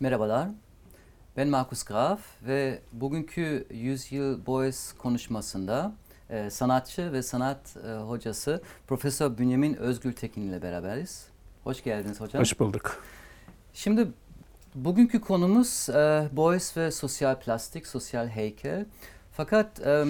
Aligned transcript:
Merhabalar. 0.00 0.48
Ben 1.36 1.48
Markus 1.48 1.84
Graf 1.84 2.20
ve 2.42 2.78
bugünkü 2.92 3.66
100 3.70 4.12
Yıl 4.12 4.46
Boys 4.46 4.92
konuşmasında 4.92 5.92
e, 6.30 6.50
sanatçı 6.50 7.12
ve 7.12 7.22
sanat 7.22 7.76
e, 7.76 7.96
hocası 7.96 8.62
Profesör 8.86 9.38
Bünyamin 9.38 9.74
Özgültekin 9.74 10.42
ile 10.42 10.62
beraberiz. 10.62 11.26
Hoş 11.64 11.84
geldiniz 11.84 12.20
hocam. 12.20 12.40
Hoş 12.40 12.60
bulduk. 12.60 13.02
Şimdi 13.72 14.08
bugünkü 14.74 15.20
konumuz 15.20 15.88
e, 15.88 16.28
Boys 16.32 16.76
ve 16.76 16.90
sosyal 16.90 17.40
plastik, 17.40 17.86
sosyal 17.86 18.28
heykel. 18.28 18.86
Fakat 19.32 19.80
e, 19.80 20.04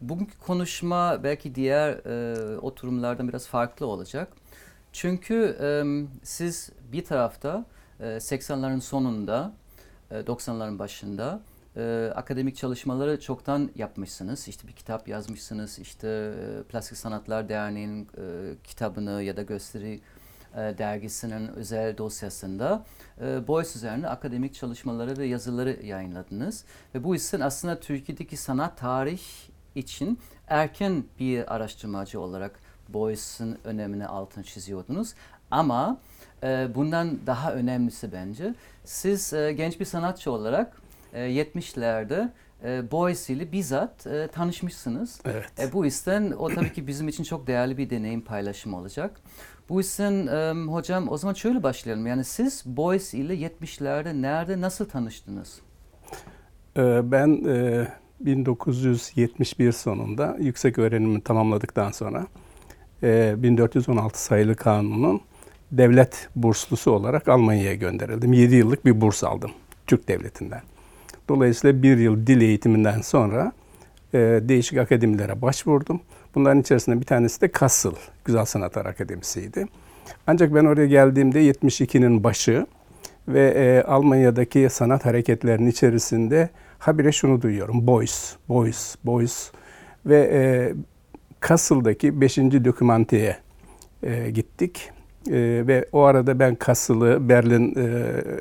bugünkü 0.00 0.38
konuşma 0.38 1.24
belki 1.24 1.54
diğer 1.54 1.90
e, 1.90 2.58
oturumlardan 2.58 3.28
biraz 3.28 3.46
farklı 3.46 3.86
olacak. 3.86 4.32
Çünkü 4.92 5.58
e, 5.60 5.68
siz 6.22 6.70
bir 6.92 7.04
tarafta 7.04 7.64
80'lerin 8.00 8.80
sonunda, 8.80 9.52
e, 10.10 10.14
90'ların 10.14 10.78
başında 10.78 11.40
e, 11.76 12.12
akademik 12.14 12.56
çalışmaları 12.56 13.20
çoktan 13.20 13.70
yapmışsınız. 13.74 14.48
İşte 14.48 14.68
bir 14.68 14.72
kitap 14.72 15.08
yazmışsınız. 15.08 15.78
İşte 15.78 16.08
e, 16.08 16.62
Plastik 16.62 16.98
Sanatlar 16.98 17.48
Derneği'nin 17.48 18.02
e, 18.02 18.54
kitabını 18.64 19.22
ya 19.22 19.36
da 19.36 19.42
gösteri 19.42 20.00
e, 20.54 20.58
dergisinin 20.58 21.48
özel 21.48 21.98
dosyasında 21.98 22.84
e, 23.20 23.46
Boys 23.46 23.76
üzerine 23.76 24.08
akademik 24.08 24.54
çalışmaları 24.54 25.18
ve 25.18 25.26
yazıları 25.26 25.86
yayınladınız. 25.86 26.64
Ve 26.94 27.04
bu 27.04 27.14
yüzden 27.14 27.40
aslında 27.40 27.80
Türkiye'deki 27.80 28.36
sanat 28.36 28.78
tarih 28.78 29.22
için 29.74 30.18
erken 30.48 31.04
bir 31.20 31.54
araştırmacı 31.54 32.20
olarak 32.20 32.60
Boys'un 32.88 33.58
önemini 33.64 34.06
altını 34.06 34.44
çiziyordunuz. 34.44 35.14
Ama 35.50 36.00
e, 36.44 36.74
bundan 36.74 37.18
daha 37.26 37.52
önemlisi 37.54 38.12
bence 38.12 38.54
siz 38.84 39.32
e, 39.32 39.52
genç 39.52 39.80
bir 39.80 39.84
sanatçı 39.84 40.30
olarak 40.30 40.76
e, 41.12 41.20
70'lerde 41.20 42.28
e, 42.64 42.90
Boys 42.90 43.30
ile 43.30 43.52
bizzat 43.52 44.06
e, 44.06 44.28
tanışmışsınız. 44.28 45.20
Evet. 45.24 45.50
E, 45.58 45.72
bu 45.72 45.84
yüzden 45.84 46.30
o 46.30 46.48
tabii 46.48 46.72
ki 46.72 46.86
bizim 46.86 47.08
için 47.08 47.24
çok 47.24 47.46
değerli 47.46 47.78
bir 47.78 47.90
deneyim 47.90 48.20
paylaşımı 48.20 48.78
olacak. 48.78 49.20
Bu 49.68 49.78
yüzden 49.78 50.26
e, 50.26 50.66
hocam 50.70 51.08
o 51.08 51.16
zaman 51.18 51.34
şöyle 51.34 51.62
başlayalım. 51.62 52.06
Yani 52.06 52.24
siz 52.24 52.62
Boys 52.66 53.14
ile 53.14 53.34
70'lerde 53.34 54.22
nerede 54.22 54.60
nasıl 54.60 54.84
tanıştınız? 54.88 55.60
Ee, 56.76 57.10
Ben 57.12 57.44
e, 57.48 57.88
1971 58.20 59.72
sonunda 59.72 60.36
yüksek 60.40 60.78
öğrenimi 60.78 61.20
tamamladıktan 61.20 61.90
sonra 61.90 62.26
e, 63.02 63.34
1416 63.38 64.22
sayılı 64.22 64.56
kanunun 64.56 65.20
devlet 65.78 66.28
burslusu 66.36 66.90
olarak 66.90 67.28
Almanya'ya 67.28 67.74
gönderildim. 67.74 68.32
7 68.32 68.54
yıllık 68.54 68.84
bir 68.84 69.00
burs 69.00 69.24
aldım 69.24 69.50
Türk 69.86 70.08
Devleti'nden. 70.08 70.62
Dolayısıyla 71.28 71.82
bir 71.82 71.98
yıl 71.98 72.26
dil 72.26 72.40
eğitiminden 72.40 73.00
sonra 73.00 73.52
e, 74.14 74.18
değişik 74.18 74.78
akademilere 74.78 75.42
başvurdum. 75.42 76.00
Bunların 76.34 76.60
içerisinde 76.60 77.00
bir 77.00 77.06
tanesi 77.06 77.40
de 77.40 77.48
Kassel 77.48 77.92
Güzel 78.24 78.44
Sanatlar 78.44 78.86
Akademisi'ydi. 78.86 79.66
Ancak 80.26 80.54
ben 80.54 80.64
oraya 80.64 80.86
geldiğimde 80.86 81.50
72'nin 81.50 82.24
başı 82.24 82.66
ve 83.28 83.48
e, 83.48 83.82
Almanya'daki 83.88 84.68
sanat 84.70 85.04
hareketlerinin 85.04 85.70
içerisinde 85.70 86.50
habire 86.78 87.12
şunu 87.12 87.42
duyuyorum. 87.42 87.86
Boys, 87.86 88.36
Boys, 88.48 88.96
Boys 89.04 89.50
ve 90.06 90.30
e, 90.32 90.40
Kassel'daki 91.40 92.20
5. 92.20 92.36
dokümanteye 92.38 93.36
e, 94.02 94.30
gittik. 94.30 94.90
E, 95.30 95.64
ve 95.66 95.84
o 95.92 96.02
arada 96.02 96.38
ben 96.38 96.54
Kassel'ı 96.54 97.28
Berlin 97.28 97.74
e, 97.76 97.84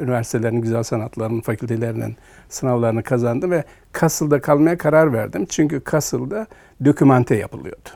Üniversitelerinin 0.03 0.62
Güzel 0.62 0.84
Sanatlarının 0.84 1.42
fakültelerinin 1.42 2.16
sınavlarını 2.50 3.03
kazandım 3.03 3.52
ve 3.52 3.64
Kassel'da 3.92 4.42
kalmaya 4.42 4.78
karar 4.78 5.14
verdim. 5.14 5.45
Çünkü 5.50 5.80
Kassel'da 5.80 6.48
dokümante 6.86 7.36
yapılıyordu. 7.36 7.89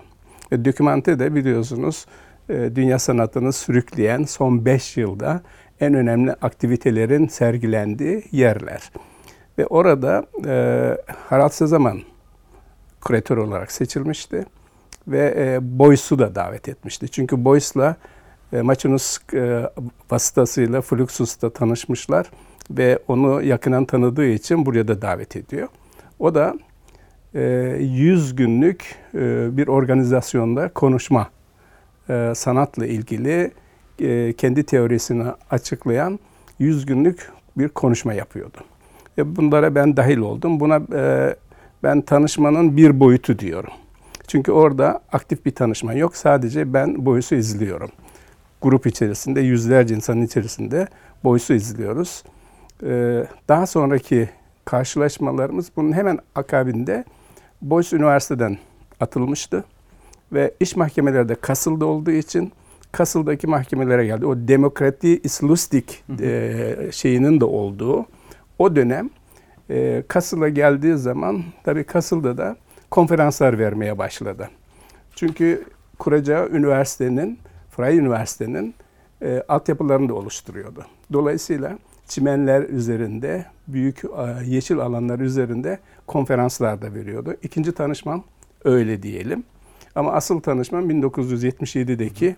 E, 0.52 0.66
dokümante 0.66 1.20
de 1.20 1.36
biliyorsunuz 1.36 2.06
e, 2.50 2.76
dünya 2.76 3.00
sanatını 3.00 3.54
sürükleyen 3.54 4.24
son 4.24 4.66
5 4.66 4.98
yılda 4.98 5.42
en 5.80 5.94
önemli 5.94 6.34
aktivitelerin 6.34 7.28
sergilendiği 7.28 8.24
yerler. 8.32 8.92
Ve 9.58 9.66
orada 9.66 10.26
e, 10.46 10.98
Harald 11.30 11.50
Sezaman 11.50 12.02
küratör 13.06 13.38
olarak 13.38 13.72
seçilmişti 13.72 14.46
ve 15.08 15.34
e, 15.38 15.80
Boyce'u 15.80 16.20
da 16.20 16.36
davet 16.36 16.70
etmişti. 16.70 17.10
Çünkü 17.10 17.46
Boyce'la 17.46 17.96
e, 18.54 18.62
Machinus 18.62 19.18
e, 19.34 19.70
vasıtasıyla 20.12 20.82
Fluxus'ta 20.82 21.50
tanışmışlar 21.50 22.28
ve 22.72 23.00
onu 23.08 23.42
yakından 23.42 23.86
tanıdığı 23.86 24.28
için 24.28 24.66
buraya 24.66 24.88
da 24.88 25.02
davet 25.02 25.36
ediyor. 25.36 25.68
O 26.20 26.36
da 26.36 26.54
e, 27.34 27.42
100 27.80 28.36
günlük 28.36 28.96
e, 29.14 29.58
bir 29.58 29.68
organizasyonda 29.68 30.70
konuşma 30.70 31.30
e, 32.10 32.34
sanatla 32.36 32.86
ilgili 32.86 33.52
kendi 34.38 34.64
teorisini 34.64 35.24
açıklayan 35.52 36.20
100 36.60 36.86
günlük 36.86 37.32
bir 37.58 37.70
konuşma 37.70 38.14
yapıyordu. 38.14 38.58
E, 39.18 39.36
bunlara 39.36 39.76
ben 39.76 39.98
dahil 39.98 40.18
oldum. 40.18 40.60
Buna 40.60 40.82
ben 41.84 42.02
tanışmanın 42.02 42.78
bir 42.78 43.00
boyutu 43.00 43.40
diyorum. 43.40 43.74
Çünkü 44.28 44.52
orada 44.52 45.02
aktif 45.12 45.46
bir 45.46 45.52
tanışma 45.52 45.94
yok. 45.94 46.16
Sadece 46.16 46.74
ben 46.74 47.06
boyusu 47.06 47.36
izliyorum. 47.36 47.90
Grup 48.62 48.88
içerisinde, 48.88 49.42
yüzlerce 49.42 49.96
insanın 49.96 50.22
içerisinde 50.22 50.88
boyusu 51.24 51.54
izliyoruz. 51.54 52.24
E, 52.84 53.24
daha 53.48 53.68
sonraki 53.68 54.30
karşılaşmalarımız 54.66 55.72
bunun 55.76 55.92
hemen 55.92 56.20
akabinde 56.36 57.06
Boys 57.62 57.94
Üniversiteden 57.94 58.58
atılmıştı. 59.00 59.64
Ve 60.34 60.54
iş 60.60 60.76
mahkemeleri 60.76 61.30
de 61.30 61.36
Kasıl'da 61.36 61.86
olduğu 61.86 62.12
için 62.12 62.52
Kasıl'daki 62.92 63.48
mahkemelere 63.48 64.06
geldi. 64.06 64.26
O 64.26 64.36
demokrati 64.36 65.20
islustik 65.24 66.04
e, 66.22 66.90
şeyinin 66.92 67.40
de 67.40 67.46
olduğu 67.46 68.06
o 68.60 68.76
dönem 68.76 69.10
e, 69.70 70.04
Kasıl'a 70.08 70.50
geldiği 70.50 70.98
zaman 70.98 71.44
tabii 71.64 71.84
Kasıl'da 71.84 72.38
da 72.38 72.56
konferanslar 72.92 73.60
vermeye 73.60 73.98
başladı. 73.98 74.50
Çünkü 75.16 75.66
kuracağı 76.00 76.50
üniversitenin, 76.50 77.40
Freie 77.78 78.00
Üniversitenin 78.00 78.76
e, 79.22 79.44
altyapılarını 79.48 80.10
da 80.10 80.14
oluşturuyordu. 80.14 80.86
Dolayısıyla 81.14 81.78
çimenler 82.08 82.64
üzerinde, 82.64 83.46
büyük 83.68 84.04
e, 84.04 84.46
yeşil 84.46 84.80
alanlar 84.80 85.20
üzerinde 85.20 85.80
konferanslar 86.08 86.82
da 86.82 86.94
veriyordu. 86.94 87.36
İkinci 87.44 87.72
tanışmam 87.72 88.24
öyle 88.64 89.04
diyelim. 89.04 89.44
Ama 89.96 90.12
asıl 90.12 90.40
tanışmam 90.40 90.90
1977'deki 90.90 92.36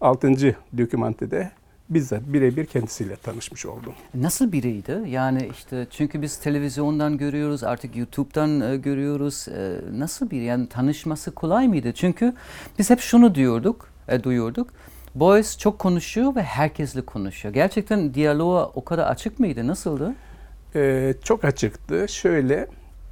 6. 0.00 0.56
dokümantede 0.78 1.50
bizzat 1.90 2.22
birebir 2.26 2.66
kendisiyle 2.66 3.16
tanışmış 3.16 3.66
oldum. 3.66 3.92
Nasıl 4.14 4.52
biriydi? 4.52 5.02
Yani 5.06 5.48
işte 5.52 5.86
çünkü 5.90 6.22
biz 6.22 6.36
televizyondan 6.36 7.18
görüyoruz, 7.18 7.64
artık 7.64 7.96
YouTube'dan 7.96 8.60
e, 8.60 8.76
görüyoruz. 8.76 9.48
E, 9.48 9.80
nasıl 9.98 10.30
biri? 10.30 10.44
Yani 10.44 10.68
tanışması 10.68 11.30
kolay 11.30 11.68
mıydı? 11.68 11.92
Çünkü 11.92 12.34
biz 12.78 12.90
hep 12.90 13.00
şunu 13.00 13.34
diyorduk, 13.34 13.89
e, 14.10 14.24
duyuyorduk. 14.24 14.70
Boys 15.14 15.58
çok 15.58 15.78
konuşuyor 15.78 16.34
ve 16.34 16.42
herkesle 16.42 17.02
konuşuyor. 17.02 17.54
Gerçekten 17.54 18.14
diyaloğa 18.14 18.66
o 18.74 18.84
kadar 18.84 19.06
açık 19.06 19.40
mıydı? 19.40 19.66
Nasıldı? 19.66 20.14
Ee, 20.74 21.14
çok 21.24 21.44
açıktı. 21.44 22.06
Şöyle, 22.08 22.66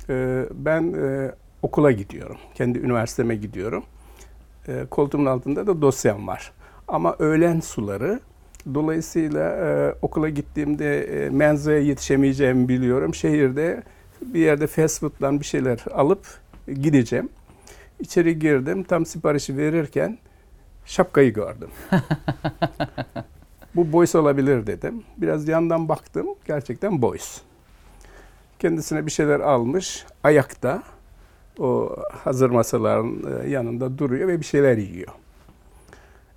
e, 0.08 0.44
ben 0.52 0.92
e, 0.92 1.32
okula 1.62 1.92
gidiyorum. 1.92 2.36
Kendi 2.54 2.78
üniversiteme 2.78 3.36
gidiyorum. 3.36 3.84
E, 4.68 4.84
koltuğumun 4.90 5.26
altında 5.26 5.66
da 5.66 5.82
dosyam 5.82 6.26
var. 6.26 6.52
Ama 6.88 7.16
öğlen 7.18 7.60
suları 7.60 8.20
dolayısıyla 8.74 9.50
e, 9.50 9.94
okula 10.02 10.28
gittiğimde 10.28 11.02
e, 11.02 11.30
menzaya 11.30 11.78
yetişemeyeceğimi 11.78 12.68
biliyorum. 12.68 13.14
Şehirde 13.14 13.82
bir 14.22 14.40
yerde 14.40 14.66
fast 14.66 15.00
food'dan 15.00 15.40
bir 15.40 15.44
şeyler 15.44 15.78
alıp 15.94 16.26
gideceğim. 16.82 17.28
İçeri 18.00 18.38
girdim. 18.38 18.82
Tam 18.82 19.06
siparişi 19.06 19.56
verirken 19.56 20.18
şapkayı 20.88 21.34
gördüm. 21.34 21.70
Bu 23.76 23.92
Boyce 23.92 24.18
olabilir 24.18 24.66
dedim. 24.66 25.04
Biraz 25.16 25.48
yandan 25.48 25.88
baktım. 25.88 26.26
Gerçekten 26.46 27.02
Boyce. 27.02 27.24
Kendisine 28.58 29.06
bir 29.06 29.10
şeyler 29.10 29.40
almış. 29.40 30.06
Ayakta 30.24 30.82
o 31.58 31.96
hazır 32.24 32.50
masaların 32.50 33.42
e, 33.42 33.48
yanında 33.48 33.98
duruyor 33.98 34.28
ve 34.28 34.40
bir 34.40 34.44
şeyler 34.44 34.76
yiyor. 34.76 35.12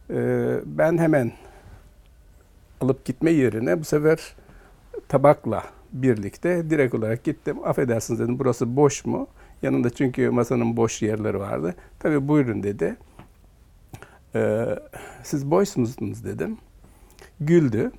Ee, 0.09 0.59
ben 0.65 0.97
hemen 0.97 1.31
alıp 2.81 3.05
gitme 3.05 3.31
yerine 3.31 3.79
bu 3.79 3.83
sefer 3.83 4.35
tabakla 5.07 5.63
birlikte 5.93 6.69
direkt 6.69 6.95
olarak 6.95 7.23
gittim. 7.23 7.57
Affedersiniz 7.65 8.19
dedim 8.19 8.39
burası 8.39 8.75
boş 8.75 9.05
mu? 9.05 9.27
Yanında 9.61 9.89
çünkü 9.89 10.29
masanın 10.29 10.77
boş 10.77 11.01
yerleri 11.01 11.39
vardı. 11.39 11.75
Tabii 11.99 12.27
buyurun 12.27 12.63
dedi. 12.63 12.95
Ee, 14.35 14.65
siz 15.23 15.51
boş 15.51 15.77
musunuz 15.77 16.25
dedim. 16.25 16.57
Güldü 17.39 17.91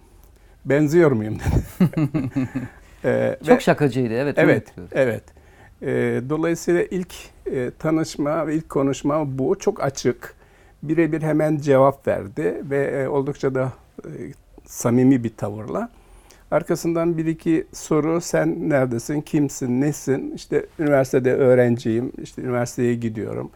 benziyor 0.64 1.12
muyum 1.12 1.38
dedi. 1.38 2.00
Ee, 3.04 3.36
Çok 3.46 3.56
ve, 3.56 3.60
şakacıydı 3.60 4.14
evet. 4.14 4.38
Evet, 4.38 4.74
evet. 4.92 5.22
E, 5.82 5.88
dolayısıyla 6.28 6.82
ilk 6.82 7.14
e, 7.46 7.70
tanışma 7.78 8.46
ve 8.46 8.54
ilk 8.54 8.68
konuşma 8.68 9.38
bu. 9.38 9.58
Çok 9.58 9.82
açık. 9.82 10.34
Birebir 10.82 11.22
hemen 11.22 11.58
cevap 11.58 12.06
verdi 12.06 12.62
ve 12.70 12.84
e, 12.84 13.08
oldukça 13.08 13.54
da 13.54 13.72
e, 14.04 14.10
samimi 14.64 15.24
bir 15.24 15.36
tavırla. 15.36 15.90
Arkasından 16.50 17.18
bir 17.18 17.26
iki 17.26 17.66
soru 17.72 18.20
sen 18.20 18.70
neredesin, 18.70 19.20
kimsin, 19.20 19.80
nesin? 19.80 20.32
İşte 20.34 20.66
üniversitede 20.78 21.34
öğrenciyim, 21.34 22.12
işte 22.22 22.42
üniversiteye 22.42 22.94
gidiyorum. 22.94 23.50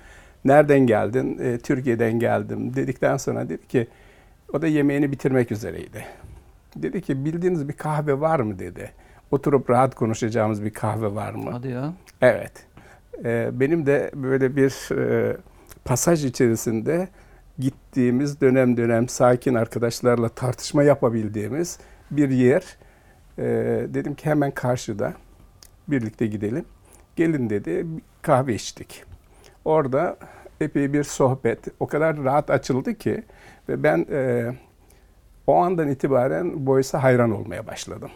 Nereden 0.47 0.87
geldin? 0.87 1.39
E, 1.39 1.59
Türkiye'den 1.59 2.19
geldim 2.19 2.75
dedikten 2.75 3.17
sonra 3.17 3.49
dedi 3.49 3.69
ki 3.69 3.89
o 4.53 4.63
da 4.63 4.67
yemeğini 4.67 5.13
bitirmek 5.13 5.53
üzereydi. 5.53 6.05
Dedi 6.77 7.03
ki 7.03 7.25
bildiğiniz 7.25 7.69
bir 7.69 7.73
kahve 7.73 8.21
var 8.21 8.41
mı 8.41 8.59
dedi. 8.59 8.93
Oturup 9.31 9.71
rahat 9.71 9.95
konuşacağımız 9.95 10.65
bir 10.65 10.71
kahve 10.71 11.15
var 11.15 11.33
mı? 11.33 11.51
Hadi 11.51 11.69
ya. 11.69 11.93
Evet. 12.21 12.53
E, 13.25 13.51
benim 13.53 13.87
de 13.87 14.11
böyle 14.15 14.57
bir 14.57 14.95
e, 14.99 15.37
pasaj 15.85 16.25
içerisinde 16.25 17.09
gittiğimiz 17.59 18.41
dönem 18.41 18.77
dönem 18.77 19.09
sakin 19.09 19.55
arkadaşlarla 19.55 20.29
tartışma 20.29 20.83
yapabildiğimiz 20.83 21.79
bir 22.11 22.31
yer. 22.31 22.77
E, 23.39 23.45
dedim 23.95 24.15
ki 24.15 24.27
hemen 24.27 24.51
karşıda 24.51 25.13
birlikte 25.89 26.27
gidelim. 26.27 26.65
Gelin 27.17 27.51
dedi 27.51 27.87
kahve 28.23 28.55
içtik. 28.55 29.05
Orada 29.67 30.17
epey 30.61 30.93
bir 30.93 31.05
sohbet 31.05 31.59
o 31.81 31.87
kadar 31.87 32.25
rahat 32.25 32.51
açıldı 32.51 32.95
ki 32.95 33.23
ve 33.69 33.83
ben 33.83 34.07
e, 34.11 34.53
o 35.47 35.57
andan 35.57 35.89
itibaren 35.89 36.67
Boyce'a 36.67 37.03
hayran 37.03 37.31
olmaya 37.31 37.67
başladım. 37.67 38.11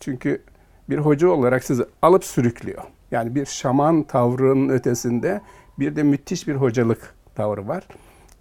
Çünkü 0.00 0.42
bir 0.90 0.98
hoca 0.98 1.28
olarak 1.28 1.64
sizi 1.64 1.84
alıp 2.02 2.24
sürüklüyor. 2.24 2.82
Yani 3.10 3.34
bir 3.34 3.46
şaman 3.46 4.02
tavrının 4.02 4.68
ötesinde 4.68 5.40
bir 5.78 5.96
de 5.96 6.02
müthiş 6.02 6.48
bir 6.48 6.54
hocalık 6.54 7.14
tavrı 7.34 7.68
var. 7.68 7.88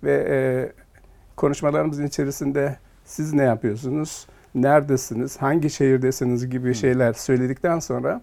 Ve 0.03 0.27
e, 0.29 0.38
konuşmalarımızın 1.35 2.07
içerisinde 2.07 2.77
siz 3.05 3.33
ne 3.33 3.44
yapıyorsunuz, 3.44 4.27
neredesiniz, 4.55 5.38
hangi 5.38 5.69
şehirdesiniz 5.69 6.50
gibi 6.50 6.73
şeyler 6.73 7.13
söyledikten 7.13 7.79
sonra 7.79 8.21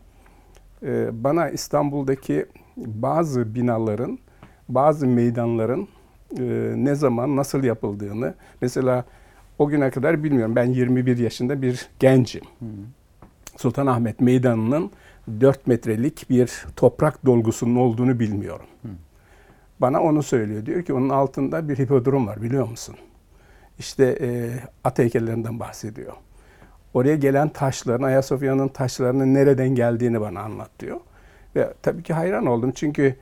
e, 0.83 1.25
bana 1.25 1.51
İstanbul'daki 1.51 2.47
bazı 2.77 3.55
binaların, 3.55 4.19
bazı 4.69 5.07
meydanların 5.07 5.89
e, 6.39 6.43
ne 6.77 6.95
zaman, 6.95 7.37
nasıl 7.37 7.65
yapıldığını, 7.65 8.35
mesela 8.61 9.05
o 9.59 9.69
güne 9.69 9.91
kadar 9.91 10.25
bilmiyorum. 10.25 10.57
Ben 10.57 10.65
21 10.65 11.19
yaşında 11.19 11.63
bir 11.63 11.89
gencim. 11.99 12.43
Sultanahmet 13.57 14.21
Meydanı'nın 14.21 14.91
4 15.41 15.67
metrelik 15.67 16.31
bir 16.31 16.67
toprak 16.77 17.27
dolgusunun 17.27 17.77
olduğunu 17.77 18.21
bilmiyorum. 18.21 18.67
Hı. 18.83 18.89
Bana 19.81 20.03
onu 20.03 20.23
söylüyor. 20.23 20.67
Diyor 20.67 20.83
ki 20.83 20.93
onun 20.93 21.09
altında 21.09 21.69
bir 21.69 21.79
hipodrom 21.79 22.27
var 22.27 22.43
biliyor 22.43 22.69
musun? 22.69 22.97
İşte 23.79 24.19
e, 24.21 24.51
at 24.85 24.99
heykellerinden 24.99 25.61
bahsediyor. 25.61 26.13
Oraya 26.95 27.17
gelen 27.17 27.49
taşların, 27.49 28.05
Ayasofya'nın 28.05 28.69
taşlarının 28.69 29.35
nereden 29.35 29.69
geldiğini 29.69 30.21
bana 30.21 30.41
anlat 30.41 30.71
diyor. 30.81 31.01
Ve 31.57 31.75
tabii 31.83 32.03
ki 32.03 32.13
hayran 32.15 32.47
oldum 32.47 32.73
çünkü 32.75 33.17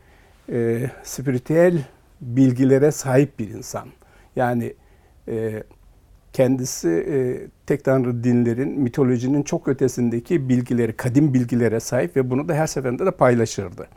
e, 0.52 0.90
spiritüel 1.02 1.78
bilgilere 2.20 2.90
sahip 2.90 3.38
bir 3.38 3.48
insan. 3.48 3.88
Yani 4.36 4.74
e, 5.28 5.62
kendisi 6.32 6.88
e, 6.88 7.16
tek 7.66 7.84
tanrı 7.84 8.24
dinlerin, 8.24 8.80
mitolojinin 8.80 9.42
çok 9.42 9.68
ötesindeki 9.68 10.48
bilgileri, 10.48 10.92
kadim 10.92 11.34
bilgilere 11.34 11.80
sahip 11.80 12.16
ve 12.16 12.30
bunu 12.30 12.48
da 12.48 12.54
her 12.54 12.66
seferinde 12.66 13.06
de 13.06 13.10
paylaşırdı. 13.10 13.88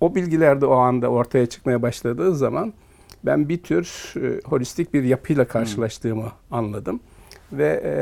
O 0.00 0.14
bilgiler 0.14 0.60
de 0.60 0.66
o 0.66 0.74
anda 0.74 1.08
ortaya 1.08 1.46
çıkmaya 1.46 1.82
başladığı 1.82 2.34
zaman 2.34 2.72
ben 3.24 3.48
bir 3.48 3.62
tür 3.62 4.14
e, 4.16 4.40
holistik 4.44 4.94
bir 4.94 5.04
yapıyla 5.04 5.44
karşılaştığımı 5.44 6.22
hmm. 6.22 6.30
anladım 6.50 7.00
ve 7.52 7.82
e, 7.84 7.94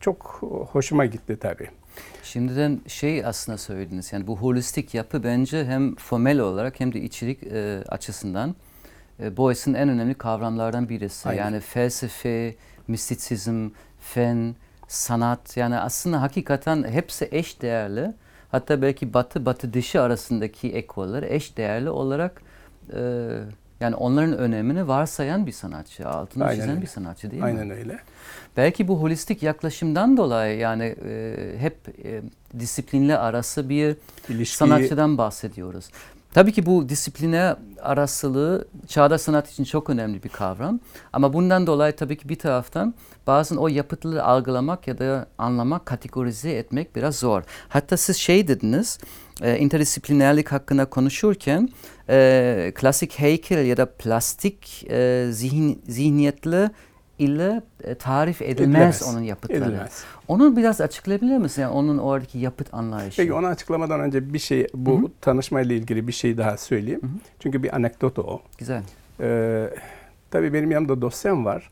çok 0.00 0.22
hoşuma 0.70 1.06
gitti 1.06 1.36
tabii. 1.40 1.68
Şimdiden 2.22 2.80
şey 2.86 3.24
aslında 3.26 3.58
söylediniz 3.58 4.12
yani 4.12 4.26
bu 4.26 4.36
holistik 4.36 4.94
yapı 4.94 5.24
bence 5.24 5.64
hem 5.64 5.96
formel 5.96 6.38
olarak 6.38 6.80
hem 6.80 6.92
de 6.92 7.00
içerik 7.00 7.42
e, 7.42 7.84
açısından 7.88 8.54
e, 9.20 9.36
Boyce'ın 9.36 9.74
en 9.74 9.88
önemli 9.88 10.14
kavramlardan 10.14 10.88
birisi. 10.88 11.28
Aynen. 11.28 11.42
Yani 11.42 11.60
felsefe, 11.60 12.54
mistisizm, 12.88 13.68
fen, 14.00 14.54
sanat 14.88 15.56
yani 15.56 15.78
aslında 15.78 16.22
hakikaten 16.22 16.84
hepsi 16.84 17.28
eş 17.32 17.62
değerli. 17.62 18.14
Hatta 18.50 18.82
belki 18.82 19.14
batı 19.14 19.46
batı 19.46 19.72
dışı 19.72 20.02
arasındaki 20.02 20.72
ekoller 20.72 21.22
eş 21.22 21.56
değerli 21.56 21.90
olarak 21.90 22.42
e, 22.92 23.28
yani 23.80 23.94
onların 23.96 24.38
önemini 24.38 24.88
varsayan 24.88 25.46
bir 25.46 25.52
sanatçı, 25.52 26.08
altını 26.08 26.44
Aynen 26.44 26.54
çizen 26.54 26.70
öyle. 26.70 26.82
bir 26.82 26.86
sanatçı 26.86 27.30
değil 27.30 27.44
Aynen 27.44 27.66
mi? 27.66 27.72
Aynen 27.72 27.78
öyle. 27.84 27.98
Belki 28.56 28.88
bu 28.88 29.02
holistik 29.02 29.42
yaklaşımdan 29.42 30.16
dolayı 30.16 30.58
yani 30.58 30.96
e, 31.04 31.34
hep 31.58 31.76
e, 32.04 32.22
disiplinle 32.60 33.18
arası 33.18 33.68
bir 33.68 33.96
İlişkiyi... 34.28 34.56
sanatçıdan 34.56 35.18
bahsediyoruz. 35.18 35.90
Tabii 36.36 36.52
ki 36.52 36.66
bu 36.66 36.88
disipline 36.88 37.56
arasılığı 37.82 38.68
çağdaş 38.86 39.20
sanat 39.20 39.50
için 39.50 39.64
çok 39.64 39.90
önemli 39.90 40.22
bir 40.22 40.28
kavram. 40.28 40.80
Ama 41.12 41.32
bundan 41.32 41.66
dolayı 41.66 41.96
tabii 41.96 42.16
ki 42.16 42.28
bir 42.28 42.38
taraftan 42.38 42.94
bazen 43.26 43.56
o 43.56 43.68
yapıtları 43.68 44.24
algılamak 44.24 44.88
ya 44.88 44.98
da 44.98 45.26
anlamak, 45.38 45.86
kategorize 45.86 46.50
etmek 46.50 46.96
biraz 46.96 47.18
zor. 47.18 47.42
Hatta 47.68 47.96
siz 47.96 48.16
şey 48.16 48.48
dediniz, 48.48 48.98
e, 49.42 49.58
interdisiplinerlik 49.58 50.52
hakkında 50.52 50.84
konuşurken 50.84 51.68
e, 52.08 52.72
klasik 52.74 53.18
heykel 53.18 53.66
ya 53.66 53.76
da 53.76 53.86
plastik 53.86 54.86
e, 54.90 55.28
zihin, 55.30 55.82
zihniyetli 55.88 56.70
ile 57.18 57.62
e, 57.84 57.94
tarif 57.94 58.42
edilmez, 58.42 58.58
edilmez 58.58 59.02
onun 59.10 59.20
yapıtları. 59.20 59.64
Edilmez. 59.64 60.04
Onu 60.28 60.56
biraz 60.56 60.80
açıklayabilir 60.80 61.38
misin? 61.38 61.62
Yani 61.62 61.72
onun 61.72 61.98
oradaki 61.98 62.38
yapıt 62.38 62.74
anlayışı. 62.74 63.16
Peki 63.16 63.32
onu 63.32 63.46
açıklamadan 63.46 64.00
önce 64.00 64.32
bir 64.34 64.38
şey 64.38 64.66
bu 64.74 64.98
Hı-hı. 64.98 65.10
tanışmayla 65.20 65.74
ilgili 65.74 66.08
bir 66.08 66.12
şey 66.12 66.38
daha 66.38 66.56
söyleyeyim. 66.56 67.02
Hı-hı. 67.02 67.10
Çünkü 67.40 67.62
bir 67.62 67.76
anekdot 67.76 68.18
o. 68.18 68.40
Güzel. 68.58 68.82
Ee, 69.20 69.70
tabii 70.30 70.52
benim 70.52 70.70
yanımda 70.70 71.02
dosyam 71.02 71.44
var. 71.44 71.70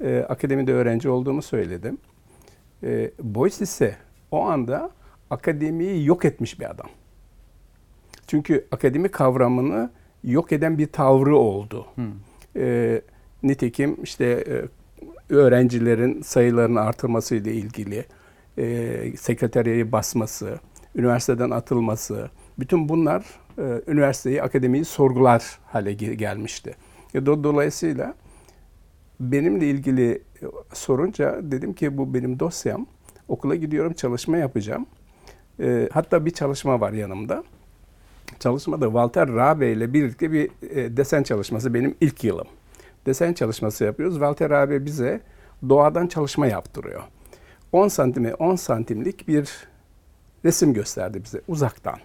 Ee, 0.00 0.26
akademide 0.28 0.72
öğrenci 0.72 1.08
olduğumu 1.08 1.42
söyledim. 1.42 1.98
Ee, 2.82 3.10
Boyce 3.22 3.56
ise 3.60 3.96
o 4.30 4.46
anda 4.46 4.90
akademiyi 5.30 6.06
yok 6.06 6.24
etmiş 6.24 6.60
bir 6.60 6.70
adam. 6.70 6.88
Çünkü 8.26 8.66
akademi 8.72 9.08
kavramını 9.08 9.90
yok 10.24 10.52
eden 10.52 10.78
bir 10.78 10.86
tavrı 10.86 11.36
oldu. 11.36 11.86
Ee, 12.56 13.02
nitekim 13.42 14.02
işte 14.02 14.24
e, 14.24 14.64
öğrencilerin 15.30 16.22
sayılarını 16.22 16.80
artırması 16.80 17.34
ile 17.34 17.52
ilgili 17.52 18.04
e, 18.58 19.16
sekreteriyayı 19.16 19.92
basması, 19.92 20.58
üniversiteden 20.94 21.50
atılması, 21.50 22.30
bütün 22.58 22.88
bunlar 22.88 23.24
e, 23.58 23.82
üniversiteyi, 23.86 24.42
akademiyi 24.42 24.84
sorgular 24.84 25.58
hale 25.66 25.92
gelmişti. 25.92 26.74
E, 27.14 27.26
do, 27.26 27.44
dolayısıyla 27.44 28.14
benimle 29.20 29.70
ilgili 29.70 30.12
e, 30.12 30.46
sorunca 30.72 31.38
dedim 31.42 31.72
ki 31.72 31.98
bu 31.98 32.14
benim 32.14 32.40
dosyam. 32.40 32.86
Okula 33.28 33.54
gidiyorum, 33.54 33.92
çalışma 33.92 34.36
yapacağım. 34.36 34.86
E, 35.60 35.88
hatta 35.92 36.26
bir 36.26 36.30
çalışma 36.30 36.80
var 36.80 36.92
yanımda. 36.92 37.44
Çalışmada 38.38 38.86
Walter 38.86 39.28
Rabe 39.28 39.72
ile 39.72 39.92
birlikte 39.92 40.32
bir 40.32 40.50
e, 40.70 40.96
desen 40.96 41.22
çalışması 41.22 41.74
benim 41.74 41.94
ilk 42.00 42.24
yılım 42.24 42.46
desen 43.06 43.32
çalışması 43.32 43.84
yapıyoruz. 43.84 44.14
Walter 44.14 44.50
abi 44.50 44.86
bize 44.86 45.20
doğadan 45.68 46.06
çalışma 46.06 46.46
yaptırıyor. 46.46 47.02
10 47.72 47.88
santime 47.88 48.34
10 48.34 48.56
santimlik 48.56 49.28
bir 49.28 49.68
resim 50.44 50.74
gösterdi 50.74 51.24
bize 51.24 51.40
uzaktan. 51.48 51.98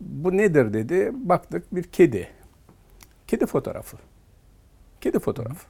Bu 0.00 0.36
nedir 0.36 0.72
dedi. 0.72 1.10
Baktık 1.14 1.74
bir 1.74 1.82
kedi. 1.82 2.28
Kedi 3.26 3.46
fotoğrafı. 3.46 3.96
Kedi 5.00 5.18
fotoğrafı. 5.18 5.66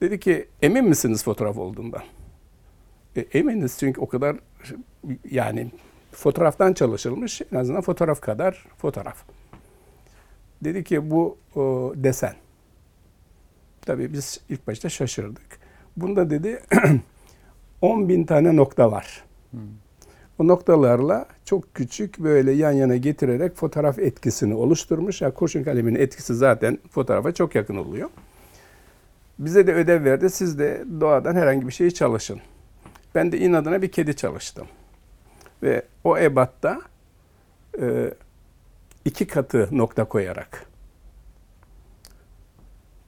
Dedi 0.00 0.20
ki 0.20 0.48
emin 0.62 0.84
misiniz 0.84 1.24
fotoğraf 1.24 1.58
olduğundan? 1.58 2.02
E, 3.16 3.20
eminiz 3.20 3.78
çünkü 3.78 4.00
o 4.00 4.08
kadar 4.08 4.36
yani 5.30 5.70
fotoğraftan 6.12 6.72
çalışılmış 6.72 7.42
en 7.52 7.56
azından 7.56 7.80
fotoğraf 7.82 8.20
kadar 8.20 8.66
fotoğraf. 8.78 9.24
Dedi 10.64 10.84
ki 10.84 11.10
bu 11.10 11.38
o, 11.56 11.92
desen. 11.96 12.34
Tabii 13.86 14.12
biz 14.12 14.40
ilk 14.48 14.66
başta 14.66 14.88
şaşırdık. 14.88 15.58
Bunda 15.96 16.30
dedi 16.30 16.62
10 17.80 18.08
bin 18.08 18.24
tane 18.24 18.56
nokta 18.56 18.92
var. 18.92 19.24
Hmm. 19.50 19.60
O 20.38 20.46
noktalarla 20.48 21.26
çok 21.44 21.74
küçük 21.74 22.18
böyle 22.18 22.52
yan 22.52 22.72
yana 22.72 22.96
getirerek 22.96 23.56
fotoğraf 23.56 23.98
etkisini 23.98 24.54
oluşturmuş. 24.54 25.22
Yani 25.22 25.34
kurşun 25.34 25.64
kaleminin 25.64 25.98
etkisi 25.98 26.34
zaten 26.34 26.78
fotoğrafa 26.90 27.32
çok 27.32 27.54
yakın 27.54 27.76
oluyor. 27.76 28.10
Bize 29.38 29.66
de 29.66 29.74
ödev 29.74 30.04
verdi. 30.04 30.30
Siz 30.30 30.58
de 30.58 30.84
doğadan 31.00 31.34
herhangi 31.34 31.66
bir 31.66 31.72
şeyi 31.72 31.94
çalışın. 31.94 32.40
Ben 33.14 33.32
de 33.32 33.38
inadına 33.38 33.82
bir 33.82 33.92
kedi 33.92 34.16
çalıştım. 34.16 34.66
Ve 35.62 35.82
o 36.04 36.18
ebatta 36.18 36.80
e, 37.80 38.14
iki 39.04 39.26
katı 39.26 39.68
nokta 39.72 40.04
koyarak 40.04 40.72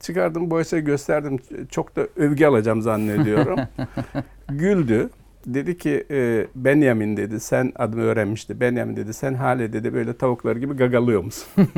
çıkardım 0.04 0.50
boyasayı 0.50 0.84
gösterdim. 0.84 1.38
Çok 1.70 1.96
da 1.96 2.08
övgü 2.16 2.46
alacağım 2.46 2.82
zannediyorum. 2.82 3.60
Güldü. 4.48 5.10
Dedi 5.46 5.78
ki 5.78 6.06
e, 6.10 6.46
Benjamin 6.54 7.16
dedi 7.16 7.40
sen 7.40 7.72
adımı 7.76 8.02
öğrenmişti. 8.02 8.60
Benjamin 8.60 8.96
dedi 8.96 9.14
sen 9.14 9.34
hale 9.34 9.72
dedi 9.72 9.94
böyle 9.94 10.16
tavuklar 10.16 10.56
gibi 10.56 10.74
gagalıyor 10.74 11.24
musun? 11.24 11.48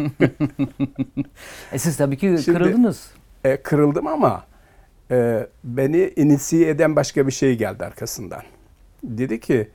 e 1.73 1.79
siz 1.79 1.97
tabii 1.97 2.17
ki 2.17 2.39
Şimdi, 2.45 2.59
kırıldınız. 2.59 3.11
E, 3.45 3.57
kırıldım 3.57 4.07
ama 4.07 4.47
e, 5.11 5.47
beni 5.65 6.13
inisiye 6.17 6.69
eden 6.69 6.97
başka 6.97 7.27
bir 7.27 7.33
şey 7.33 7.59
geldi 7.59 7.85
arkasından. 7.85 8.43
Dedi 9.03 9.41
ki 9.41 9.69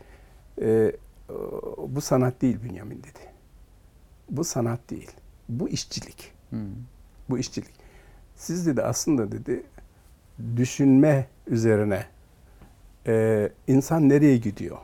e, 0.62 0.92
bu 1.88 2.02
sanat 2.02 2.42
değil 2.42 2.58
Bünyamin 2.64 2.98
dedi. 2.98 3.31
Bu 4.32 4.44
sanat 4.44 4.90
değil. 4.90 5.12
Bu 5.50 5.70
işçilik. 5.70 6.32
Hmm. 6.50 6.60
Bu 7.30 7.38
işçilik. 7.38 7.74
Siz 8.36 8.68
dedi 8.68 8.82
aslında 8.82 9.32
dedi 9.32 9.64
düşünme 10.58 11.28
üzerine 11.48 12.06
e, 13.08 13.50
insan 13.68 14.10
nereye 14.10 14.38
gidiyor? 14.38 14.78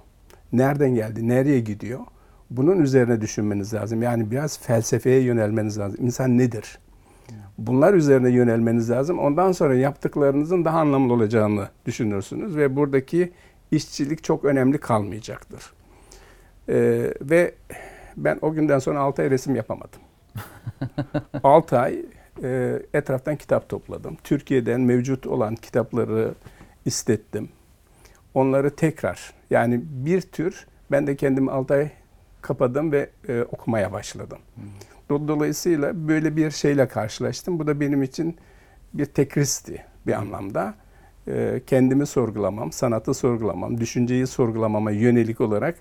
Nereden 0.53 0.95
geldi? 0.95 1.27
Nereye 1.27 1.59
gidiyor? 1.59 1.99
Bunun 2.49 2.79
üzerine 2.79 3.21
düşünmeniz 3.21 3.73
lazım. 3.73 4.01
Yani 4.01 4.31
biraz 4.31 4.59
felsefeye 4.59 5.21
yönelmeniz 5.21 5.79
lazım. 5.79 6.05
İnsan 6.05 6.37
nedir? 6.37 6.79
Bunlar 7.57 7.93
üzerine 7.93 8.29
yönelmeniz 8.29 8.89
lazım. 8.89 9.19
Ondan 9.19 9.51
sonra 9.51 9.75
yaptıklarınızın 9.75 10.65
daha 10.65 10.79
anlamlı 10.79 11.13
olacağını 11.13 11.69
düşünürsünüz 11.85 12.55
ve 12.55 12.75
buradaki 12.75 13.31
işçilik 13.71 14.23
çok 14.23 14.45
önemli 14.45 14.77
kalmayacaktır. 14.77 15.73
Ee, 16.69 17.13
ve 17.21 17.53
ben 18.17 18.39
o 18.41 18.53
günden 18.53 18.79
sonra 18.79 19.00
6 19.00 19.21
ay 19.21 19.29
resim 19.29 19.55
yapamadım. 19.55 20.00
6 21.43 21.79
ay 21.79 22.05
e, 22.43 22.79
etraftan 22.93 23.36
kitap 23.36 23.69
topladım. 23.69 24.17
Türkiye'den 24.24 24.81
mevcut 24.81 25.27
olan 25.27 25.55
kitapları 25.55 26.33
istettim. 26.86 27.50
Onları 28.33 28.75
tekrar 28.75 29.33
yani 29.50 29.81
bir 29.86 30.21
tür 30.21 30.67
ben 30.91 31.07
de 31.07 31.15
kendimi 31.15 31.51
6 31.51 31.74
ay 31.74 31.89
kapadım 32.41 32.91
ve 32.91 33.09
e, 33.27 33.41
okumaya 33.41 33.91
başladım. 33.91 34.38
Hmm. 34.55 35.27
Dolayısıyla 35.27 36.07
böyle 36.07 36.36
bir 36.36 36.51
şeyle 36.51 36.88
karşılaştım. 36.88 37.59
Bu 37.59 37.67
da 37.67 37.79
benim 37.79 38.03
için 38.03 38.38
bir 38.93 39.05
tekristi 39.05 39.86
bir 40.07 40.13
anlamda. 40.13 40.75
E, 41.27 41.62
kendimi 41.67 42.05
sorgulamam, 42.05 42.71
sanatı 42.71 43.13
sorgulamam, 43.13 43.79
düşünceyi 43.79 44.27
sorgulamama 44.27 44.91
yönelik 44.91 45.41
olarak 45.41 45.75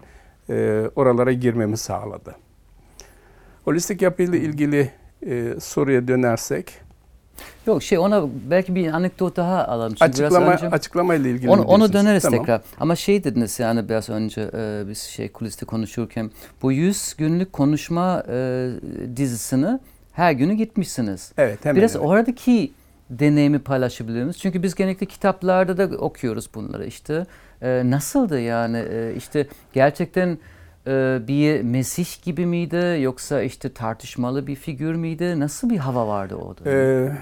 e, 0.50 0.84
oralara 0.96 1.32
girmemi 1.32 1.76
sağladı. 1.76 2.34
Holistik 3.64 4.02
yapıyla 4.02 4.38
ilgili 4.38 4.90
e, 5.26 5.54
soruya 5.60 6.08
dönersek. 6.08 6.86
Yok 7.66 7.82
şey 7.82 7.98
ona 7.98 8.24
belki 8.50 8.74
bir 8.74 8.92
anekdot 8.92 9.36
daha 9.36 9.64
alalım. 9.64 9.94
Çünkü 9.94 10.04
Açıklama, 10.04 10.46
biraz 10.46 10.62
önce, 10.62 10.76
açıklama 10.76 11.14
ile 11.14 11.30
ilgili 11.30 11.50
onu, 11.50 11.62
onu 11.62 11.92
döneriz 11.92 12.22
tamam. 12.22 12.38
tekrar. 12.38 12.60
Ama 12.80 12.96
şey 12.96 13.24
dediniz 13.24 13.58
yani 13.58 13.88
biraz 13.88 14.08
önce 14.08 14.50
e, 14.54 14.84
biz 14.88 14.98
şey 14.98 15.28
kuliste 15.28 15.66
konuşurken 15.66 16.30
bu 16.62 16.72
100 16.72 17.14
günlük 17.18 17.52
konuşma 17.52 18.22
e, 18.28 18.68
dizisini 19.16 19.78
her 20.12 20.32
günü 20.32 20.54
gitmişsiniz. 20.54 21.32
Evet 21.38 21.64
hemen 21.64 21.76
Biraz 21.76 21.96
evet. 21.96 22.06
oradaki 22.06 22.72
deneyimi 23.10 23.58
paylaşabilir 23.58 24.22
miyiz? 24.22 24.38
Çünkü 24.38 24.62
biz 24.62 24.74
genellikle 24.74 25.06
kitaplarda 25.06 25.90
da 25.90 25.96
okuyoruz 25.96 26.48
bunları 26.54 26.86
işte. 26.86 27.26
E, 27.62 27.90
nasıldı 27.90 28.40
yani 28.40 28.84
e, 28.90 29.14
işte 29.16 29.46
gerçekten 29.72 30.38
e, 30.86 31.18
bir 31.28 31.62
Mesih 31.62 32.22
gibi 32.22 32.46
miydi 32.46 32.98
yoksa 33.00 33.42
işte 33.42 33.72
tartışmalı 33.72 34.46
bir 34.46 34.56
figür 34.56 34.94
müydü? 34.94 35.40
Nasıl 35.40 35.70
bir 35.70 35.78
hava 35.78 36.08
vardı 36.08 36.34
orada? 36.34 36.70
Ee, 36.70 37.12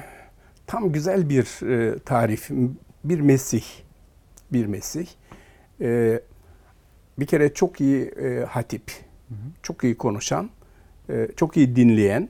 tam 0.66 0.92
güzel 0.92 1.28
bir 1.28 1.70
e, 1.70 1.98
tarif. 1.98 2.50
Bir 3.04 3.20
Mesih. 3.20 3.64
Bir 4.52 4.66
Mesih. 4.66 5.06
Ee, 5.80 6.20
bir 7.18 7.26
kere 7.26 7.54
çok 7.54 7.80
iyi 7.80 8.04
e, 8.04 8.44
hatip, 8.44 8.90
hı 9.28 9.34
hı. 9.34 9.38
çok 9.62 9.84
iyi 9.84 9.96
konuşan, 9.96 10.50
e, 11.08 11.28
çok 11.36 11.56
iyi 11.56 11.76
dinleyen 11.76 12.28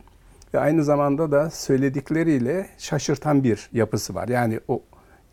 ve 0.55 0.61
aynı 0.61 0.85
zamanda 0.85 1.33
da 1.33 1.51
söyledikleriyle 1.51 2.67
şaşırtan 2.79 3.45
bir 3.45 3.69
yapısı 3.73 4.15
var. 4.15 4.29
Yani 4.29 4.61
o 4.69 4.83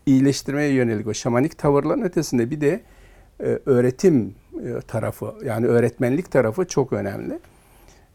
iyileştirmeye 0.06 0.72
yönelik 0.72 1.06
o 1.06 1.14
şamanik 1.14 1.58
tavırların 1.58 2.02
ötesinde 2.02 2.50
bir 2.50 2.60
de 2.60 2.80
e, 3.40 3.58
öğretim 3.66 4.34
e, 4.64 4.80
tarafı 4.80 5.34
yani 5.44 5.66
öğretmenlik 5.66 6.30
tarafı 6.30 6.64
çok 6.64 6.92
önemli. 6.92 7.38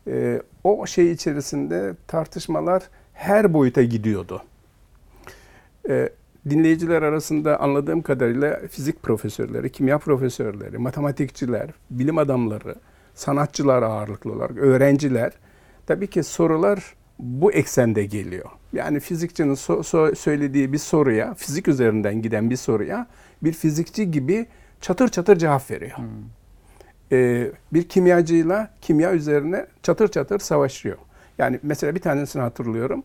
E, 0.08 0.42
o 0.64 0.86
şey 0.86 1.12
içerisinde 1.12 1.94
tartışmalar 2.08 2.84
her 3.14 3.54
boyuta 3.54 3.84
gidiyordu. 3.84 4.42
Dinleyiciler 6.50 7.02
arasında 7.02 7.60
anladığım 7.60 8.02
kadarıyla 8.02 8.60
fizik 8.72 9.04
profesörleri, 9.04 9.72
kimya 9.72 9.98
profesörleri, 9.98 10.78
matematikçiler, 10.78 11.70
bilim 11.90 12.18
adamları, 12.18 12.76
sanatçılar 13.16 13.84
ağırlıklı 13.84 14.34
olarak, 14.34 14.58
öğrenciler. 14.58 15.32
Tabii 15.88 16.08
ki 16.08 16.24
sorular 16.24 16.96
bu 17.20 17.52
eksende 17.52 18.06
geliyor. 18.06 18.50
Yani 18.74 19.00
fizikçinin 19.00 19.56
so- 19.56 19.80
so- 19.80 20.16
söylediği 20.16 20.74
bir 20.74 20.78
soruya, 20.78 21.34
fizik 21.34 21.68
üzerinden 21.68 22.22
giden 22.22 22.50
bir 22.50 22.56
soruya 22.56 23.08
bir 23.44 23.54
fizikçi 23.54 24.12
gibi 24.12 24.46
çatır 24.82 25.08
çatır 25.08 25.36
cevap 25.38 25.72
veriyor. 25.72 25.98
Hmm. 25.98 26.06
Ee, 27.12 27.52
bir 27.74 27.90
kimyacıyla 27.90 28.74
kimya 28.82 29.14
üzerine 29.14 29.68
çatır 29.84 30.08
çatır 30.08 30.40
savaşıyor. 30.40 30.98
Yani 31.38 31.60
mesela 31.64 31.96
bir 31.96 32.02
tanesini 32.02 32.42
hatırlıyorum. 32.42 33.04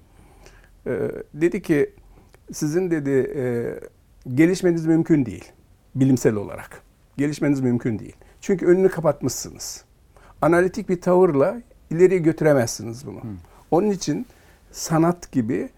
Ee, 0.87 1.11
dedi 1.35 1.63
ki 1.63 1.91
sizin 2.53 2.91
dedi 2.91 3.33
e, 3.37 3.45
gelişmeniz 4.35 4.87
mümkün 4.87 5.27
değil 5.27 5.53
bilimsel 5.95 6.35
olarak. 6.35 6.83
Gelişmeniz 7.17 7.61
mümkün 7.61 7.99
değil. 7.99 8.17
Çünkü 8.41 8.67
önünü 8.67 8.89
kapatmışsınız. 8.89 9.85
Analitik 10.43 10.89
bir 10.89 11.01
tavırla 11.01 11.63
ileriye 11.91 12.21
götüremezsiniz 12.21 13.07
bunu. 13.07 13.23
Hmm. 13.23 13.37
Onun 13.73 13.91
için 13.91 14.27
sanat 14.71 15.33
gibi 15.33 15.69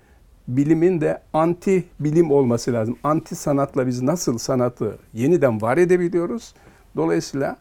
bilimin 0.49 1.01
de 1.01 1.23
anti 1.33 1.85
bilim 2.01 2.31
olması 2.31 2.73
lazım. 2.73 2.99
Anti 3.05 3.37
sanatla 3.37 3.87
biz 3.87 4.03
nasıl 4.03 4.39
sanatı 4.39 4.99
yeniden 5.13 5.61
var 5.61 5.77
edebiliyoruz? 5.79 6.55
Dolayısıyla 6.97 7.57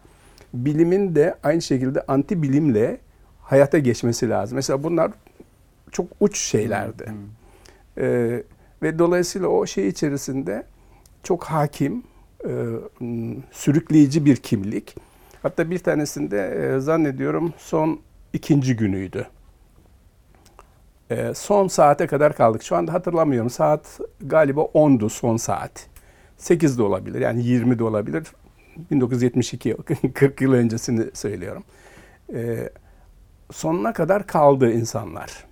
bilimin 0.54 1.16
de 1.16 1.36
aynı 1.44 1.62
şekilde 1.62 2.02
anti 2.08 2.42
bilimle 2.42 2.98
hayata 3.42 3.78
geçmesi 3.78 4.30
lazım. 4.30 4.56
Mesela 4.56 4.84
bunlar 4.84 5.12
çok 5.92 6.08
uç 6.20 6.38
şeylerdi. 6.38 7.06
Hmm. 7.06 8.04
Ee, 8.04 8.44
ve 8.84 9.00
dolayısıyla 9.00 9.48
o 9.48 9.66
şey 9.66 9.88
içerisinde 9.88 10.66
çok 11.24 11.44
hakim, 11.44 12.04
e, 12.46 12.52
sürükleyici 13.52 14.26
bir 14.26 14.36
kimlik. 14.36 14.96
Hatta 15.44 15.72
bir 15.72 15.80
tanesinde 15.80 16.72
e, 16.76 16.80
zannediyorum 16.80 17.54
son 17.58 18.00
ikinci 18.34 18.76
günüydü. 18.76 19.28
E, 21.14 21.34
son 21.34 21.68
saate 21.68 22.08
kadar 22.08 22.36
kaldık. 22.36 22.64
Şu 22.64 22.76
anda 22.76 22.94
hatırlamıyorum. 22.94 23.50
Saat 23.50 24.00
galiba 24.22 24.62
10'du 24.62 25.10
son 25.10 25.38
saat. 25.38 25.88
8 26.38 26.78
de 26.78 26.84
olabilir. 26.84 27.22
Yani 27.22 27.44
20 27.44 27.80
de 27.80 27.84
olabilir. 27.84 28.24
1972, 28.92 29.78
40 30.14 30.42
yıl 30.42 30.54
öncesini 30.54 31.06
söylüyorum. 31.14 31.64
E, 32.34 32.70
sonuna 33.52 33.94
kadar 33.94 34.28
kaldı 34.28 34.72
insanlar. 34.72 35.46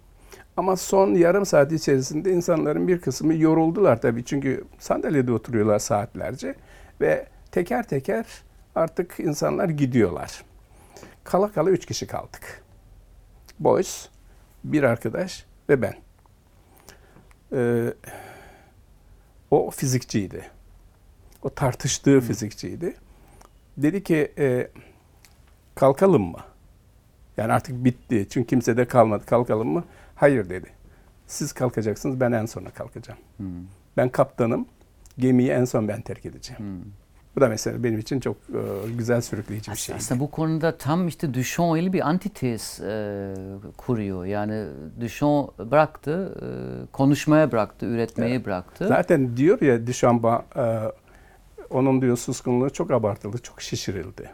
Ama 0.57 0.75
son 0.75 1.13
yarım 1.13 1.45
saat 1.45 1.71
içerisinde 1.71 2.31
insanların 2.31 2.87
bir 2.87 3.01
kısmı 3.01 3.33
yoruldular 3.33 4.01
tabii. 4.01 4.25
Çünkü 4.25 4.63
sandalyede 4.79 5.31
oturuyorlar 5.31 5.79
saatlerce. 5.79 6.55
Ve 7.01 7.27
teker 7.51 7.87
teker 7.87 8.25
artık 8.75 9.19
insanlar 9.19 9.69
gidiyorlar. 9.69 10.43
Kala 11.23 11.51
kala 11.51 11.69
üç 11.69 11.85
kişi 11.85 12.07
kaldık. 12.07 12.63
Boys, 13.59 14.07
bir 14.63 14.83
arkadaş 14.83 15.45
ve 15.71 15.81
ben. 15.81 15.95
Ee, 17.53 17.93
o 19.51 19.71
fizikçiydi. 19.71 20.51
O 21.43 21.49
tartıştığı 21.49 22.13
hmm. 22.13 22.21
fizikçiydi. 22.21 22.95
Dedi 23.77 24.03
ki 24.03 24.31
e, 24.37 24.71
kalkalım 25.75 26.23
mı? 26.23 26.39
Yani 27.37 27.53
artık 27.53 27.85
bitti. 27.85 28.27
Çünkü 28.29 28.47
kimse 28.47 28.77
de 28.77 28.87
kalmadı. 28.87 29.25
Kalkalım 29.25 29.67
mı? 29.67 29.83
Hayır 30.15 30.49
dedi. 30.49 30.69
Siz 31.27 31.53
kalkacaksınız. 31.53 32.19
Ben 32.19 32.31
en 32.31 32.45
sona 32.45 32.69
kalkacağım. 32.69 33.19
Hmm. 33.37 33.47
Ben 33.97 34.09
kaptanım. 34.09 34.67
Gemiyi 35.17 35.49
en 35.49 35.65
son 35.65 35.87
ben 35.87 36.01
terk 36.01 36.25
edeceğim. 36.25 36.59
Hmm. 36.59 36.91
Bu 37.35 37.41
da 37.41 37.49
mesela 37.49 37.83
benim 37.83 37.99
için 37.99 38.19
çok 38.19 38.35
e, 38.35 38.91
güzel 38.97 39.21
sürükleyici 39.21 39.71
bir 39.71 39.75
şey. 39.77 39.95
Aslında 39.95 40.19
bu 40.21 40.31
konuda 40.31 40.77
tam 40.77 41.07
işte 41.07 41.33
Duchamp 41.33 41.75
öyle 41.75 41.93
bir 41.93 42.09
antitez 42.09 42.79
e, 42.81 43.33
kuruyor. 43.77 44.25
Yani 44.25 44.65
Duchamp 45.01 45.59
bıraktı, 45.59 46.37
e, 46.41 46.47
konuşmaya 46.91 47.51
bıraktı, 47.51 47.85
üretmeyi 47.85 48.33
Evet. 48.35 48.45
bıraktı. 48.45 48.87
Zaten 48.87 49.37
diyor 49.37 49.61
ya 49.61 49.87
Duchamp'a 49.87 50.45
e, 50.55 50.63
onun 51.69 52.01
diyor 52.01 52.17
suskunluğu 52.17 52.69
çok 52.69 52.91
abartıldı, 52.91 53.37
çok 53.37 53.61
şişirildi. 53.61 54.29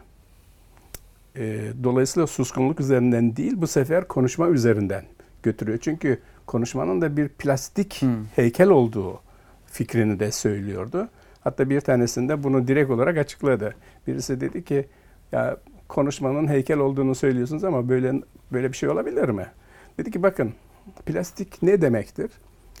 E, 1.36 1.72
dolayısıyla 1.84 2.26
suskunluk 2.26 2.80
üzerinden 2.80 3.36
değil 3.36 3.52
bu 3.56 3.66
sefer 3.66 4.08
konuşma 4.08 4.48
üzerinden 4.48 5.04
götürüyor. 5.42 5.78
Çünkü 5.82 6.20
konuşmanın 6.46 7.00
da 7.00 7.16
bir 7.16 7.28
plastik 7.28 8.02
Hmm. 8.02 8.24
heykel 8.36 8.68
olduğu 8.68 9.20
fikrini 9.66 10.20
de 10.20 10.32
söylüyordu. 10.32 11.08
Hatta 11.48 11.70
bir 11.70 11.80
tanesinde 11.80 12.42
bunu 12.42 12.68
direkt 12.68 12.90
olarak 12.90 13.18
açıkladı. 13.18 13.74
Birisi 14.06 14.40
dedi 14.40 14.64
ki 14.64 14.86
ya 15.32 15.56
konuşmanın 15.88 16.48
heykel 16.48 16.78
olduğunu 16.78 17.14
söylüyorsunuz 17.14 17.64
ama 17.64 17.88
böyle 17.88 18.12
böyle 18.52 18.72
bir 18.72 18.76
şey 18.76 18.88
olabilir 18.88 19.28
mi? 19.28 19.46
Dedi 19.98 20.10
ki 20.10 20.22
bakın 20.22 20.52
plastik 21.06 21.62
ne 21.62 21.82
demektir? 21.82 22.30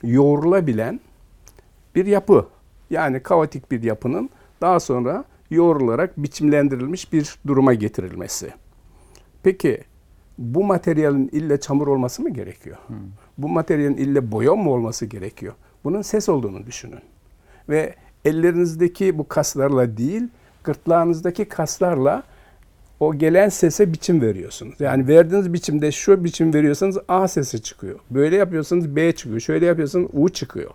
Yoğrulabilen 0.02 1.00
bir 1.94 2.06
yapı. 2.06 2.46
Yani 2.90 3.22
kaotik 3.22 3.70
bir 3.70 3.82
yapının 3.82 4.30
daha 4.60 4.80
sonra 4.80 5.24
yoğrularak 5.50 6.16
biçimlendirilmiş 6.16 7.12
bir 7.12 7.38
duruma 7.46 7.74
getirilmesi. 7.74 8.52
Peki 9.42 9.80
bu 10.38 10.64
materyalin 10.64 11.28
ille 11.32 11.60
çamur 11.60 11.86
olması 11.86 12.22
mı 12.22 12.30
gerekiyor? 12.30 12.76
Bu 13.38 13.48
materyalin 13.48 13.96
ille 13.96 14.32
boya 14.32 14.54
mı 14.54 14.70
olması 14.70 15.06
gerekiyor? 15.06 15.54
Bunun 15.84 16.02
ses 16.02 16.28
olduğunu 16.28 16.66
düşünün. 16.66 17.00
Ve 17.68 17.94
ellerinizdeki 18.28 19.18
bu 19.18 19.28
kaslarla 19.28 19.96
değil, 19.96 20.22
gırtlağınızdaki 20.64 21.44
kaslarla 21.44 22.22
o 23.00 23.14
gelen 23.14 23.48
sese 23.48 23.92
biçim 23.92 24.20
veriyorsunuz. 24.20 24.80
Yani 24.80 25.08
verdiğiniz 25.08 25.52
biçimde 25.52 25.92
şu 25.92 26.24
biçim 26.24 26.54
veriyorsanız 26.54 26.98
A 27.08 27.28
sesi 27.28 27.62
çıkıyor. 27.62 27.98
Böyle 28.10 28.36
yapıyorsanız 28.36 28.96
B 28.96 29.12
çıkıyor. 29.12 29.40
Şöyle 29.40 29.66
yapıyorsanız 29.66 30.08
U 30.12 30.28
çıkıyor. 30.28 30.70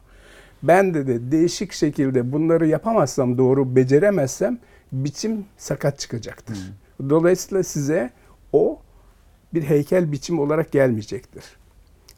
Ben 0.63 0.93
de 0.93 1.07
de 1.07 1.31
değişik 1.31 1.74
şekilde 1.74 2.31
bunları 2.31 2.67
yapamazsam 2.67 3.38
doğru 3.38 3.75
beceremezsem 3.75 4.60
biçim 4.91 5.45
sakat 5.57 6.00
çıkacaktır. 6.00 6.57
Dolayısıyla 7.10 7.63
size 7.63 8.10
o 8.53 8.79
bir 9.53 9.63
heykel 9.63 10.12
biçim 10.12 10.39
olarak 10.39 10.72
gelmeyecektir. 10.72 11.43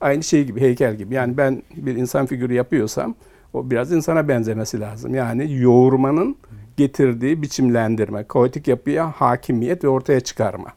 Aynı 0.01 0.23
şey 0.23 0.43
gibi 0.43 0.61
heykel 0.61 0.95
gibi. 0.95 1.15
Yani 1.15 1.37
ben 1.37 1.63
bir 1.75 1.95
insan 1.95 2.25
figürü 2.25 2.53
yapıyorsam 2.53 3.15
o 3.55 3.71
biraz 3.71 3.91
insana 3.91 4.27
benzemesi 4.27 4.79
lazım. 4.79 5.15
Yani 5.15 5.53
yoğurmanın 5.53 6.37
getirdiği 6.77 7.41
biçimlendirme, 7.41 8.23
kaotik 8.23 8.67
yapıya 8.67 9.11
hakimiyet 9.11 9.83
ve 9.83 9.87
ortaya 9.87 10.19
çıkarma. 10.19 10.69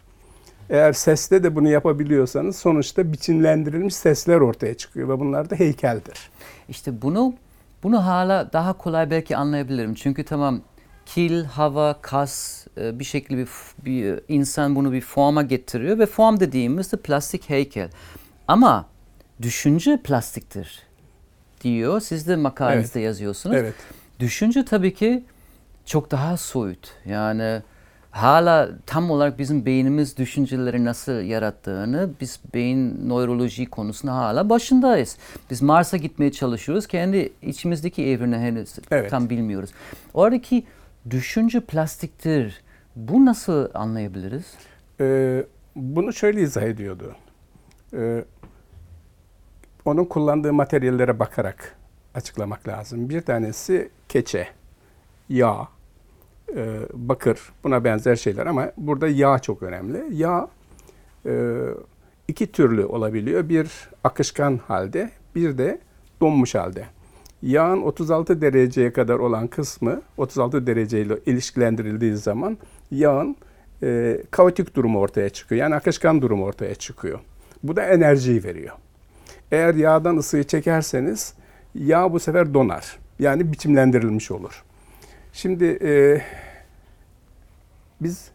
Eğer 0.71 0.93
seste 0.93 1.43
de 1.43 1.57
bunu 1.57 1.69
yapabiliyorsanız 1.69 2.57
sonuçta 2.57 3.13
biçimlendirilmiş 3.13 3.95
sesler 3.95 4.37
ortaya 4.41 4.75
çıkıyor 4.75 5.09
ve 5.09 5.21
bunlar 5.21 5.51
da 5.51 5.55
heykeldir. 5.55 6.31
İşte 6.69 7.03
bunu 7.03 7.35
bunu 7.83 8.07
hala 8.07 8.53
daha 8.53 8.73
kolay 8.73 9.11
belki 9.11 9.37
anlayabilirim. 9.37 9.95
Çünkü 9.95 10.25
tamam 10.25 10.61
kil, 11.07 11.45
hava, 11.45 11.99
kas 12.03 12.67
e, 12.81 12.99
bir 12.99 13.05
şekilde 13.05 13.39
bir, 13.39 13.49
bir 13.85 14.21
insan 14.29 14.75
bunu 14.75 14.93
bir 14.93 15.01
forma 15.01 15.43
getiriyor 15.43 15.99
ve 15.99 16.07
form 16.07 16.41
dediğimiz 16.41 16.93
de 16.93 16.97
plastik 16.97 17.51
heykel. 17.51 17.91
Ama 18.49 18.87
düşünce 19.43 20.01
plastiktir 20.05 20.88
diyor. 21.61 22.01
Siz 22.01 22.29
de 22.29 22.37
makalenizde 22.37 23.01
yazıyorsunuz. 23.01 23.57
Evet. 23.57 23.75
Düşünce 24.21 24.65
tabii 24.65 24.95
ki 24.95 25.25
çok 25.87 26.11
daha 26.11 26.37
soyut. 26.37 26.93
Yani 27.07 27.63
hala 28.11 28.69
tam 28.87 29.11
olarak 29.11 29.39
bizim 29.39 29.67
beynimiz 29.67 30.17
düşünceleri 30.17 30.85
nasıl 30.85 31.13
yarattığını 31.13 32.11
biz 32.21 32.41
beyin 32.55 33.09
nöroloji 33.09 33.67
konusunda 33.67 34.15
hala 34.15 34.49
başındayız. 34.49 35.17
Biz 35.51 35.63
Mars'a 35.63 35.97
gitmeye 35.97 36.33
çalışıyoruz. 36.33 36.87
Kendi 36.87 37.33
içimizdeki 37.43 38.07
evreni 38.07 38.37
henüz 38.37 38.77
Evet. 38.91 39.11
tam 39.11 39.31
bilmiyoruz. 39.31 39.71
Oradaki 40.15 40.65
düşünce 41.11 41.61
plastiktir. 41.61 42.61
Bu 42.97 43.27
nasıl 43.27 43.69
anlayabiliriz? 43.75 44.45
Ee, 45.01 45.45
bunu 45.77 46.13
şöyle 46.13 46.43
izah 46.43 46.63
ediyordu. 46.63 47.15
Ee, 47.95 48.25
onun 49.89 50.05
kullandığı 50.05 50.53
materyallere 50.53 51.19
bakarak 51.19 51.77
açıklamak 52.15 52.69
lazım. 52.69 53.09
Bir 53.09 53.21
tanesi 53.21 53.91
keçe, 54.09 54.49
yağ, 55.29 55.69
e, 56.57 56.81
bakır, 56.95 57.41
buna 57.65 57.85
benzer 57.85 58.17
şeyler 58.17 58.47
ama 58.47 58.73
burada 58.77 59.09
yağ 59.09 59.39
çok 59.39 59.63
önemli. 59.63 60.05
Yağ 60.11 60.49
e, 61.27 61.55
iki 62.29 62.53
türlü 62.53 62.85
olabiliyor. 62.85 63.49
Bir 63.49 63.89
akışkan 64.05 64.61
halde, 64.67 65.11
bir 65.35 65.59
de 65.59 65.79
donmuş 66.21 66.55
halde. 66.55 66.85
Yağın 67.43 67.83
36 67.83 68.41
dereceye 68.41 68.93
kadar 68.93 69.19
olan 69.19 69.47
kısmı 69.47 70.03
36 70.17 70.67
dereceyle 70.67 71.19
ilişkilendirildiği 71.27 72.17
zaman 72.17 72.59
yağın 72.91 73.37
e, 73.83 74.19
kaotik 74.31 74.77
durumu 74.77 74.99
ortaya 74.99 75.29
çıkıyor. 75.29 75.61
Yani 75.61 75.75
akışkan 75.75 76.23
durumu 76.23 76.45
ortaya 76.45 76.75
çıkıyor. 76.75 77.19
Bu 77.63 77.77
da 77.77 77.83
enerjiyi 77.83 78.45
veriyor. 78.45 78.77
Eğer 79.53 79.75
yağdan 79.75 80.17
ısıyı 80.17 80.45
çekerseniz 80.45 81.35
yağ 81.75 82.13
bu 82.13 82.21
sefer 82.21 82.55
donar. 82.55 82.99
Yani 83.19 83.53
biçimlendirilmiş 83.53 84.31
olur. 84.31 84.65
Şimdi 85.33 85.79
e, 85.83 86.23
biz 88.01 88.31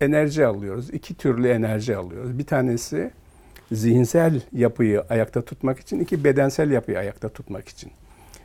enerji 0.00 0.46
alıyoruz. 0.46 0.90
İki 0.90 1.14
türlü 1.14 1.48
enerji 1.48 1.96
alıyoruz. 1.96 2.38
Bir 2.38 2.46
tanesi 2.46 3.10
zihinsel 3.72 4.40
yapıyı 4.52 5.02
ayakta 5.10 5.42
tutmak 5.42 5.80
için, 5.80 6.00
iki 6.00 6.24
bedensel 6.24 6.70
yapıyı 6.70 6.98
ayakta 6.98 7.28
tutmak 7.28 7.68
için. 7.68 7.90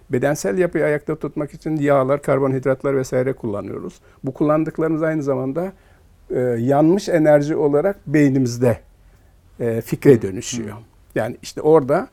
Bedensel 0.09 0.57
yapıyı 0.57 0.85
ayakta 0.85 1.15
tutmak 1.15 1.53
için 1.53 1.77
yağlar, 1.77 2.21
karbonhidratlar 2.21 2.97
vesaire 2.97 3.33
kullanıyoruz. 3.33 3.99
Bu 4.23 4.33
kullandıklarımız 4.33 5.03
aynı 5.03 5.23
zamanda 5.23 5.73
e, 6.29 6.39
yanmış 6.39 7.09
enerji 7.09 7.55
olarak 7.55 8.07
beynimizde 8.07 8.79
e, 9.59 9.81
fikre 9.81 10.21
dönüşüyor. 10.21 10.75
Yani 11.15 11.37
işte 11.41 11.61
orada 11.61 12.07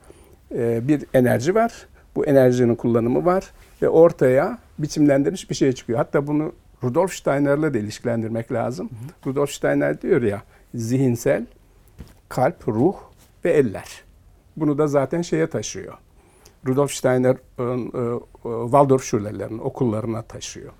e, 0.55 0.87
bir 0.87 1.05
enerji 1.13 1.55
var. 1.55 1.87
Bu 2.15 2.25
enerjinin 2.25 2.75
kullanımı 2.75 3.25
var 3.25 3.51
ve 3.81 3.89
ortaya 3.89 4.57
biçimlendirilmiş 4.79 5.49
bir 5.49 5.55
şey 5.55 5.73
çıkıyor. 5.73 5.99
Hatta 5.99 6.27
bunu 6.27 6.51
Rudolf 6.83 7.13
Steiner'la 7.13 7.73
da 7.73 7.77
ilişkilendirmek 7.77 8.51
lazım. 8.51 8.89
Rudolf 9.25 9.51
Steiner 9.51 10.01
diyor 10.01 10.21
ya 10.21 10.41
zihinsel, 10.75 11.45
kalp, 12.29 12.67
ruh 12.67 12.95
ve 13.45 13.51
eller. 13.51 14.03
Bunu 14.57 14.77
da 14.77 14.87
zaten 14.87 15.21
şeye 15.21 15.47
taşıyor. 15.47 15.93
Rudolf 16.67 16.91
Steiner 16.91 17.35
e, 17.59 17.63
e, 17.63 18.19
Waldorf 18.63 19.03
Schuller'lerin 19.03 19.59
okullarına 19.59 20.21
taşıyor. 20.21 20.71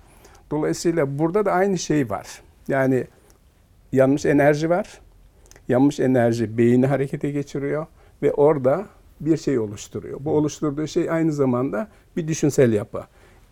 Dolayısıyla 0.50 1.18
burada 1.18 1.44
da 1.44 1.52
aynı 1.52 1.78
şey 1.78 2.10
var. 2.10 2.42
Yani 2.68 3.06
yanmış 3.92 4.26
enerji 4.26 4.70
var. 4.70 5.00
Yanmış 5.68 6.00
enerji 6.00 6.58
beyni 6.58 6.86
harekete 6.86 7.30
geçiriyor 7.30 7.86
ve 8.22 8.32
orada 8.32 8.86
bir 9.20 9.36
şey 9.36 9.58
oluşturuyor. 9.58 10.18
Bu 10.20 10.30
oluşturduğu 10.30 10.86
şey 10.86 11.10
aynı 11.10 11.32
zamanda 11.32 11.88
bir 12.16 12.28
düşünsel 12.28 12.72
yapı. 12.72 13.04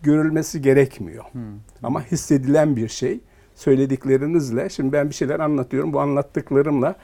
Görülmesi 0.03 0.61
gerekmiyor. 0.61 1.23
Ama 1.83 2.03
hissedilen 2.03 2.75
bir 2.75 2.87
şey. 2.87 3.19
Söylediklerinizle, 3.55 4.69
şimdi 4.69 4.93
ben 4.93 5.09
bir 5.09 5.15
şeyler 5.15 5.39
anlatıyorum. 5.39 5.93
Bu 5.93 5.99
anlattıklarımla 5.99 6.95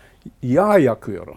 yağ 0.44 0.78
yakıyorum. 0.78 1.36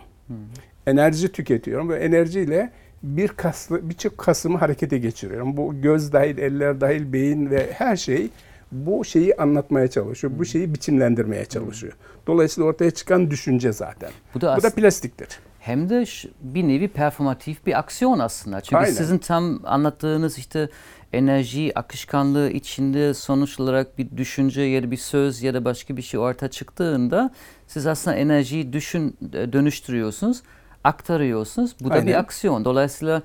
Enerji 0.87 1.33
tüketiyorum 1.33 1.89
ve 1.89 1.97
enerjiyle 1.97 2.73
bir 3.03 3.29
kaslı, 3.29 3.89
birçok 3.91 4.19
kasımı 4.19 4.59
harekete 4.59 4.99
geçiriyorum. 4.99 5.57
Bu 5.57 5.81
göz 5.81 6.13
dahil, 6.13 6.39
eller 6.39 6.81
dahil, 6.81 7.13
beyin 7.13 7.51
ve 7.51 7.73
her 7.73 7.97
şey 7.97 8.29
bu 8.73 9.05
şeyi 9.05 9.37
anlatmaya 9.37 9.89
çalışıyor. 9.89 10.33
Bu 10.39 10.45
şeyi 10.45 10.75
biçimlendirmeye 10.75 11.45
çalışıyor. 11.45 11.93
Dolayısıyla 12.27 12.69
ortaya 12.71 12.91
çıkan 12.91 13.31
düşünce 13.31 13.73
zaten. 13.73 14.11
Bu 14.35 14.39
Bu 14.39 14.41
da 14.41 14.47
da, 14.47 14.53
aslında- 14.55 14.75
plastiktir. 14.75 15.29
Hem 15.67 15.91
de 15.91 16.05
bir 16.41 16.69
nevi 16.69 16.89
performatif 16.89 17.67
bir 17.67 17.79
aksiyon 17.79 18.19
aslında. 18.19 18.61
Çünkü 18.61 18.77
Aynen. 18.77 18.93
sizin 18.93 19.19
tam 19.19 19.61
anlattığınız 19.65 20.39
işte 20.39 20.69
enerji 21.13 21.79
akışkanlığı 21.79 22.51
içinde 22.51 23.15
sonuç 23.15 23.61
olarak 23.61 23.99
bir 23.99 24.17
düşünce 24.17 24.63
ya 24.63 24.83
da 24.83 24.91
bir 24.91 24.97
söz 24.97 25.43
ya 25.43 25.55
da 25.55 25.65
başka 25.65 25.97
bir 25.97 26.03
şey 26.03 26.21
ortaya 26.21 26.51
çıktığında 26.51 27.31
siz 27.67 27.87
aslında 27.87 28.17
enerjiyi 28.17 28.73
düşün 28.73 29.17
e, 29.33 29.53
dönüştürüyorsunuz, 29.53 30.43
aktarıyorsunuz. 30.85 31.77
Bu 31.81 31.91
da 31.91 31.95
bir 31.95 31.99
Aynen. 31.99 32.19
aksiyon. 32.19 32.65
Dolayısıyla 32.65 33.23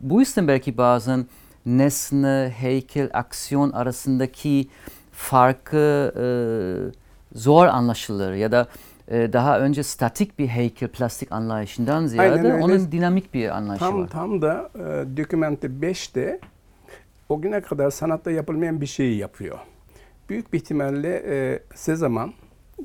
bu 0.00 0.20
yüzden 0.20 0.48
belki 0.48 0.76
bazen 0.76 1.26
nesne, 1.66 2.54
heykel, 2.56 3.10
aksiyon 3.12 3.70
arasındaki 3.70 4.68
farkı 5.12 6.12
e, 6.16 6.24
zor 7.38 7.66
anlaşılır 7.66 8.34
ya 8.34 8.52
da 8.52 8.68
daha 9.10 9.60
önce 9.60 9.82
statik 9.82 10.38
bir 10.38 10.48
heykel 10.48 10.88
plastik 10.88 11.32
anlayışından 11.32 12.06
ziyade 12.06 12.54
onun 12.54 12.92
dinamik 12.92 13.34
bir 13.34 13.48
anlayışı 13.56 13.84
Tam 13.84 14.02
var. 14.02 14.08
tam 14.08 14.42
da 14.42 14.70
e, 14.74 14.80
dokümente 15.16 15.66
5'te 15.66 16.40
o 17.28 17.40
güne 17.40 17.60
kadar 17.60 17.90
sanatta 17.90 18.30
yapılmayan 18.30 18.80
bir 18.80 18.86
şeyi 18.86 19.16
yapıyor. 19.18 19.58
büyük 20.28 20.52
bir 20.52 20.58
ihtimalle 20.58 21.22
e, 21.26 21.62
Sezaman, 21.74 22.32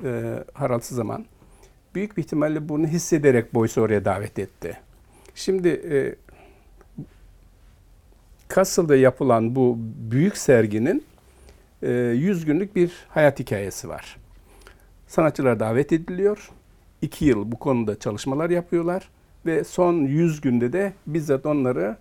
e, 0.04 0.34
Harald 0.54 0.80
Sezaman 0.80 1.26
büyük 1.94 2.16
bir 2.16 2.22
ihtimalle 2.22 2.68
bunu 2.68 2.86
hissederek 2.86 3.54
Boyce'u 3.54 3.84
oraya 3.84 4.04
davet 4.04 4.38
etti. 4.38 4.78
Şimdi 5.34 5.68
e, 5.68 6.14
Kassıl'da 8.48 8.96
yapılan 8.96 9.56
bu 9.56 9.76
büyük 10.10 10.36
serginin 10.36 11.04
e, 11.82 11.90
100 11.90 12.44
günlük 12.44 12.76
bir 12.76 12.92
hayat 13.08 13.38
hikayesi 13.40 13.88
var. 13.88 14.16
Sanatçılar 15.06 15.60
davet 15.60 15.92
ediliyor. 15.92 16.50
İki 17.02 17.24
yıl 17.24 17.52
bu 17.52 17.58
konuda 17.58 17.98
çalışmalar 17.98 18.50
yapıyorlar 18.50 19.08
ve 19.46 19.64
son 19.64 19.94
100 19.94 20.40
günde 20.40 20.72
de 20.72 20.92
bizzat 21.06 21.46
onları 21.46 21.96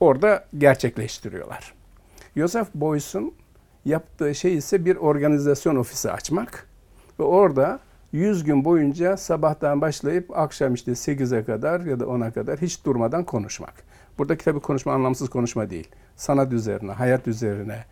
orada 0.00 0.44
gerçekleştiriyorlar. 0.58 1.74
Joseph 2.36 2.68
Beuys'un 2.74 3.34
yaptığı 3.84 4.34
şey 4.34 4.56
ise 4.56 4.84
bir 4.84 4.96
organizasyon 4.96 5.76
ofisi 5.76 6.12
açmak 6.12 6.66
ve 7.18 7.22
orada 7.22 7.80
100 8.12 8.44
gün 8.44 8.64
boyunca 8.64 9.16
sabahtan 9.16 9.80
başlayıp 9.80 10.38
akşam 10.38 10.74
işte 10.74 10.92
8'e 10.92 11.44
kadar 11.44 11.80
ya 11.80 12.00
da 12.00 12.04
10'a 12.04 12.32
kadar 12.32 12.60
hiç 12.60 12.84
durmadan 12.84 13.24
konuşmak. 13.24 13.74
Buradaki 14.18 14.44
tabii 14.44 14.60
konuşma 14.60 14.92
anlamsız 14.92 15.28
konuşma 15.28 15.70
değil. 15.70 15.88
Sanat 16.16 16.52
üzerine, 16.52 16.92
hayat 16.92 17.28
üzerine, 17.28 17.84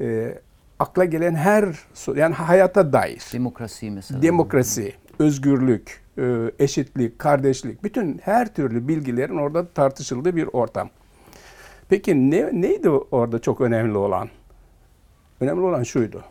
e, 0.00 0.38
akla 0.78 1.04
gelen 1.04 1.34
her 1.34 1.68
yani 2.14 2.34
hayata 2.34 2.92
dair. 2.92 3.22
Demokrasi 3.32 3.90
mesela. 3.90 4.22
Demokrasi, 4.22 4.94
özgürlük, 5.18 6.02
e, 6.18 6.50
eşitlik, 6.58 7.18
kardeşlik, 7.18 7.84
bütün 7.84 8.18
her 8.18 8.54
türlü 8.54 8.88
bilgilerin 8.88 9.36
orada 9.36 9.68
tartışıldığı 9.68 10.36
bir 10.36 10.48
ortam. 10.52 10.90
Peki 11.88 12.30
ne, 12.30 12.62
neydi 12.62 12.88
orada 12.88 13.38
çok 13.38 13.60
önemli 13.60 13.98
olan? 13.98 14.28
Önemli 15.40 15.60
olan 15.60 15.82
şuydu. 15.82 16.24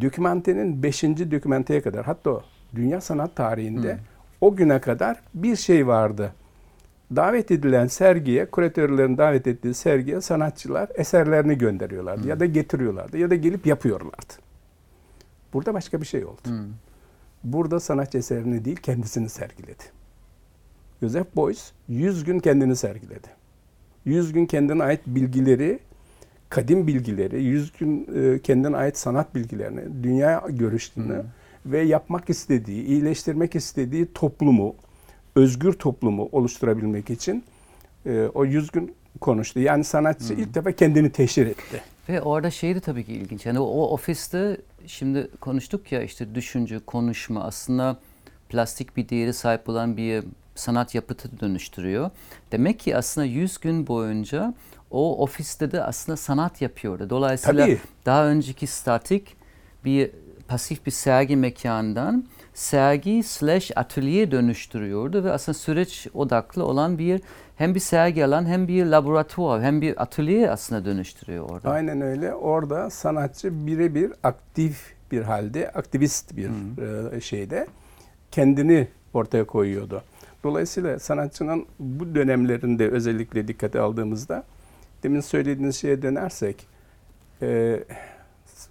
Dokümentenin 0.00 0.82
5. 0.82 1.02
dokümenteye 1.02 1.82
kadar 1.82 2.06
hatta 2.06 2.40
dünya 2.74 3.00
sanat 3.00 3.36
tarihinde 3.36 3.94
hmm. 3.94 4.00
o 4.40 4.56
güne 4.56 4.80
kadar 4.80 5.20
bir 5.34 5.56
şey 5.56 5.86
vardı. 5.86 6.32
Davet 7.16 7.50
edilen 7.50 7.86
sergiye, 7.86 8.46
kuratörlerin 8.46 9.18
davet 9.18 9.46
ettiği 9.46 9.74
sergiye 9.74 10.20
sanatçılar 10.20 10.88
eserlerini 10.94 11.58
gönderiyorlardı 11.58 12.22
hmm. 12.22 12.28
ya 12.28 12.40
da 12.40 12.46
getiriyorlardı 12.46 13.18
ya 13.18 13.30
da 13.30 13.34
gelip 13.34 13.66
yapıyorlardı. 13.66 14.34
Burada 15.52 15.74
başka 15.74 16.00
bir 16.00 16.06
şey 16.06 16.24
oldu. 16.24 16.40
Hmm. 16.44 16.64
Burada 17.44 17.80
sanatçı 17.80 18.18
eserini 18.18 18.64
değil 18.64 18.76
kendisini 18.76 19.28
sergiledi. 19.28 19.84
Joseph 21.02 21.36
Beuys 21.36 21.72
100 21.88 22.24
gün 22.24 22.38
kendini 22.38 22.76
sergiledi. 22.76 23.28
100 24.04 24.32
gün 24.32 24.46
kendine 24.46 24.82
ait 24.82 25.00
bilgileri, 25.06 25.78
kadim 26.48 26.86
bilgileri, 26.86 27.42
100 27.42 27.72
gün 27.72 28.08
e, 28.14 28.38
kendine 28.38 28.76
ait 28.76 28.98
sanat 28.98 29.34
bilgilerini, 29.34 30.02
dünya 30.02 30.44
görüşlerini 30.48 31.12
hmm. 31.12 31.72
ve 31.72 31.80
yapmak 31.80 32.30
istediği, 32.30 32.84
iyileştirmek 32.84 33.54
istediği 33.54 34.12
toplumu, 34.12 34.74
özgür 35.38 35.72
toplumu 35.72 36.28
oluşturabilmek 36.32 37.10
için 37.10 37.44
e, 38.06 38.28
o 38.34 38.44
100 38.44 38.70
gün 38.70 38.94
konuştu. 39.20 39.60
Yani 39.60 39.84
sanatçı 39.84 40.34
hmm. 40.34 40.42
ilk 40.42 40.54
defa 40.54 40.72
kendini 40.72 41.12
teşhir 41.12 41.46
etti. 41.46 41.82
Ve 42.08 42.22
orada 42.22 42.50
şeydi 42.50 42.80
tabii 42.80 43.04
ki 43.04 43.12
ilginç. 43.12 43.46
Yani 43.46 43.58
o 43.58 43.82
ofiste 43.82 44.60
şimdi 44.86 45.28
konuştuk 45.40 45.92
ya 45.92 46.02
işte 46.02 46.34
düşünce, 46.34 46.78
konuşma 46.78 47.44
aslında 47.44 47.98
plastik 48.48 48.96
bir 48.96 49.08
değeri 49.08 49.32
sahip 49.32 49.68
olan 49.68 49.96
bir 49.96 50.24
sanat 50.54 50.94
yapıtı 50.94 51.40
dönüştürüyor. 51.40 52.10
Demek 52.52 52.80
ki 52.80 52.96
aslında 52.96 53.24
100 53.24 53.58
gün 53.58 53.86
boyunca 53.86 54.54
o 54.90 55.22
ofiste 55.22 55.70
de 55.70 55.84
aslında 55.84 56.16
sanat 56.16 56.62
yapıyordu. 56.62 57.10
Dolayısıyla 57.10 57.66
Tabii. 57.66 57.80
daha 58.06 58.26
önceki 58.26 58.66
statik 58.66 59.36
bir 59.84 60.10
pasif 60.48 60.86
bir 60.86 60.90
sergi 60.90 61.36
mekanından 61.36 62.24
sergi 62.58 63.22
slash 63.22 63.72
atölye 63.76 64.30
dönüştürüyordu 64.30 65.24
ve 65.24 65.32
aslında 65.32 65.58
süreç 65.58 66.06
odaklı 66.14 66.64
olan 66.64 66.98
bir 66.98 67.20
hem 67.56 67.74
bir 67.74 67.80
sergi 67.80 68.24
alan 68.24 68.46
hem 68.46 68.68
bir 68.68 68.86
laboratuvar 68.86 69.62
hem 69.62 69.80
bir 69.80 70.02
atölye 70.02 70.50
aslında 70.50 70.84
dönüştürüyor 70.84 71.50
orada. 71.50 71.70
Aynen 71.70 72.00
öyle. 72.00 72.34
Orada 72.34 72.90
sanatçı 72.90 73.66
birebir 73.66 74.12
aktif 74.22 74.94
bir 75.12 75.22
halde, 75.22 75.70
aktivist 75.70 76.36
bir 76.36 76.48
hmm. 76.48 77.22
şeyde 77.22 77.66
kendini 78.30 78.88
ortaya 79.14 79.44
koyuyordu. 79.44 80.02
Dolayısıyla 80.44 80.98
sanatçının 80.98 81.66
bu 81.78 82.14
dönemlerinde 82.14 82.88
özellikle 82.88 83.48
dikkate 83.48 83.80
aldığımızda 83.80 84.44
demin 85.02 85.20
söylediğiniz 85.20 85.76
şeye 85.76 86.02
dönersek 86.02 86.66
e, 87.42 87.80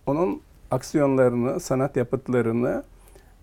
onun 0.06 0.42
aksiyonlarını, 0.72 1.60
sanat 1.60 1.98
yapıtlarını 1.98 2.84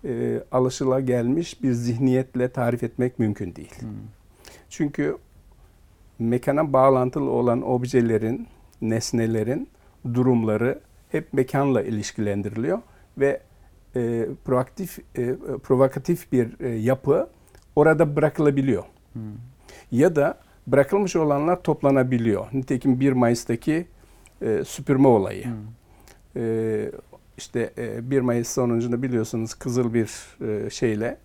e, 0.05 0.43
alışılagelmiş 0.51 1.63
bir 1.63 1.71
zihniyetle 1.71 2.49
tarif 2.49 2.83
etmek 2.83 3.19
mümkün 3.19 3.55
değil. 3.55 3.79
Hmm. 3.79 3.89
Çünkü 4.69 5.17
mekana 6.19 6.73
bağlantılı 6.73 7.29
olan 7.29 7.69
objelerin, 7.69 8.47
nesnelerin 8.81 9.69
durumları 10.13 10.79
hep 11.09 11.33
mekanla 11.33 11.81
ilişkilendiriliyor 11.81 12.79
ve 13.17 13.41
e, 13.95 14.27
proaktif, 14.45 14.99
e, 15.17 15.35
provokatif 15.63 16.31
bir 16.31 16.59
e, 16.59 16.69
yapı 16.69 17.29
orada 17.75 18.15
bırakılabiliyor. 18.15 18.83
Hmm. 19.13 19.21
Ya 19.91 20.15
da 20.15 20.37
bırakılmış 20.67 21.15
olanlar 21.15 21.63
toplanabiliyor. 21.63 22.47
Nitekim 22.53 22.99
1 22.99 23.11
Mayıs'taki 23.11 23.87
e, 24.41 24.63
süpürme 24.63 25.07
olayı. 25.07 25.45
Hmm. 25.45 25.53
E, 26.35 26.91
işte 27.37 27.73
e, 27.77 28.11
1 28.11 28.21
Mayıs 28.21 28.47
sonucunda 28.47 29.03
biliyorsunuz 29.03 29.53
kızıl 29.53 29.93
bir 29.93 30.37
e, 30.47 30.69
şeyle 30.69 31.17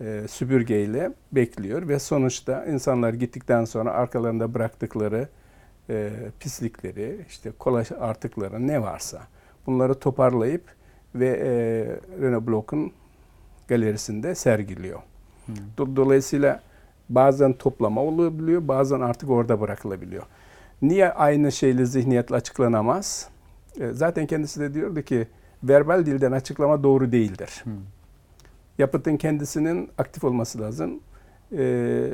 e, 0.00 0.28
süpürgeyle 0.28 1.12
bekliyor 1.32 1.88
ve 1.88 1.98
sonuçta 1.98 2.64
insanlar 2.64 3.14
gittikten 3.14 3.64
sonra 3.64 3.90
arkalarında 3.90 4.54
bıraktıkları 4.54 5.28
e, 5.90 6.10
pislikleri, 6.40 7.24
işte 7.28 7.52
kolaj 7.58 7.92
artıkları 7.92 8.66
ne 8.66 8.82
varsa 8.82 9.22
bunları 9.66 9.94
toparlayıp 9.94 10.64
ve 11.14 11.28
e, 11.28 11.50
Renault 12.22 12.46
Block'un 12.46 12.92
galerisinde 13.68 14.34
sergiliyor. 14.34 15.00
Hmm. 15.46 15.96
Dolayısıyla 15.96 16.60
bazen 17.08 17.52
toplama 17.52 18.02
olabiliyor, 18.02 18.68
bazen 18.68 19.00
artık 19.00 19.30
orada 19.30 19.60
bırakılabiliyor. 19.60 20.22
Niye 20.82 21.12
aynı 21.12 21.52
şeyle 21.52 21.84
zihniyetle 21.86 22.36
açıklanamaz? 22.36 23.28
E, 23.80 23.92
zaten 23.92 24.26
kendisi 24.26 24.60
de 24.60 24.74
diyordu 24.74 25.02
ki 25.02 25.26
verbal 25.62 26.06
dilden 26.06 26.32
açıklama 26.32 26.82
doğru 26.82 27.12
değildir. 27.12 27.60
Hmm. 27.64 27.72
Yapıtın 28.78 29.16
kendisinin 29.16 29.90
aktif 29.98 30.24
olması 30.24 30.60
lazım. 30.60 31.00
E, 31.52 32.08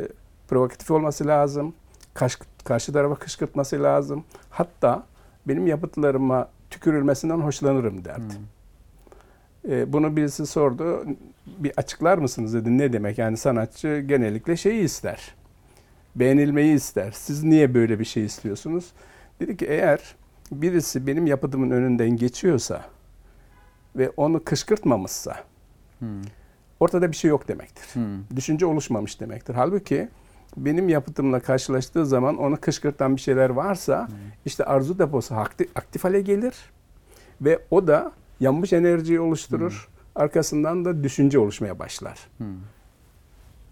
provokatif 0.49 0.91
olması 0.91 1.27
lazım. 1.27 1.75
Karşı, 2.15 2.39
karşı 2.65 2.93
tarafa 2.93 3.15
kışkırtması 3.15 3.83
lazım. 3.83 4.25
Hatta 4.51 5.07
benim 5.49 5.67
yapıtlarıma 5.67 6.49
tükürülmesinden 6.71 7.39
hoşlanırım 7.39 8.05
derdi. 8.05 8.35
Hmm. 9.65 9.73
E, 9.73 9.93
bunu 9.93 10.17
birisi 10.17 10.47
sordu. 10.47 11.07
Bir 11.47 11.73
açıklar 11.77 12.19
mısınız 12.19 12.55
dedi. 12.55 12.79
Ne 12.79 12.93
demek? 12.93 13.19
Yani 13.19 13.37
sanatçı 13.37 14.05
genellikle 14.07 14.57
şeyi 14.57 14.83
ister. 14.83 15.35
Beğenilmeyi 16.17 16.75
ister. 16.75 17.11
Siz 17.11 17.45
niye 17.45 17.75
böyle 17.75 17.99
bir 17.99 18.05
şey 18.05 18.25
istiyorsunuz? 18.25 18.93
Dedi 19.41 19.57
ki 19.57 19.67
eğer 19.67 20.17
birisi 20.53 21.07
benim 21.07 21.27
yapıtımın 21.27 21.71
önünden 21.71 22.17
geçiyorsa 22.17 22.85
ve 23.97 24.13
onu 24.17 24.45
kışkırtmamışsa 24.45 25.37
hmm. 25.99 26.23
ortada 26.81 27.13
bir 27.13 27.17
şey 27.17 27.29
yok 27.29 27.49
demektir. 27.49 27.85
Hmm. 27.93 28.37
Düşünce 28.37 28.67
oluşmamış 28.67 29.21
demektir. 29.21 29.55
Halbuki 29.55 30.09
benim 30.57 30.89
yapıtımla 30.89 31.41
karşılaştığı 31.41 32.07
zaman 32.07 32.37
onu 32.37 32.57
kışkırtan 32.61 33.17
bir 33.17 33.21
şeyler 33.21 33.51
varsa 33.51 34.09
hmm. 34.09 34.15
işte 34.45 34.65
arzu 34.65 34.99
deposu 34.99 35.35
aktif, 35.35 35.77
aktif 35.77 36.05
hale 36.05 36.21
gelir 36.21 36.55
ve 37.41 37.59
o 37.71 37.87
da 37.87 38.13
yanmış 38.41 38.73
enerjiyi 38.73 39.21
oluşturur. 39.21 39.89
Hmm. 39.89 40.23
Arkasından 40.23 40.85
da 40.85 41.05
düşünce 41.05 41.39
oluşmaya 41.39 41.79
başlar. 41.79 42.19
Hmm. 42.39 42.47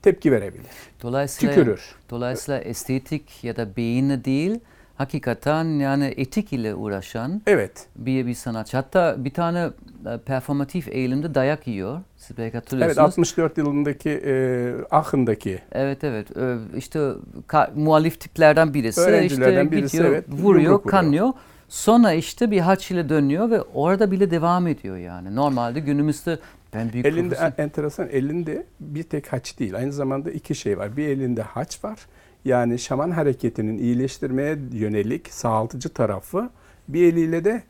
Tepki 0.02 0.32
verebilir. 0.32 0.72
Dolayısıyla, 1.02 1.54
Tükürür. 1.54 1.94
Dolayısıyla 2.10 2.60
estetik 2.60 3.44
ya 3.44 3.56
da 3.56 3.76
beyinle 3.76 4.24
değil, 4.24 4.60
hakikaten 4.94 5.64
yani 5.64 6.14
etik 6.16 6.52
ile 6.52 6.74
uğraşan 6.74 7.42
evet. 7.46 7.86
bir, 7.96 8.26
bir 8.26 8.34
sanatçı. 8.34 8.76
Hatta 8.76 9.16
bir 9.18 9.30
tane 9.30 9.70
e, 10.06 10.18
performatif 10.18 10.88
eğilimde 10.88 11.34
dayak 11.34 11.66
yiyor. 11.66 12.00
Siz 12.16 12.38
belki 12.38 12.56
hatırlıyorsunuz. 12.56 12.98
Evet 12.98 13.06
64 13.06 13.58
yılındaki 13.58 14.10
e, 14.10 14.74
Aachen'daki. 14.90 15.58
Evet 15.72 16.04
evet. 16.04 16.36
E, 16.36 16.56
işte 16.76 17.10
ka, 17.46 17.70
muhalif 17.74 18.20
tiplerden 18.20 18.74
birisi. 18.74 19.20
işte 19.24 19.70
birisi 19.70 19.96
gidiyor, 19.96 20.10
evet. 20.10 20.24
Vuruyor, 20.28 20.82
kanıyor. 20.82 21.32
Sonra 21.68 22.12
işte 22.12 22.50
bir 22.50 22.60
haç 22.60 22.90
ile 22.90 23.08
dönüyor 23.08 23.50
ve 23.50 23.62
orada 23.62 24.10
bile 24.10 24.30
devam 24.30 24.66
ediyor 24.66 24.96
yani. 24.96 25.34
Normalde 25.34 25.80
günümüzde 25.80 26.38
ben 26.74 26.92
büyük 26.92 27.06
Elinde 27.06 27.34
profesör... 27.34 27.52
enteresan 27.58 28.08
elinde 28.08 28.66
bir 28.80 29.02
tek 29.02 29.32
haç 29.32 29.58
değil. 29.58 29.76
Aynı 29.76 29.92
zamanda 29.92 30.30
iki 30.30 30.54
şey 30.54 30.78
var. 30.78 30.96
Bir 30.96 31.08
elinde 31.08 31.42
haç 31.42 31.84
var. 31.84 31.98
Yani 32.44 32.78
şaman 32.78 33.10
hareketinin 33.10 33.78
iyileştirmeye 33.78 34.58
yönelik 34.72 35.28
sağaltıcı 35.32 35.88
tarafı. 35.88 36.50
Bir 36.88 37.12
eliyle 37.12 37.44
de 37.44 37.62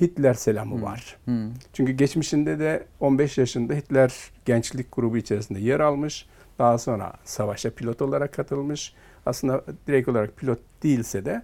Hitler 0.00 0.34
selamı 0.34 0.82
var. 0.82 1.16
Hı. 1.24 1.48
Çünkü 1.72 1.92
geçmişinde 1.92 2.58
de 2.58 2.84
15 3.00 3.38
yaşında 3.38 3.74
Hitler 3.74 4.14
gençlik 4.44 4.92
grubu 4.92 5.16
içerisinde 5.16 5.60
yer 5.60 5.80
almış. 5.80 6.26
Daha 6.58 6.78
sonra 6.78 7.12
savaşa 7.24 7.70
pilot 7.70 8.02
olarak 8.02 8.32
katılmış. 8.32 8.94
Aslında 9.26 9.64
direkt 9.86 10.08
olarak 10.08 10.36
pilot 10.36 10.58
değilse 10.82 11.24
de 11.24 11.42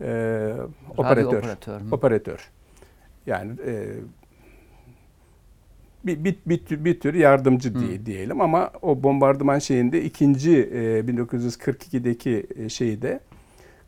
e, 0.00 0.06
Radyo 0.08 0.68
operatör. 0.96 1.38
operatör. 1.38 1.80
Hı. 1.80 1.94
Operatör. 1.94 2.50
Yani 3.26 3.52
e, 3.66 3.94
bir, 6.04 6.24
bir, 6.24 6.36
bir, 6.46 6.64
tür, 6.64 6.84
bir 6.84 7.00
tür 7.00 7.14
yardımcı 7.14 7.74
Hı. 7.74 7.80
diye, 7.80 8.06
diyelim 8.06 8.40
ama 8.40 8.70
o 8.82 9.02
bombardıman 9.02 9.58
şeyinde 9.58 10.04
ikinci 10.04 10.52
e, 10.58 11.00
1942'deki 11.00 12.46
e, 12.56 12.68
şeyde 12.68 13.20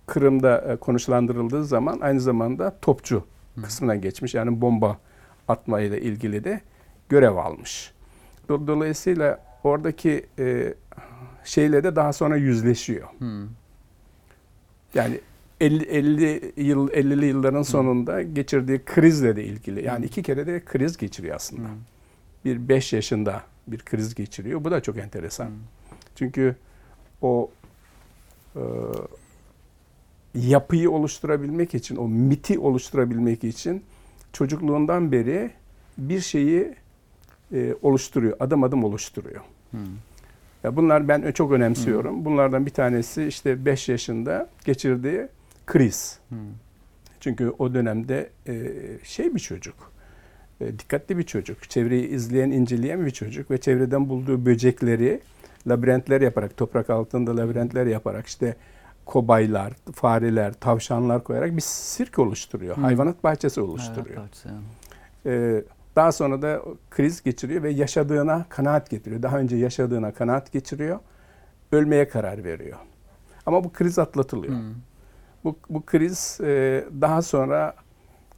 Kırım'da 0.06 0.58
e, 0.72 0.76
konuşlandırıldığı 0.76 1.64
zaman 1.64 1.98
aynı 2.00 2.20
zamanda 2.20 2.78
topçu 2.82 3.24
Hı. 3.54 3.62
kısmına 3.62 3.96
geçmiş. 3.96 4.34
Yani 4.34 4.60
bomba 4.60 4.98
atmayla 5.48 5.96
ilgili 5.98 6.44
de 6.44 6.60
görev 7.08 7.36
almış. 7.36 7.92
Do- 8.48 8.66
Dolayısıyla 8.66 9.44
oradaki 9.64 10.26
e, 10.38 10.74
şeyle 11.44 11.84
de 11.84 11.96
daha 11.96 12.12
sonra 12.12 12.36
yüzleşiyor. 12.36 13.08
Hı. 13.18 13.46
Yani 14.94 15.20
50, 15.60 15.84
50 15.84 16.52
yıl 16.56 16.88
50'li 16.88 17.26
yılların 17.26 17.62
sonunda 17.62 18.22
geçirdiği 18.22 18.84
krizle 18.84 19.36
de 19.36 19.44
ilgili. 19.44 19.84
Yani 19.84 20.02
Hı. 20.02 20.06
iki 20.06 20.22
kere 20.22 20.46
de 20.46 20.64
kriz 20.64 20.96
geçiriyor 20.96 21.36
aslında. 21.36 21.68
Hı. 21.68 21.72
Bir 22.44 22.68
5 22.68 22.92
yaşında 22.92 23.42
bir 23.66 23.78
kriz 23.78 24.14
geçiriyor. 24.14 24.64
Bu 24.64 24.70
da 24.70 24.82
çok 24.82 24.98
enteresan. 24.98 25.46
Hı. 25.46 25.50
Çünkü 26.16 26.56
o 27.22 27.50
e, 28.56 28.62
yapıyı 30.34 30.90
oluşturabilmek 30.90 31.74
için, 31.74 31.96
o 31.96 32.08
miti 32.08 32.58
oluşturabilmek 32.58 33.44
için 33.44 33.84
çocukluğundan 34.32 35.12
beri 35.12 35.50
bir 35.98 36.20
şeyi 36.20 36.74
e, 37.52 37.74
oluşturuyor, 37.82 38.36
adım 38.40 38.64
adım 38.64 38.84
oluşturuyor. 38.84 39.40
Hı. 39.70 39.78
Ya 40.64 40.76
bunlar 40.76 41.08
ben 41.08 41.32
çok 41.32 41.52
önemsiyorum. 41.52 42.24
Bunlardan 42.24 42.66
bir 42.66 42.70
tanesi 42.70 43.24
işte 43.24 43.64
5 43.64 43.88
yaşında 43.88 44.48
geçirdiği 44.64 45.28
kriz. 45.66 46.18
Hı. 46.28 46.34
Çünkü 47.20 47.52
o 47.58 47.74
dönemde 47.74 48.30
e, 48.46 48.72
şey 49.02 49.34
bir 49.34 49.40
çocuk, 49.40 49.91
dikkatli 50.78 51.18
bir 51.18 51.22
çocuk, 51.22 51.70
çevreyi 51.70 52.08
izleyen, 52.08 52.50
inceleyen 52.50 53.06
bir 53.06 53.10
çocuk 53.10 53.50
ve 53.50 53.58
çevreden 53.58 54.08
bulduğu 54.08 54.46
böcekleri 54.46 55.20
labirentler 55.66 56.20
yaparak, 56.20 56.56
toprak 56.56 56.90
altında 56.90 57.36
labirentler 57.36 57.86
yaparak 57.86 58.26
işte 58.26 58.56
kobaylar, 59.06 59.72
fareler, 59.94 60.52
tavşanlar 60.52 61.24
koyarak 61.24 61.56
bir 61.56 61.62
sirk 61.62 62.18
oluşturuyor. 62.18 62.76
Hı. 62.76 62.80
Hayvanat 62.80 63.24
bahçesi 63.24 63.60
oluşturuyor. 63.60 64.22
Ee, 65.26 65.64
daha 65.96 66.12
sonra 66.12 66.42
da 66.42 66.62
kriz 66.90 67.22
geçiriyor 67.22 67.62
ve 67.62 67.70
yaşadığına 67.70 68.46
kanaat 68.48 68.90
getiriyor. 68.90 69.22
Daha 69.22 69.38
önce 69.38 69.56
yaşadığına 69.56 70.12
kanaat 70.14 70.52
geçiriyor. 70.52 70.98
Ölmeye 71.72 72.08
karar 72.08 72.44
veriyor. 72.44 72.78
Ama 73.46 73.64
bu 73.64 73.72
kriz 73.72 73.98
atlatılıyor. 73.98 74.54
Hı. 74.54 74.72
Bu, 75.44 75.56
bu 75.70 75.82
kriz 75.86 76.38
e, 76.40 76.84
daha 77.00 77.22
sonra 77.22 77.74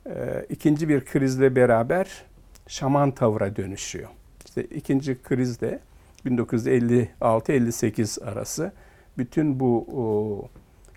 e, 0.07 0.47
ikinci 0.49 0.89
bir 0.89 1.05
krizle 1.05 1.57
beraber 1.57 2.25
şaman 2.67 3.11
tavra 3.11 3.57
dönüşüyor. 3.57 4.09
İşte 4.45 4.65
ikinci 4.65 5.23
krizde 5.23 5.81
1956-58 6.27 8.25
arası 8.25 8.73
bütün 9.19 9.61
bu 9.61 9.87
o, 9.93 10.49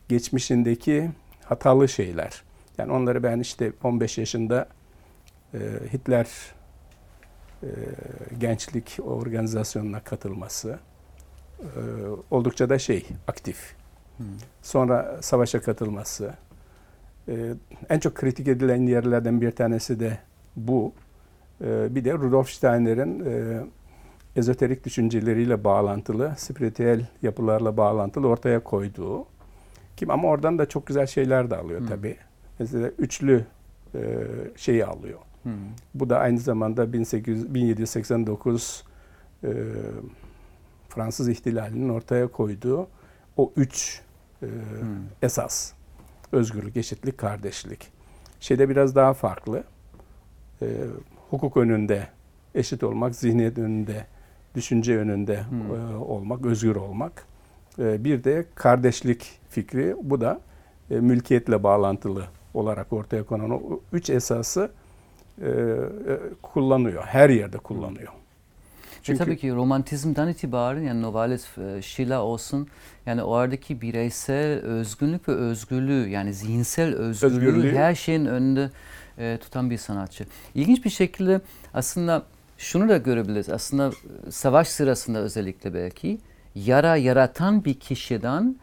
geçmişindeki 0.10 1.10
hatalı 1.43 1.89
şeyler. 1.89 2.43
Yani 2.78 2.91
onları 2.91 3.24
ben 3.24 3.39
işte 3.39 3.72
15 3.84 4.17
yaşında 4.17 4.67
e, 5.54 5.60
Hitler 5.93 6.28
e, 7.63 7.67
gençlik 8.39 8.98
organizasyonuna 9.04 10.00
katılması 10.00 10.80
e, 11.60 11.65
oldukça 12.32 12.70
da 12.70 12.80
şey 12.80 13.06
aktif. 13.28 13.76
Sonra 14.62 15.17
savaşa 15.22 15.62
katılması. 15.62 16.34
Ee, 17.30 17.54
en 17.90 18.00
çok 18.00 18.16
kritik 18.16 18.48
edilen 18.48 18.88
yerlerden 18.88 19.42
bir 19.42 19.52
tanesi 19.52 20.00
de 20.00 20.18
bu. 20.56 20.94
Ee, 21.62 21.96
bir 21.96 22.06
de 22.06 22.13
Rudolf 22.13 22.50
Steiner'in 22.50 23.26
e, 23.26 23.63
ezoterik 24.36 24.86
düşünceleriyle 24.86 25.63
bağlantılı, 25.63 26.34
spiritüel 26.38 27.06
yapılarla 27.22 27.78
bağlantılı 27.78 28.28
ortaya 28.28 28.60
koyduğu. 28.60 29.26
Kim 29.98 30.12
ama 30.12 30.28
oradan 30.28 30.60
da 30.60 30.70
çok 30.70 30.88
güzel 30.88 31.08
şeyler 31.08 31.50
de 31.50 31.56
alıyor 31.56 31.82
Hı. 31.82 31.86
tabii. 31.86 32.18
Mesela 32.60 32.92
üçlü 32.98 33.46
e, 33.96 34.24
şeyi 34.56 34.86
alıyor. 34.86 35.20
Hı. 35.44 35.50
Bu 35.96 36.10
da 36.10 36.20
aynı 36.20 36.40
zamanda 36.40 36.94
1800, 36.94 37.54
1789 37.54 38.84
e, 39.44 39.50
Fransız 40.90 41.30
ihtilalinin 41.30 41.90
ortaya 41.90 42.28
koyduğu 42.28 42.88
o 43.38 43.54
üç 43.56 44.02
e, 44.42 44.48
esas. 45.22 45.77
Özgürlük, 46.32 46.78
eşitlik, 46.78 47.18
kardeşlik. 47.18 47.88
Şeyde 48.40 48.70
biraz 48.70 48.96
daha 48.96 49.13
farklı. 49.13 49.63
E, 50.62 50.68
hukuk 51.30 51.58
önünde 51.58 52.08
eşit 52.56 52.84
olmak, 52.84 53.16
zihniyet 53.16 53.58
önünde, 53.58 54.06
düşünce 54.56 54.98
önünde 54.98 55.44
Hmm. 55.44 55.92
e, 55.92 55.96
olmak, 55.96 56.46
özgür 56.46 56.76
olmak. 56.76 57.26
E, 57.80 58.04
bir 58.04 58.24
de 58.24 58.46
kardeşlik 58.56 59.40
fikri. 59.50 59.96
Bu 60.04 60.22
da 60.22 60.40
e, 60.92 60.96
mülkiyetle 60.96 61.63
bağlantılı 61.63 62.24
olarak 62.54 62.94
ortaya 62.94 63.24
konan 63.24 63.50
o 63.52 63.62
üç 63.94 64.10
esası 64.10 64.72
e, 65.42 65.50
e, 65.50 65.50
kullanıyor. 66.42 67.04
Her 67.04 67.30
yerde 67.30 67.58
kullanıyor. 67.58 68.13
Çünkü, 69.08 69.24
tabii 69.26 69.38
ki 69.38 69.52
romantizmden 69.52 70.28
itibaren 70.28 70.82
yani 70.82 71.02
Novalis, 71.02 71.58
e, 71.58 71.82
Schiller 71.82 72.17
olsun 72.17 72.67
yani 73.06 73.24
oradaki 73.24 73.82
bireysel 73.82 74.60
özgünlük 74.60 75.30
ve 75.30 75.34
özgürlüğü 75.34 76.10
yani 76.10 76.34
zihinsel 76.34 76.96
özgürlüğü, 76.96 77.48
Özgürlüğü. 77.48 77.76
her 77.76 77.96
şeyin 77.96 78.26
önünde 78.26 78.70
e, 79.17 79.38
tutan 79.41 79.70
bir 79.70 79.78
sanatçı. 79.78 80.26
İlginç 80.56 80.86
bir 80.86 80.89
şekilde 80.89 81.41
aslında 81.74 82.24
şunu 82.58 82.89
da 82.89 82.98
görebiliriz. 82.98 83.50
Aslında 83.50 83.91
e, 84.28 84.32
savaş 84.32 84.67
sırasında 84.67 85.20
özellikle 85.20 85.74
belki 85.74 86.17
yara 86.56 86.96
yaratan 86.96 87.65
bir 87.65 87.74
kişiden 87.74 88.56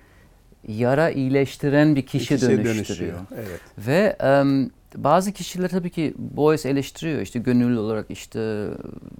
yara 0.68 1.10
iyileştiren 1.10 1.96
bir 1.96 2.06
kişi 2.06 2.34
İkişe 2.34 2.64
dönüştürüyor. 2.64 3.18
Evet. 3.34 3.60
Ve 3.78 4.16
em, 4.20 4.70
bazı 4.96 5.32
kişiler 5.32 5.68
tabii 5.68 5.90
ki 5.90 6.14
Boyce 6.18 6.68
eleştiriyor 6.68 7.20
işte 7.20 7.38
gönüllü 7.38 7.78
olarak 7.78 8.10
işte 8.10 8.68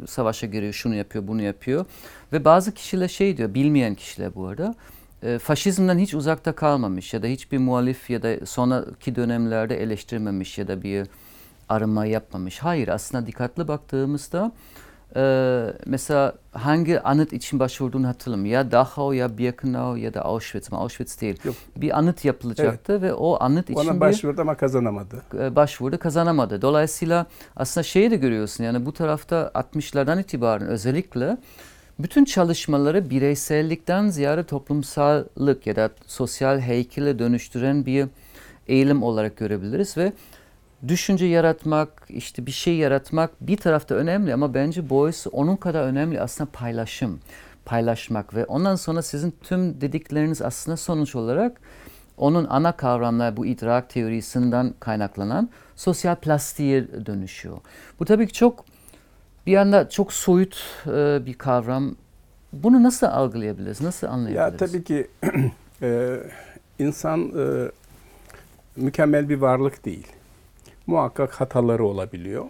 savaşa 0.07 0.47
giriyor, 0.47 0.73
şunu 0.73 0.95
yapıyor, 0.95 1.27
bunu 1.27 1.43
yapıyor. 1.43 1.87
Ve 2.33 2.45
bazı 2.45 2.75
kişiler 2.75 3.09
şey 3.09 3.37
diyor, 3.37 3.55
bilmeyen 3.55 3.95
kişiler 3.95 4.35
bu 4.35 4.47
arada, 4.47 4.75
e, 5.23 5.39
faşizmden 5.39 5.99
hiç 5.99 6.15
uzakta 6.15 6.53
kalmamış 6.53 7.15
ya 7.15 7.23
da 7.23 7.27
hiçbir 7.27 7.59
muhalif 7.59 8.11
ya 8.11 8.23
da 8.23 8.47
sonraki 8.47 9.17
dönemlerde 9.17 9.83
eleştirmemiş 9.83 10.59
ya 10.59 10.69
da 10.69 10.83
bir 10.83 11.07
arınma 11.69 12.07
yapmamış. 12.07 12.59
Hayır 12.59 12.89
aslında 12.89 13.27
dikkatli 13.27 13.69
baktığımızda 13.69 14.53
e, 15.17 15.65
mesela 15.87 16.33
hangi 16.53 17.01
anıt 17.01 17.33
için 17.33 17.59
başvurduğunu 17.59 18.09
hatırlamıyorum. 18.09 18.53
Ya 18.53 18.73
Dachau 18.73 19.13
ya 19.13 19.39
Birkenau 19.39 19.97
ya 19.97 20.15
da 20.15 20.23
Auschwitz 20.23 20.69
ama 20.73 20.83
Auschwitz 20.83 21.21
değil. 21.21 21.39
Yok. 21.45 21.55
Bir 21.77 21.99
anıt 21.99 22.25
yapılacaktı 22.25 23.03
ve 23.03 23.15
o 23.15 23.43
anıt 23.43 23.71
için 23.71 23.81
Ona 23.81 23.95
bir 23.95 24.01
başvurdu 24.01 24.41
ama 24.41 24.57
kazanamadı. 24.57 25.23
e, 25.39 25.57
başvurdu 25.57 25.99
kazanamadı. 25.99 26.63
Dolayısıyla 26.63 27.27
aslında 27.57 27.85
şeyi 27.85 28.11
de 28.11 28.17
görüyorsun 28.17 28.65
yani 28.65 28.87
bu 28.87 28.93
tarafta 28.93 29.51
60'lardan 29.55 30.21
itibaren 30.21 30.69
özellikle 30.69 31.37
bütün 31.99 32.25
çalışmaları 32.25 33.11
bireysellikten 33.11 34.09
ziyade 34.09 34.45
toplumsallık 34.45 35.67
ya 35.67 35.77
da 35.77 35.91
sosyal 36.07 36.59
heykele 36.61 37.19
dönüştüren 37.19 37.87
bir 37.87 38.07
eğilim 38.69 39.03
olarak 39.03 39.37
görebiliriz 39.37 39.97
ve 39.97 40.13
düşünce 40.89 41.27
yaratmak, 41.27 41.89
işte 42.09 42.47
bir 42.47 42.51
şey 42.51 42.77
yaratmak 42.77 43.31
bir 43.41 43.57
tarafta 43.57 43.95
önemli 43.95 44.35
ama 44.35 44.55
bence 44.55 44.91
Boyce 44.91 45.31
onun 45.33 45.57
kadar 45.57 45.83
önemli 45.83 46.21
aslında 46.21 46.51
paylaşım, 46.53 47.21
paylaşmak 47.65 48.35
ve 48.35 48.45
ondan 48.45 48.77
sonra 48.77 49.03
sizin 49.03 49.35
tüm 49.43 49.81
dedikleriniz 49.81 50.43
aslında 50.43 50.77
sonuç 50.77 51.15
olarak 51.15 51.61
onun 52.19 52.47
ana 52.51 52.73
kavramlar 52.73 53.37
bu 53.37 53.47
idrak 53.47 53.91
teorisinden 53.91 54.75
kaynaklanan 54.81 55.51
sosyal 55.77 56.15
plastiğe 56.17 57.07
dönüşüyor. 57.07 57.59
Bu 58.01 58.05
tabii 58.05 58.27
ki 58.27 58.33
çok 58.33 58.65
bir 59.47 59.57
anda 59.57 59.89
çok 59.89 60.13
soyut 60.13 60.65
e, 60.87 61.27
bir 61.27 61.35
kavram. 61.35 61.97
Bunu 62.53 62.83
nasıl 62.83 63.07
algılayabiliriz, 63.07 63.81
nasıl 63.81 64.07
Ya 64.07 64.13
anlayabiliriz? 64.13 64.73
tabii 64.73 64.85
ki 64.85 65.07
e, 65.83 66.17
insan 66.79 67.21
e, 67.39 67.71
mükemmel 68.77 69.29
bir 69.29 69.37
varlık 69.37 69.85
değil. 69.85 70.07
Muhakkak 70.87 71.33
hataları 71.33 71.85
olabiliyor. 71.85 72.45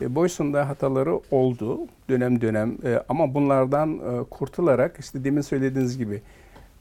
E, 0.00 0.14
Boyce'un 0.14 0.52
da 0.52 0.68
hataları 0.68 1.20
oldu 1.30 1.80
dönem 2.08 2.40
dönem 2.40 2.78
E, 2.84 3.02
ama 3.08 3.34
bunlardan 3.34 3.98
e, 3.98 4.24
kurtularak 4.30 4.96
işte 5.00 5.24
demin 5.24 5.40
söylediğiniz 5.40 5.98
gibi 5.98 6.22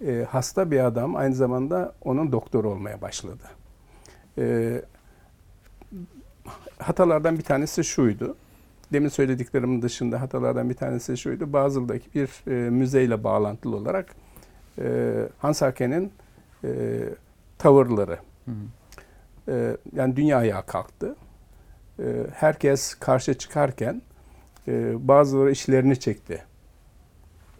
e, 0.07 0.25
hasta 0.29 0.71
bir 0.71 0.85
adam 0.85 1.15
aynı 1.15 1.35
zamanda 1.35 1.93
onun 2.03 2.31
doktor 2.31 2.63
olmaya 2.63 3.01
başladı. 3.01 3.43
E, 4.37 4.81
hatalardan 6.79 7.37
bir 7.37 7.43
tanesi 7.43 7.83
şuydu. 7.83 8.35
Demin 8.93 9.09
söylediklerimin 9.09 9.81
dışında 9.81 10.21
hatalardan 10.21 10.69
bir 10.69 10.75
tanesi 10.75 11.17
şuydu. 11.17 11.53
Bazı'daki 11.53 12.09
bir 12.15 12.51
e, 12.51 12.69
müzeyle 12.69 13.23
bağlantılı 13.23 13.75
olarak 13.75 14.15
e, 14.79 15.13
Hans 15.39 15.61
Haken'in 15.61 16.11
e, 16.63 16.69
tavırları. 17.57 18.17
Hı. 18.45 18.51
E, 19.47 19.77
yani 19.95 20.15
dünya 20.15 20.37
ayağa 20.37 20.61
kalktı. 20.61 21.15
E, 21.99 22.03
herkes 22.33 22.95
karşı 22.95 23.33
çıkarken 23.33 24.01
e, 24.67 25.07
bazıları 25.07 25.51
işlerini 25.51 25.99
çekti. 25.99 26.43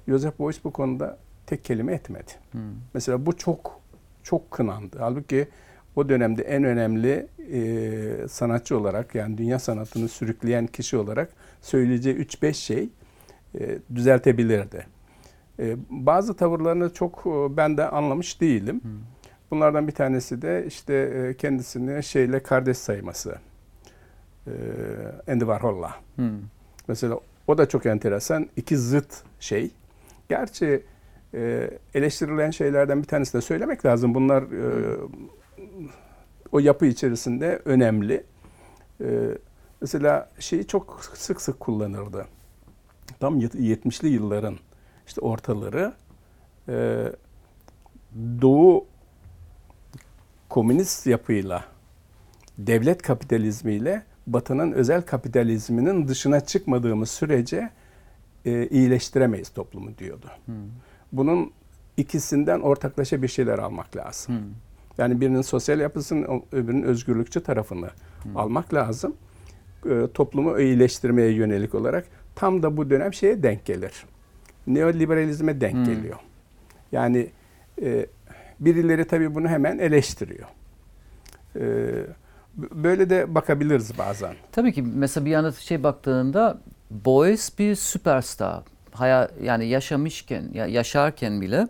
Joseph 0.08 0.40
Beuys 0.40 0.64
bu 0.64 0.72
konuda 0.72 1.18
tek 1.46 1.66
kelime 1.66 1.94
etmedi. 1.94 2.32
Hmm. 2.52 2.62
Mesela 2.94 3.26
bu 3.26 3.38
çok 3.38 3.80
çok 4.24 4.52
kınandı. 4.52 4.98
Halbuki 5.00 5.48
o 5.96 6.10
dönemde 6.10 6.44
en 6.44 6.64
önemli 6.64 7.28
e, 7.52 8.28
sanatçı 8.28 8.78
olarak 8.78 9.16
yani 9.16 9.38
dünya 9.38 9.60
sanatını 9.60 10.08
sürükleyen 10.08 10.68
kişi 10.68 10.98
olarak 10.98 11.30
söyleyeceği 11.62 12.16
3-5 12.16 12.54
şey 12.54 12.90
e, 13.60 13.80
düzeltebilirdi. 13.96 14.88
E, 15.60 15.76
bazı 15.90 16.36
tavırlarını 16.36 16.94
çok 16.94 17.24
e, 17.26 17.58
ben 17.58 17.78
de 17.78 17.90
anlamış 17.90 18.42
değilim. 18.42 18.82
Hmm. 18.84 18.92
Bunlardan 19.52 19.88
bir 19.88 19.92
tanesi 19.92 20.42
de 20.42 20.66
işte 20.68 20.94
e, 20.94 21.38
kendisini 21.38 22.04
şeyle 22.04 22.44
kardeş 22.44 22.78
sayması. 22.78 23.36
E, 24.48 24.52
Andy 25.32 25.40
Warhol'la. 25.40 25.96
Hmm. 26.16 26.40
Mesela 26.88 27.20
o 27.48 27.58
da 27.58 27.70
çok 27.70 27.86
enteresan. 27.86 28.50
İki 28.56 28.78
zıt 28.78 29.24
şey. 29.40 29.72
Gerçi 30.30 30.84
e, 31.34 31.70
eleştirilen 31.94 32.52
şeylerden 32.52 33.02
bir 33.02 33.08
tanesi 33.08 33.34
de 33.34 33.42
söylemek 33.42 33.86
lazım. 33.86 34.14
Bunlar 34.16 34.44
o 36.52 36.60
yapı 36.60 36.86
içerisinde 36.86 37.62
önemli. 37.66 38.24
Mesela 39.82 40.30
şeyi 40.40 40.68
çok 40.68 41.02
sık 41.14 41.42
sık 41.42 41.60
kullanırdı. 41.60 42.26
Tam 43.20 43.40
70'li 43.40 44.08
yılların 44.08 44.58
işte 45.08 45.22
ortaları 45.22 45.94
Doğu 48.42 48.86
komünist 50.56 51.08
yapıyla 51.08 51.66
devlet 52.58 53.02
kapitalizmiyle 53.02 54.04
Batı'nın 54.28 54.72
özel 54.72 55.02
kapitalizminin 55.02 56.08
dışına 56.08 56.40
çıkmadığımız 56.40 57.12
sürece 57.12 57.70
e, 58.46 58.68
iyileştiremeyiz 58.68 59.50
toplumu 59.50 59.98
diyordu. 59.98 60.26
Hmm. 60.46 60.56
Bunun 61.12 61.52
ikisinden 61.98 62.60
ortaklaşa 62.60 63.22
bir 63.22 63.28
şeyler 63.28 63.60
almak 63.60 63.96
lazım. 63.96 64.36
Hmm. 64.36 64.44
Yani 64.98 65.22
birinin 65.22 65.42
sosyal 65.42 65.80
yapısını, 65.80 66.42
öbürünün 66.52 66.84
özgürlükçü 66.84 67.44
tarafını 67.44 67.90
hmm. 68.24 68.38
almak 68.38 68.74
lazım. 68.74 69.16
E, 69.90 70.08
toplumu 70.14 70.60
iyileştirmeye 70.60 71.32
yönelik 71.32 71.76
olarak 71.76 72.08
tam 72.36 72.64
da 72.64 72.78
bu 72.78 72.90
dönem 72.90 73.14
şeye 73.14 73.44
denk 73.44 73.66
gelir. 73.66 74.06
Neoliberalizme 74.68 75.62
denk 75.62 75.76
hmm. 75.76 75.86
geliyor. 75.86 76.20
Yani 76.92 77.30
e, 77.82 78.06
birileri 78.60 79.08
tabii 79.08 79.36
bunu 79.36 79.48
hemen 79.48 79.78
eleştiriyor. 79.78 80.48
E, 81.56 81.62
böyle 82.58 83.10
de 83.10 83.36
bakabiliriz 83.36 83.98
bazen. 83.98 84.36
Tabii 84.52 84.74
ki 84.74 84.82
mesela 84.82 85.26
bir 85.26 85.32
yana 85.32 85.52
şey 85.52 85.84
baktığında 85.84 86.58
Boys 86.92 87.60
bir 87.60 87.76
süperstar. 87.76 88.64
Haya, 88.92 89.30
yani 89.44 89.68
yaşamışken, 89.68 90.44
ya 90.54 90.66
yaşarken 90.66 91.42
bile 91.42 91.68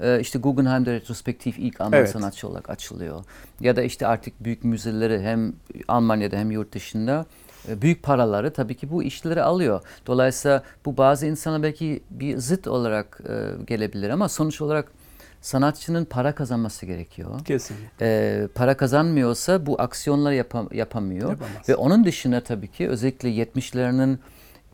e, 0.00 0.20
işte 0.20 0.38
Guggenheim'de 0.38 0.92
retrospektif 0.92 1.58
ilk 1.58 1.80
Alman 1.80 1.98
evet. 1.98 2.10
sanatçı 2.10 2.48
olarak 2.48 2.70
açılıyor. 2.70 3.24
Ya 3.60 3.76
da 3.76 3.82
işte 3.82 4.06
artık 4.06 4.44
büyük 4.44 4.64
müzeleri 4.64 5.22
hem 5.22 5.52
Almanya'da 5.88 6.36
hem 6.36 6.50
yurt 6.50 6.72
dışında 6.72 7.26
e, 7.68 7.82
büyük 7.82 8.02
paraları 8.02 8.52
tabii 8.52 8.74
ki 8.74 8.90
bu 8.90 9.02
işleri 9.02 9.42
alıyor. 9.42 9.80
Dolayısıyla 10.06 10.62
bu 10.84 10.96
bazı 10.96 11.26
insana 11.26 11.62
belki 11.62 12.02
bir 12.10 12.38
zıt 12.38 12.68
olarak 12.68 13.20
e, 13.28 13.64
gelebilir 13.66 14.10
ama 14.10 14.28
sonuç 14.28 14.60
olarak 14.60 14.92
sanatçının 15.40 16.04
para 16.04 16.34
kazanması 16.34 16.86
gerekiyor. 16.86 17.44
Kesinlikle. 17.44 17.86
Ee, 18.00 18.48
para 18.54 18.76
kazanmıyorsa 18.76 19.66
bu 19.66 19.80
aksiyonları 19.80 20.34
yapam 20.34 20.68
yapamıyor. 20.72 21.30
Yapamaz. 21.30 21.68
Ve 21.68 21.76
onun 21.76 22.04
dışında 22.04 22.40
tabii 22.40 22.68
ki 22.68 22.88
özellikle 22.88 23.28
70'lerinin 23.28 24.18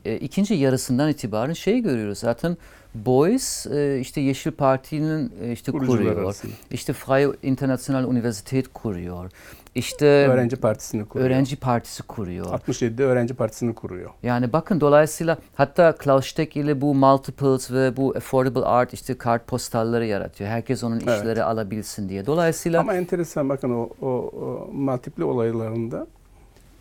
e, 0.04 0.16
ikinci 0.16 0.54
yarısından 0.54 1.08
itibaren 1.08 1.52
şey 1.52 1.80
görüyoruz. 1.80 2.18
Zaten 2.18 2.56
Boys 2.94 3.66
e, 3.66 3.98
işte 4.00 4.20
Yeşil 4.20 4.50
Parti'nin 4.50 5.32
e, 5.42 5.52
işte 5.52 5.72
kuruyor. 5.72 6.16
Arasında. 6.16 6.52
İşte 6.70 6.92
Freie 6.92 7.32
International 7.42 8.04
Universität 8.04 8.68
kuruyor. 8.72 9.30
İşte 9.74 10.06
Öğrenci 10.06 10.56
Partisi'ni 10.56 11.04
kuruyor. 11.04 11.30
Öğrenci 11.30 11.56
Partisi 11.56 12.02
kuruyor. 12.02 12.46
67'de 12.46 13.04
Öğrenci 13.04 13.34
Partisi'ni 13.34 13.74
kuruyor. 13.74 14.10
Yani 14.22 14.52
bakın 14.52 14.80
dolayısıyla 14.80 15.38
hatta 15.54 15.92
Klaus 15.92 16.26
Steck 16.26 16.56
ile 16.56 16.80
bu 16.80 16.94
multiples 16.94 17.70
ve 17.70 17.96
bu 17.96 18.14
affordable 18.16 18.64
art 18.64 18.92
işte 18.92 19.18
kart 19.18 19.46
postalları 19.46 20.06
yaratıyor. 20.06 20.50
Herkes 20.50 20.84
onun 20.84 20.98
işleri 20.98 21.26
evet. 21.26 21.38
alabilsin 21.38 22.08
diye. 22.08 22.26
Dolayısıyla 22.26 22.80
Ama 22.80 22.94
enteresan 22.94 23.48
bakın 23.48 23.70
o, 23.70 23.88
o, 24.02 24.08
o 24.08 24.68
multiple 24.72 25.24
olaylarında 25.24 26.06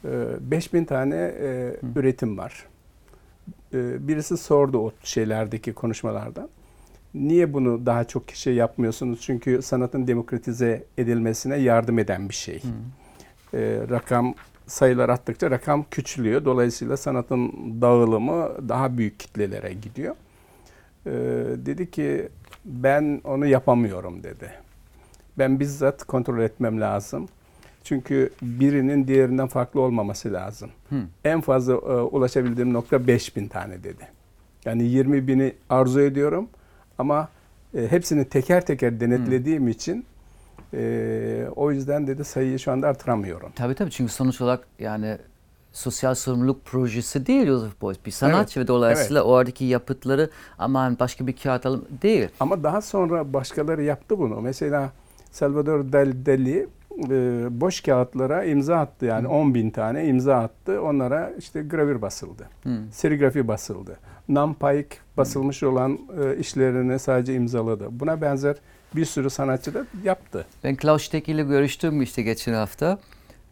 e, 0.05 0.51
5000 0.51 0.85
tane 0.85 1.15
e, 1.15 1.75
üretim 1.95 2.37
var. 2.37 2.65
E, 3.73 4.07
birisi 4.07 4.37
sordu 4.37 4.77
o 4.77 4.91
şeylerdeki 5.03 5.73
konuşmalardan. 5.73 6.49
Niye 7.13 7.53
bunu 7.53 7.85
daha 7.85 8.03
çok 8.03 8.27
kişi 8.27 8.49
yapmıyorsunuz? 8.49 9.21
Çünkü 9.21 9.61
sanatın 9.61 10.07
demokratize 10.07 10.83
edilmesine 10.97 11.57
yardım 11.57 11.99
eden 11.99 12.29
bir 12.29 12.33
şey. 12.33 12.63
Hmm. 12.63 12.71
E, 13.59 13.59
rakam 13.89 14.35
sayılar 14.67 15.09
arttıkça 15.09 15.51
rakam 15.51 15.85
küçülüyor. 15.91 16.45
Dolayısıyla 16.45 16.97
sanatın 16.97 17.51
dağılımı 17.81 18.69
daha 18.69 18.97
büyük 18.97 19.19
kitlelere 19.19 19.73
gidiyor. 19.73 20.15
E, 21.05 21.11
dedi 21.65 21.91
ki 21.91 22.29
ben 22.65 23.21
onu 23.23 23.45
yapamıyorum 23.45 24.23
dedi. 24.23 24.51
Ben 25.37 25.59
bizzat 25.59 26.03
kontrol 26.03 26.39
etmem 26.39 26.81
lazım. 26.81 27.27
Çünkü 27.83 28.29
birinin 28.41 29.07
diğerinden 29.07 29.47
farklı 29.47 29.81
olmaması 29.81 30.33
lazım. 30.33 30.69
Hmm. 30.89 31.03
En 31.25 31.41
fazla 31.41 31.73
e, 31.73 31.77
ulaşabildiğim 32.01 32.73
nokta 32.73 33.07
5000 33.07 33.47
tane 33.47 33.83
dedi. 33.83 34.07
Yani 34.65 34.83
20 34.83 35.27
bini 35.27 35.53
arzu 35.69 36.01
ediyorum 36.01 36.49
ama 37.01 37.29
e, 37.77 37.87
hepsini 37.87 38.25
teker 38.25 38.65
teker 38.65 38.99
denetlediğim 38.99 39.61
hmm. 39.61 39.67
için 39.67 40.05
e, 40.73 41.45
o 41.55 41.71
yüzden 41.71 42.07
dedi 42.07 42.23
sayıyı 42.23 42.59
şu 42.59 42.71
anda 42.71 42.87
artıramıyorum. 42.87 43.51
Tabii 43.55 43.75
tabii 43.75 43.91
çünkü 43.91 44.13
sonuç 44.13 44.41
olarak 44.41 44.67
yani 44.79 45.17
sosyal 45.73 46.15
sorumluluk 46.15 46.65
projesi 46.65 47.25
değil 47.25 47.45
Joseph 47.47 47.81
Beuys. 47.81 47.97
Bir 48.05 48.11
sanatçı 48.11 48.59
evet, 48.59 48.65
ve 48.65 48.67
dolayısıyla 48.67 49.21
evet. 49.21 49.29
oradaki 49.29 49.65
yapıtları 49.65 50.29
aman 50.57 50.99
başka 50.99 51.27
bir 51.27 51.35
kağıt 51.35 51.65
alalım 51.65 51.85
değil. 52.01 52.29
Ama 52.39 52.63
daha 52.63 52.81
sonra 52.81 53.33
başkaları 53.33 53.83
yaptı 53.83 54.19
bunu. 54.19 54.41
Mesela 54.41 54.91
Salvador 55.31 55.91
Dali 55.91 56.67
e, 57.09 57.47
boş 57.61 57.81
kağıtlara 57.81 58.43
imza 58.43 58.77
attı. 58.77 59.05
Yani 59.05 59.27
Hı. 59.27 59.31
10 59.31 59.53
bin 59.53 59.69
tane 59.69 60.05
imza 60.05 60.35
attı. 60.35 60.81
Onlara 60.81 61.31
işte 61.39 61.61
gravür 61.61 62.01
basıldı. 62.01 62.47
Hı. 62.63 62.69
Serigrafi 62.91 63.47
basıldı. 63.47 63.97
Nampike 64.33 64.97
basılmış 65.17 65.63
olan 65.63 65.99
e, 66.23 66.37
işlerini 66.37 66.99
sadece 66.99 67.33
imzaladı. 67.33 67.87
Buna 67.91 68.21
benzer 68.21 68.55
bir 68.95 69.05
sürü 69.05 69.29
sanatçı 69.29 69.73
da 69.73 69.85
yaptı. 70.03 70.45
Ben 70.63 70.75
Klaus 70.75 71.03
Steck 71.03 71.29
ile 71.29 71.43
görüştüm 71.43 72.01
işte 72.01 72.21
geçen 72.21 72.53
hafta. 72.53 72.99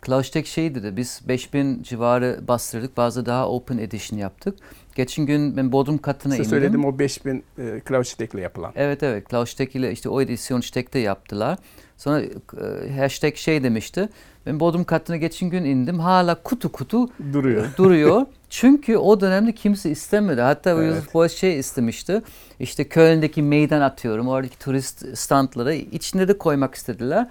Klaus 0.02 0.28
Steck 0.28 0.48
şey 0.48 0.76
dedi, 0.76 0.98
biz 0.98 1.22
5000 1.28 1.84
civarı 1.84 2.39
bastırdık, 2.48 2.98
bazı 2.98 3.26
daha 3.26 3.50
open 3.50 3.78
edition 3.78 4.20
yaptık. 4.20 4.58
Geçen 4.96 5.26
gün 5.26 5.58
ben 5.58 5.72
Bodrum 5.72 5.98
katına 5.98 6.34
Size 6.34 6.44
indim. 6.44 6.50
söyledim 6.50 6.86
o 6.86 7.00
5000 7.00 7.44
e, 7.58 7.80
Klaus 7.80 8.10
Steck 8.10 8.34
ile 8.34 8.42
yapılan. 8.42 8.72
Evet 8.76 9.04
evet, 9.04 9.30
Klaus 9.30 9.52
Steck 9.52 9.76
ile 9.76 9.92
işte 9.92 10.10
o 10.10 10.22
edisyon 10.22 10.62
Steck'te 10.62 11.00
yaptılar. 11.00 11.58
Sonra 11.99 12.21
e, 12.21 12.93
hashtag 12.99 13.35
şey 13.35 13.63
demişti. 13.63 14.09
Ben 14.45 14.59
Bodrum 14.59 14.83
katına 14.83 15.17
geçen 15.17 15.49
gün 15.49 15.63
indim. 15.63 15.99
Hala 15.99 16.35
kutu 16.35 16.71
kutu 16.71 17.09
duruyor. 17.33 17.65
duruyor. 17.77 18.25
Çünkü 18.49 18.97
o 18.97 19.21
dönemde 19.21 19.51
kimse 19.51 19.89
istemedi. 19.89 20.41
Hatta 20.41 20.69
evet. 20.69 20.95
Yusuf 20.95 21.13
Boğaz 21.13 21.31
şey 21.31 21.59
istemişti. 21.59 22.21
İşte 22.59 22.83
Köln'deki 22.83 23.41
meydan 23.41 23.81
atıyorum. 23.81 24.27
Oradaki 24.27 24.59
turist 24.59 25.17
standları 25.17 25.73
içine 25.73 26.27
de 26.27 26.38
koymak 26.38 26.75
istediler. 26.75 27.27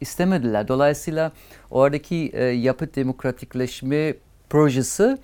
İstemediler. 0.00 0.68
Dolayısıyla 0.68 1.32
oradaki 1.70 2.30
e, 2.34 2.44
yapı 2.44 2.94
demokratikleşme 2.94 4.14
projesi 4.50 5.18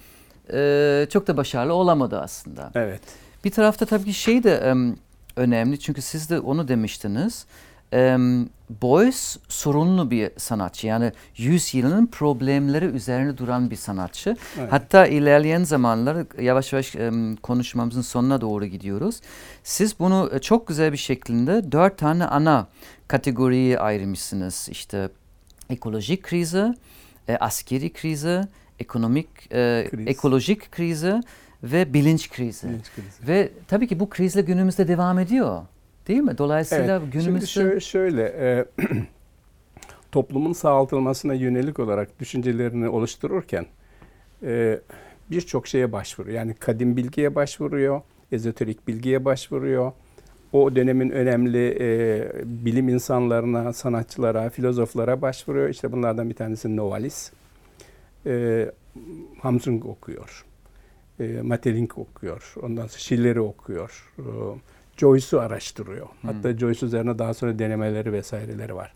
e, 0.53 1.07
çok 1.11 1.27
da 1.27 1.37
başarılı 1.37 1.73
olamadı 1.73 2.21
aslında. 2.21 2.71
Evet. 2.75 3.01
Bir 3.45 3.51
tarafta 3.51 3.87
tabii 3.87 4.05
ki 4.05 4.15
şey 4.15 4.45
de 4.45 4.53
e, 4.53 4.75
önemli. 5.41 5.79
Çünkü 5.81 6.03
siz 6.03 6.31
de 6.31 6.41
onu 6.41 6.69
demiştiniz 6.69 7.47
e, 7.93 8.19
Beuys 8.71 9.37
sorunlu 9.49 10.11
bir 10.11 10.31
sanatçı. 10.37 10.87
Yani 10.87 11.13
yüzyılın 11.37 12.07
problemleri 12.07 12.85
üzerine 12.85 13.39
duran 13.39 13.71
bir 13.71 13.77
sanatçı. 13.77 14.37
Evet. 14.59 14.73
Hatta 14.73 15.07
ilerleyen 15.07 15.65
zamanlar 15.65 16.43
yavaş 16.43 16.73
yavaş 16.73 16.97
konuşmamızın 17.43 18.03
sonuna 18.03 18.41
doğru 18.41 18.67
gidiyoruz. 18.67 19.21
Siz 19.65 19.99
bunu 19.99 20.31
çok 20.41 20.67
güzel 20.69 20.93
bir 20.93 20.97
şekilde 20.99 21.73
dört 21.73 21.99
tane 21.99 22.25
ana 22.25 22.67
kategoriye 23.09 23.79
ayırmışsınız. 23.79 24.69
İşte 24.71 25.09
ekolojik 25.71 26.23
krizi, 26.23 26.75
e, 27.29 27.37
askeri 27.37 27.93
krizi, 27.93 28.41
ekonomik, 28.79 29.29
e, 29.53 29.89
Kriz. 29.91 30.07
ekolojik 30.09 30.73
krizi 30.73 31.21
ve 31.63 31.95
bilinç 31.95 32.31
krizi. 32.31 32.69
Bilinç 32.69 32.93
krizi. 32.95 33.29
Ve 33.29 33.53
tabii 33.69 33.89
ki 33.89 34.01
bu 34.01 34.09
krizle 34.09 34.41
günümüzde 34.41 34.89
devam 34.89 35.19
ediyor. 35.19 35.63
Değil 36.09 36.21
mi? 36.21 36.39
Dolayısıyla 36.39 36.97
Evet, 37.03 37.13
günümüzde 37.13 37.47
Şimdi 37.47 37.75
şö- 37.75 37.81
şöyle, 37.81 38.23
e, 38.23 38.65
toplumun 40.13 40.53
sağaltılmasına 40.53 41.35
yönelik 41.35 41.79
olarak 41.79 42.21
düşüncelerini 42.21 42.89
oluştururken 42.89 43.67
e, 44.43 44.81
birçok 45.31 45.67
şeye 45.67 45.93
başvuruyor. 45.93 46.37
Yani 46.37 46.55
kadim 46.55 46.97
bilgiye 46.97 47.35
başvuruyor, 47.35 48.01
ezoterik 48.33 48.89
bilgiye 48.89 49.25
başvuruyor. 49.25 49.93
O 50.53 50.77
dönemin 50.77 51.11
önemli 51.11 51.77
e, 51.81 52.31
bilim 52.45 52.89
insanlarına, 52.89 53.73
sanatçılara, 53.73 54.51
filozoflara 54.51 55.23
başvuruyor. 55.23 55.69
İşte 55.69 55.93
bunlardan 55.93 56.31
bir 56.31 56.35
tanesi 56.35 56.77
Novalis. 56.77 57.33
E, 58.27 58.67
Hamsun 59.41 59.81
okuyor. 59.81 60.45
E, 61.21 61.43
Maeterlinck 61.43 61.99
okuyor. 61.99 62.55
Ondan 62.63 62.87
sonra 62.87 62.99
Schiller'i 62.99 63.41
okuyor. 63.41 64.13
E, 64.19 64.23
Joyce'u 64.99 65.41
araştırıyor. 65.41 66.07
Hatta 66.23 66.59
Joyce 66.59 66.87
üzerine 66.87 67.19
daha 67.19 67.35
sonra 67.35 67.59
denemeleri 67.59 68.13
vesaireleri 68.13 68.75
var. 68.75 68.95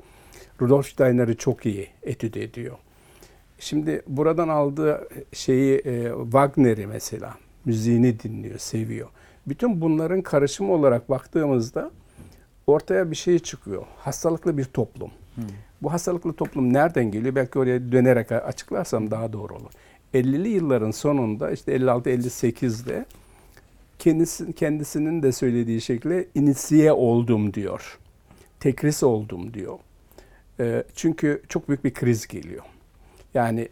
Rudolf 0.61 0.87
Steiner'i 0.87 1.37
çok 1.37 1.67
iyi 1.67 1.89
etüt 2.03 2.37
ediyor. 2.37 2.77
Şimdi 3.59 4.03
buradan 4.07 4.49
aldığı 4.49 5.09
şeyi 5.33 5.79
e, 5.79 6.13
Wagner'i 6.23 6.87
mesela 6.87 7.35
müziğini 7.65 8.21
dinliyor, 8.21 8.59
seviyor. 8.59 9.09
Bütün 9.47 9.81
bunların 9.81 10.23
karışımı 10.23 10.73
olarak 10.73 11.11
baktığımızda 11.11 11.91
ortaya 12.67 13.11
bir 13.11 13.17
şey 13.17 13.39
çıkıyor. 13.39 13.85
Hastalıklı 13.99 14.59
bir 14.59 14.65
toplum. 14.65 15.11
Bu 15.83 15.93
hastalıklı 15.93 16.33
toplum 16.33 16.73
nereden 16.73 17.11
geliyor? 17.11 17.35
Belki 17.35 17.59
oraya 17.59 17.93
dönerek 17.93 18.33
açıklarsam 18.33 19.11
daha 19.11 19.33
doğru 19.33 19.55
olur. 19.55 19.71
50'li 20.15 20.49
yılların 20.49 20.91
sonunda 20.91 21.51
işte 21.51 21.77
56-58'de 21.77 23.07
kendisi, 24.03 24.53
kendisinin 24.53 25.23
de 25.23 25.33
söylediği 25.33 25.81
şekilde 25.81 26.29
inisiye 26.35 26.93
oldum 26.93 27.55
diyor. 27.55 27.99
Tekris 28.61 29.03
oldum 29.03 29.55
diyor. 29.55 29.79
E, 30.61 30.85
çünkü 30.95 31.43
çok 31.49 31.69
büyük 31.69 31.85
bir 31.85 31.95
kriz 31.95 32.27
geliyor. 32.27 32.65
Yani 33.35 33.69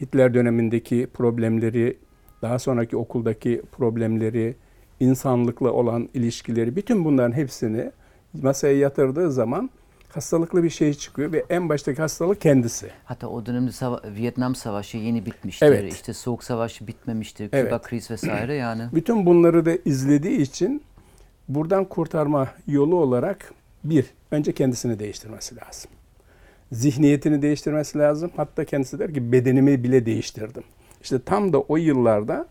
Hitler 0.00 0.34
dönemindeki 0.34 1.06
problemleri, 1.14 1.98
daha 2.42 2.58
sonraki 2.58 2.96
okuldaki 2.96 3.62
problemleri, 3.72 4.54
insanlıkla 5.00 5.72
olan 5.72 6.08
ilişkileri, 6.14 6.76
bütün 6.76 7.04
bunların 7.04 7.36
hepsini 7.36 7.90
masaya 8.42 8.78
yatırdığı 8.78 9.32
zaman 9.32 9.70
hastalıklı 10.16 10.62
bir 10.62 10.70
şey 10.70 10.94
çıkıyor 10.94 11.32
ve 11.32 11.44
en 11.50 11.68
baştaki 11.68 12.02
hastalık 12.02 12.40
kendisi. 12.40 12.90
hatta 13.04 13.28
o 13.28 13.46
dönemde 13.46 13.72
sava- 13.72 14.02
Vietnam 14.16 14.54
Savaşı 14.54 14.96
yeni 14.96 15.26
bitmiştir. 15.26 15.66
Evet. 15.66 15.92
İşte 15.92 16.12
Soğuk 16.14 16.44
Savaşı 16.44 16.86
bitmemiştir. 16.86 17.48
Evet. 17.52 17.64
Küba 17.64 17.82
kriz 17.82 18.10
vesaire 18.10 18.54
yani. 18.66 18.82
Bütün 18.94 19.26
bunları 19.26 19.66
da 19.66 19.70
izlediği 19.84 20.40
için 20.40 20.82
buradan 21.48 21.84
kurtarma 21.84 22.48
yolu 22.66 22.96
olarak 22.96 23.54
bir, 23.84 24.06
önce 24.30 24.52
kendisini 24.52 24.98
değiştirmesi 24.98 25.56
lazım. 25.56 25.90
Zihniyetini 26.72 27.42
değiştirmesi 27.42 27.98
lazım. 27.98 28.30
Hatta 28.36 28.64
kendisi 28.64 28.98
der 28.98 29.14
ki 29.14 29.32
bedenimi 29.32 29.84
bile 29.84 30.06
değiştirdim. 30.06 30.62
İşte 31.02 31.22
tam 31.22 31.52
da 31.52 31.60
o 31.60 31.76
yıllarda 31.76 32.46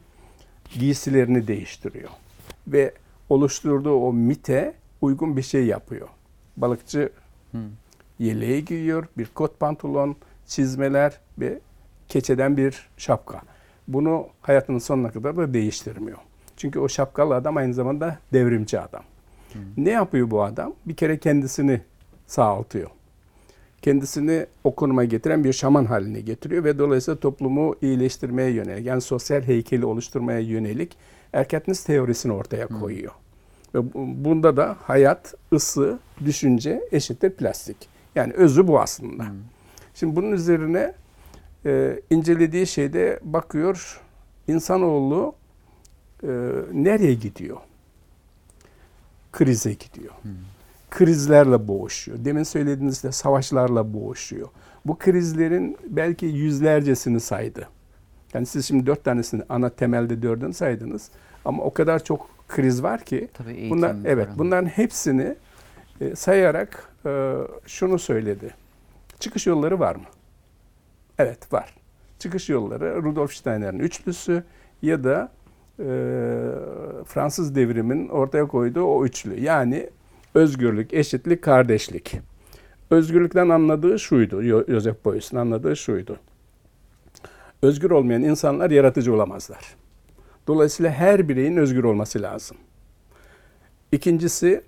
giysilerini 0.80 1.47
değiştiriyor. 1.47 2.09
Ve 2.68 2.93
oluşturduğu 3.30 3.95
o 3.95 4.13
mite 4.13 4.74
uygun 5.01 5.38
bir 5.38 5.41
şey 5.41 5.66
yapıyor. 5.66 6.07
Balıkçı 6.57 7.09
yeleği 8.20 8.66
giyiyor, 8.66 9.08
bir 9.18 9.26
kot 9.26 9.60
pantolon, 9.60 10.16
çizmeler 10.47 11.20
ve 11.39 11.60
keçeden 12.10 12.58
bir 12.58 12.89
şapka. 12.97 13.41
Bunu 13.88 14.28
hayatının 14.41 14.80
sonuna 14.80 15.12
kadar 15.12 15.38
da 15.38 15.53
değiştirmiyor. 15.53 16.18
Çünkü 16.58 16.80
o 16.80 16.89
şapkalı 16.89 17.36
adam 17.36 17.58
aynı 17.58 17.74
zamanda 17.74 18.20
devrimci 18.34 18.80
adam. 18.80 19.03
Ne 19.78 19.89
yapıyor 19.89 20.32
bu 20.32 20.43
adam? 20.43 20.74
Bir 20.86 20.95
kere 20.95 21.18
kendisini 21.18 21.82
sağaltıyor. 22.28 22.89
Kendisini 23.82 24.45
o 24.64 24.76
konuma 24.76 25.03
getiren 25.03 25.43
bir 25.43 25.53
şaman 25.53 25.86
haline 25.86 26.22
getiriyor 26.22 26.64
ve 26.64 26.80
dolayısıyla 26.80 27.20
toplumu 27.20 27.76
iyileştirmeye 27.82 28.49
yönelik, 28.49 28.86
yani 28.86 29.01
sosyal 29.01 29.41
heykeli 29.41 29.86
oluşturmaya 29.86 30.39
yönelik 30.39 30.97
Erkentlist 31.34 31.88
teorisini 31.88 32.34
ortaya 32.34 32.68
koyuyor. 32.68 33.12
Ve 33.76 33.94
bu- 33.94 34.26
bunda 34.26 34.58
da 34.58 34.78
hayat, 34.84 35.34
ısı, 35.54 36.00
düşünce 36.26 36.82
eşittir 36.92 37.30
plastik. 37.30 37.78
Yani 38.16 38.34
özü 38.34 38.68
bu 38.68 38.80
aslında. 38.80 39.26
Şimdi 39.94 40.16
bunun 40.16 40.32
üzerine 40.32 40.94
e, 41.66 42.00
incelediği 42.10 42.68
şeyde 42.68 43.20
bakıyor 43.24 44.02
insanoğlu 44.48 45.36
e, 46.24 46.28
nereye 46.74 47.14
gidiyor? 47.14 47.58
Krize 49.32 49.74
gidiyor. 49.74 50.14
Krizlerle 50.92 51.68
boğuşuyor. 51.68 52.26
Demin 52.26 52.44
söylediğinizde 52.44 53.12
savaşlarla 53.12 53.94
boğuşuyor. 53.94 54.48
Bu 54.86 54.98
krizlerin 54.98 55.78
belki 55.88 56.26
yüzlercesini 56.26 57.20
saydı. 57.20 57.70
Yani 58.34 58.46
siz 58.46 58.66
şimdi 58.66 58.86
dört 58.86 59.04
tanesini 59.04 59.44
ana 59.50 59.70
temelde 59.70 60.22
dördünü 60.22 60.54
saydınız. 60.54 61.10
Ama 61.46 61.64
o 61.64 61.74
kadar 61.74 62.04
çok 62.04 62.35
kriz 62.48 62.84
var 62.84 63.04
ki 63.04 63.28
Tabii 63.34 63.54
eğitim 63.54 63.78
bunlar 63.78 63.96
evet 64.06 64.26
falan. 64.26 64.39
bunların 64.39 64.66
hepsini 64.66 65.36
e, 66.02 66.16
sayarak 66.16 66.93
e, 67.06 67.34
şunu 67.66 68.00
söyledi. 68.00 68.54
Çıkış 69.20 69.48
yolları 69.48 69.80
var 69.80 69.96
mı? 69.96 70.04
Evet 71.18 71.54
var. 71.54 71.76
Çıkış 72.20 72.50
yolları 72.50 73.04
Rudolf 73.04 73.34
Steiner'in 73.34 73.80
üçlüsü 73.80 74.43
ya 74.82 75.04
da 75.04 75.32
e, 75.80 75.86
Fransız 77.06 77.56
devrimin 77.56 78.08
ortaya 78.10 78.48
koyduğu 78.48 78.84
o 78.84 79.06
üçlü. 79.06 79.41
Yani 79.41 79.89
özgürlük, 80.34 80.93
eşitlik, 80.93 81.41
kardeşlik. 81.41 82.20
Özgürlükten 82.89 83.50
anladığı 83.50 84.00
şuydu. 84.00 84.41
Joseph 84.68 85.06
Beuys'un 85.06 85.38
anladığı 85.38 85.76
şuydu. 85.76 86.20
Özgür 87.62 87.91
olmayan 87.91 88.24
insanlar 88.24 88.72
yaratıcı 88.72 89.14
olamazlar. 89.14 89.76
Dolayısıyla 90.48 90.91
her 90.91 91.30
bireyin 91.30 91.58
özgür 91.58 91.84
olması 91.84 92.22
lazım. 92.22 92.58
İkincisi 93.91 94.64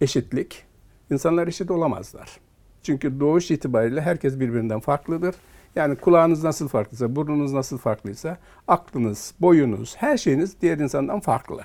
eşitlik. 0.00 0.64
İnsanlar 1.10 1.48
eşit 1.48 1.70
olamazlar. 1.70 2.38
Çünkü 2.82 3.20
doğuş 3.20 3.50
itibariyle 3.50 4.00
herkes 4.00 4.40
birbirinden 4.40 4.80
farklıdır. 4.80 5.34
Yani 5.76 5.96
kulağınız 5.96 6.44
nasıl 6.44 6.68
farklıysa, 6.68 7.16
burnunuz 7.16 7.52
nasıl 7.52 7.78
farklıysa, 7.78 8.38
aklınız, 8.68 9.34
boyunuz, 9.40 9.96
her 9.96 10.16
şeyiniz 10.18 10.60
diğer 10.60 10.78
insandan 10.78 11.20
farklı. 11.20 11.60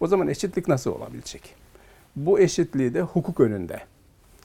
O 0.00 0.06
zaman 0.06 0.28
eşitlik 0.28 0.68
nasıl 0.68 0.90
olabilecek? 0.90 1.54
Bu 2.16 2.40
eşitliği 2.40 2.94
de 2.94 3.02
hukuk 3.02 3.40
önünde. 3.40 3.80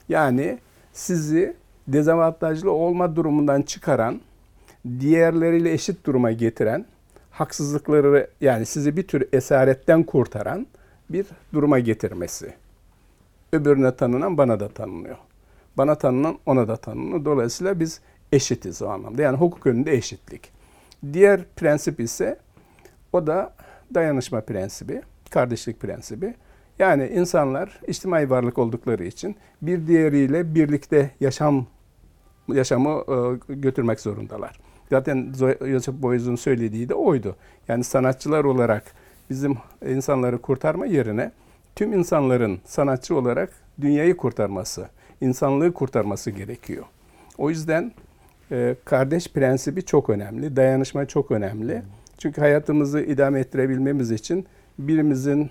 Yani 0.08 0.58
sizi 0.92 1.56
dezavantajlı 1.88 2.70
olma 2.70 3.16
durumundan 3.16 3.62
çıkaran, 3.62 4.20
diğerleriyle 5.00 5.72
eşit 5.72 6.06
duruma 6.06 6.32
getiren, 6.32 6.86
haksızlıkları 7.34 8.30
yani 8.40 8.66
sizi 8.66 8.96
bir 8.96 9.02
tür 9.02 9.28
esaretten 9.32 10.02
kurtaran 10.02 10.66
bir 11.10 11.26
duruma 11.52 11.78
getirmesi. 11.78 12.54
Öbürüne 13.52 13.96
tanınan 13.96 14.38
bana 14.38 14.60
da 14.60 14.68
tanınıyor. 14.68 15.16
Bana 15.76 15.94
tanınan 15.94 16.38
ona 16.46 16.68
da 16.68 16.76
tanınıyor. 16.76 17.24
Dolayısıyla 17.24 17.80
biz 17.80 18.00
eşitiz 18.32 18.82
o 18.82 18.88
anlamda. 18.88 19.22
Yani 19.22 19.36
hukuk 19.36 19.66
önünde 19.66 19.92
eşitlik. 19.92 20.52
Diğer 21.12 21.40
prensip 21.56 22.00
ise 22.00 22.38
o 23.12 23.26
da 23.26 23.54
dayanışma 23.94 24.40
prensibi, 24.40 25.02
kardeşlik 25.30 25.80
prensibi. 25.80 26.34
Yani 26.78 27.06
insanlar 27.06 27.80
içtimai 27.86 28.30
varlık 28.30 28.58
oldukları 28.58 29.04
için 29.04 29.36
bir 29.62 29.86
diğeriyle 29.86 30.54
birlikte 30.54 31.10
yaşam 31.20 31.66
yaşamı 32.48 32.90
e, 32.90 33.54
götürmek 33.54 34.00
zorundalar. 34.00 34.60
Zaten 34.90 35.32
Joseph 35.60 36.02
Beuys'un 36.02 36.36
söylediği 36.36 36.88
de 36.88 36.94
oydu. 36.94 37.36
Yani 37.68 37.84
sanatçılar 37.84 38.44
olarak 38.44 38.84
bizim 39.30 39.56
insanları 39.86 40.38
kurtarma 40.38 40.86
yerine 40.86 41.32
tüm 41.76 41.92
insanların 41.92 42.60
sanatçı 42.64 43.16
olarak 43.16 43.50
dünyayı 43.80 44.16
kurtarması, 44.16 44.88
insanlığı 45.20 45.72
kurtarması 45.72 46.30
gerekiyor. 46.30 46.84
O 47.38 47.50
yüzden 47.50 47.92
e, 48.52 48.76
kardeş 48.84 49.28
prensibi 49.28 49.84
çok 49.84 50.10
önemli, 50.10 50.56
dayanışma 50.56 51.06
çok 51.06 51.30
önemli. 51.30 51.82
Çünkü 52.18 52.40
hayatımızı 52.40 53.00
idame 53.00 53.40
ettirebilmemiz 53.40 54.10
için 54.10 54.46
birimizin 54.78 55.50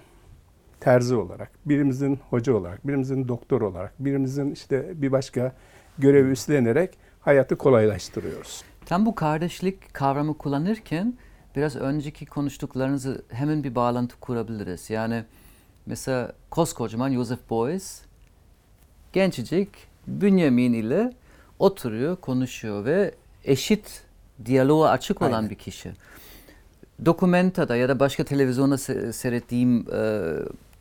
terzi 0.79 1.15
olarak, 1.15 1.51
birimizin 1.65 2.19
hoca 2.29 2.53
olarak, 2.53 2.87
birimizin 2.87 3.27
doktor 3.27 3.61
olarak, 3.61 3.93
birimizin 3.99 4.51
işte 4.51 5.01
bir 5.01 5.11
başka 5.11 5.51
görevi 5.97 6.31
üstlenerek 6.31 6.97
hayatı 7.21 7.55
kolaylaştırıyoruz. 7.55 8.63
Tam 8.85 9.05
bu 9.05 9.15
kardeşlik 9.15 9.93
kavramı 9.93 10.37
kullanırken 10.37 11.13
biraz 11.55 11.75
önceki 11.75 12.25
konuştuklarınızı 12.25 13.23
hemen 13.29 13.63
bir 13.63 13.75
bağlantı 13.75 14.19
kurabiliriz. 14.19 14.89
Yani 14.89 15.23
mesela 15.85 16.33
koskocaman 16.51 17.13
Joseph 17.13 17.51
Beuys 17.51 18.01
gencecik 19.13 19.69
Bünyamin 20.07 20.73
ile 20.73 21.13
oturuyor, 21.59 22.15
konuşuyor 22.15 22.85
ve 22.85 23.13
eşit 23.43 24.03
diyaloğa 24.45 24.89
açık 24.89 25.21
olan 25.21 25.33
Aynen. 25.33 25.49
bir 25.49 25.55
kişi. 25.55 25.91
Dokumentada 27.05 27.75
ya 27.75 27.89
da 27.89 27.99
başka 27.99 28.23
televizyonda 28.23 28.75
se- 28.75 29.13
seyrettiğim 29.13 29.85
e, 29.93 30.21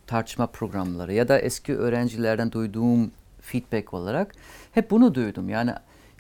tartışma 0.07 0.47
programları 0.47 1.13
ya 1.13 1.29
da 1.29 1.39
eski 1.39 1.77
öğrencilerden 1.77 2.53
duyduğum 2.53 3.11
feedback 3.41 3.95
olarak 3.95 4.35
hep 4.73 4.91
bunu 4.91 5.15
duydum. 5.15 5.49
Yani 5.49 5.73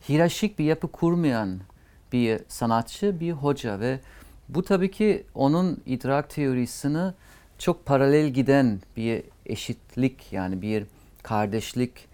hiyerarşik 0.08 0.58
bir 0.58 0.64
yapı 0.64 0.88
kurmayan 0.88 1.58
bir 2.12 2.40
sanatçı, 2.48 3.20
bir 3.20 3.32
hoca 3.32 3.80
ve 3.80 4.00
bu 4.48 4.62
tabii 4.62 4.90
ki 4.90 5.26
onun 5.34 5.82
idrak 5.86 6.30
teorisini 6.30 7.12
çok 7.58 7.86
paralel 7.86 8.28
giden 8.28 8.80
bir 8.96 9.22
eşitlik 9.46 10.32
yani 10.32 10.62
bir 10.62 10.84
kardeşlik 11.22 12.08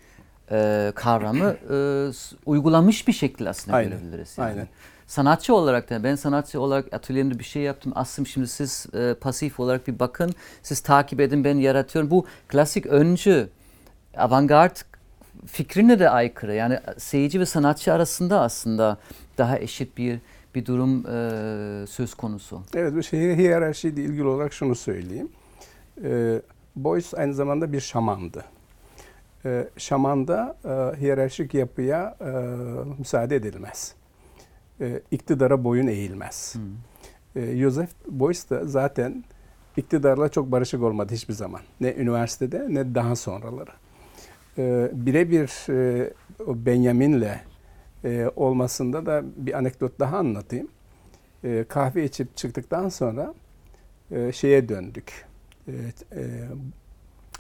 e, 0.51 0.93
kavramı 0.95 1.57
e, 1.71 2.11
uygulamış 2.47 3.09
bir 3.09 3.13
şekilde 3.13 3.49
aslında 3.49 3.77
Aynen, 3.77 3.91
görebiliriz. 3.91 4.39
Yani. 4.39 4.49
aynen. 4.49 4.69
Sanatçı 5.07 5.55
olarak 5.55 5.91
da 5.91 6.05
ben 6.05 6.15
sanatçı 6.15 6.61
olarak 6.61 6.95
atölyemde 6.95 7.39
bir 7.39 7.45
şey 7.45 7.63
yaptım. 7.63 7.93
Aslında 7.95 8.29
şimdi 8.29 8.49
siz 8.49 8.87
e, 8.95 9.15
pasif 9.15 9.61
olarak 9.61 9.89
bir 9.89 9.99
bakın, 9.99 10.35
siz 10.63 10.81
takip 10.81 11.21
edin 11.21 11.45
ben 11.45 11.57
yaratıyorum. 11.57 12.11
Bu 12.11 12.27
klasik 12.49 12.87
öncü 12.87 13.49
avantgard 14.17 14.77
fikrine 15.47 15.99
de 15.99 16.11
aykırı. 16.11 16.55
Yani 16.55 16.79
seyirci 16.99 17.41
ve 17.41 17.47
sanatçı 17.47 17.93
arasında 17.93 18.41
aslında 18.41 18.99
daha 19.39 19.59
eşit 19.59 19.97
bir 19.97 20.19
bir 20.55 20.67
durum 20.67 21.07
e, 21.07 21.87
söz 21.87 22.15
konusu. 22.15 22.63
Evet 22.75 22.95
bu 22.95 23.03
şehir 23.03 23.37
hiyerarşiyle 23.37 24.03
ilgili 24.03 24.25
olarak 24.25 24.53
şunu 24.53 24.75
söyleyeyim. 24.75 25.29
Ee, 26.05 26.41
Boyce 26.77 27.17
aynı 27.17 27.35
zamanda 27.35 27.73
bir 27.73 27.81
şamandı. 27.81 28.45
Ee, 29.45 29.69
şamanda 29.77 30.57
e, 30.65 31.01
hiyerarşik 31.01 31.55
yapıya 31.55 32.17
e, 32.21 32.31
müsaade 32.99 33.37
edilmez. 33.37 33.95
E, 34.81 35.01
iktidara 35.11 35.65
boyun 35.65 35.87
eğilmez. 35.87 36.57
E, 37.37 37.57
Joseph 37.57 37.91
Boyce 38.07 38.41
da 38.51 38.65
zaten 38.65 39.25
iktidarla 39.77 40.29
çok 40.29 40.53
barışık 40.53 40.83
olmadı 40.83 41.15
hiçbir 41.15 41.35
zaman. 41.35 41.61
Ne 41.81 41.95
üniversitede 41.95 42.67
ne 42.69 42.95
daha 42.95 43.17
sonraları. 43.17 43.71
E, 44.59 44.91
Birebir 44.93 45.71
e, 45.71 46.11
Benjamin'le 46.47 47.48
e, 48.05 48.31
olmasında 48.37 49.07
da 49.07 49.23
bir 49.37 49.59
anekdot 49.59 50.01
daha 50.01 50.17
anlatayım. 50.19 50.69
E, 51.45 51.65
kahve 51.69 52.05
içip 52.05 52.37
çıktıktan 52.37 52.89
sonra 52.89 53.35
e, 54.11 54.33
şeye 54.33 54.69
döndük. 54.69 55.27
E, 55.69 55.73
e, 56.13 56.49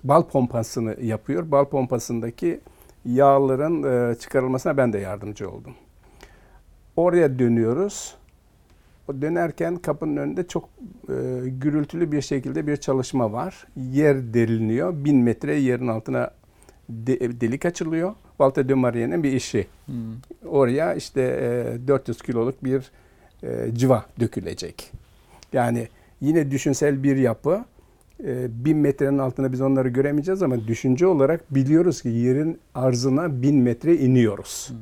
bal 0.05 0.23
pompasını 0.23 1.01
yapıyor. 1.01 1.51
Bal 1.51 1.65
pompasındaki 1.65 2.61
yağların 3.05 4.11
e, 4.11 4.15
çıkarılmasına 4.15 4.77
ben 4.77 4.93
de 4.93 4.99
yardımcı 4.99 5.51
oldum. 5.51 5.75
Oraya 6.97 7.39
dönüyoruz. 7.39 8.15
O 9.09 9.23
dönerken 9.23 9.77
kapının 9.77 10.17
önünde 10.17 10.47
çok 10.47 10.65
e, 11.09 11.15
gürültülü 11.47 12.13
bir 12.13 12.21
şekilde 12.21 12.67
bir 12.67 12.77
çalışma 12.77 13.33
var. 13.33 13.67
Yer 13.77 14.35
deliniyor. 14.35 15.05
Bin 15.05 15.17
metre 15.17 15.55
yerin 15.55 15.89
altına 15.89 16.31
de- 16.89 17.41
delik 17.41 17.67
açılıyor. 17.67 18.15
Walter 18.39 18.69
de 18.69 18.75
Marie'nin 18.75 19.23
bir 19.23 19.33
işi. 19.33 19.67
Hmm. 19.87 19.95
Oraya 20.51 20.95
işte 20.95 21.21
e, 21.85 21.89
400 21.89 22.23
kiloluk 22.23 22.65
bir 22.65 22.91
e, 23.43 23.75
civa 23.75 24.05
dökülecek. 24.21 24.93
Yani 25.53 25.89
yine 26.21 26.51
düşünsel 26.51 27.03
bir 27.03 27.17
yapı. 27.17 27.65
E, 28.25 28.65
bin 28.65 28.77
metrenin 28.77 29.19
altında 29.19 29.53
biz 29.53 29.61
onları 29.61 29.89
göremeyeceğiz 29.89 30.43
ama 30.43 30.69
düşünce 30.69 31.07
olarak 31.07 31.55
biliyoruz 31.55 32.03
ki 32.03 32.09
yerin 32.09 32.59
arzına 32.75 33.43
bin 33.43 33.57
metre 33.57 33.97
iniyoruz. 33.97 34.73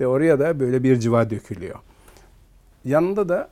Ve 0.00 0.06
oraya 0.06 0.38
da 0.38 0.60
böyle 0.60 0.82
bir 0.82 1.00
civa 1.00 1.30
dökülüyor. 1.30 1.78
Yanında 2.84 3.28
da 3.28 3.48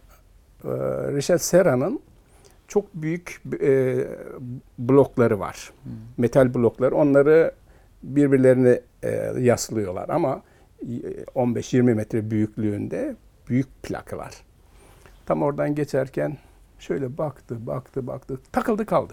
e, 0.64 0.68
Richard 1.12 1.38
Serra'nın 1.38 2.00
çok 2.68 2.94
büyük 2.94 3.42
e, 3.62 3.96
blokları 4.78 5.40
var. 5.40 5.72
Metal 6.18 6.54
blokları. 6.54 6.94
Onları 6.94 7.52
birbirlerine 8.02 8.80
e, 9.02 9.32
yaslıyorlar 9.38 10.08
ama 10.08 10.42
e, 10.82 10.86
15-20 11.34 11.82
metre 11.94 12.30
büyüklüğünde 12.30 13.16
büyük 13.48 13.82
plakalar. 13.82 14.34
Tam 15.26 15.42
oradan 15.42 15.74
geçerken 15.74 16.36
şöyle 16.78 17.18
baktı, 17.18 17.66
baktı, 17.66 18.06
baktı. 18.06 18.38
Takıldı 18.52 18.86
kaldı. 18.86 19.12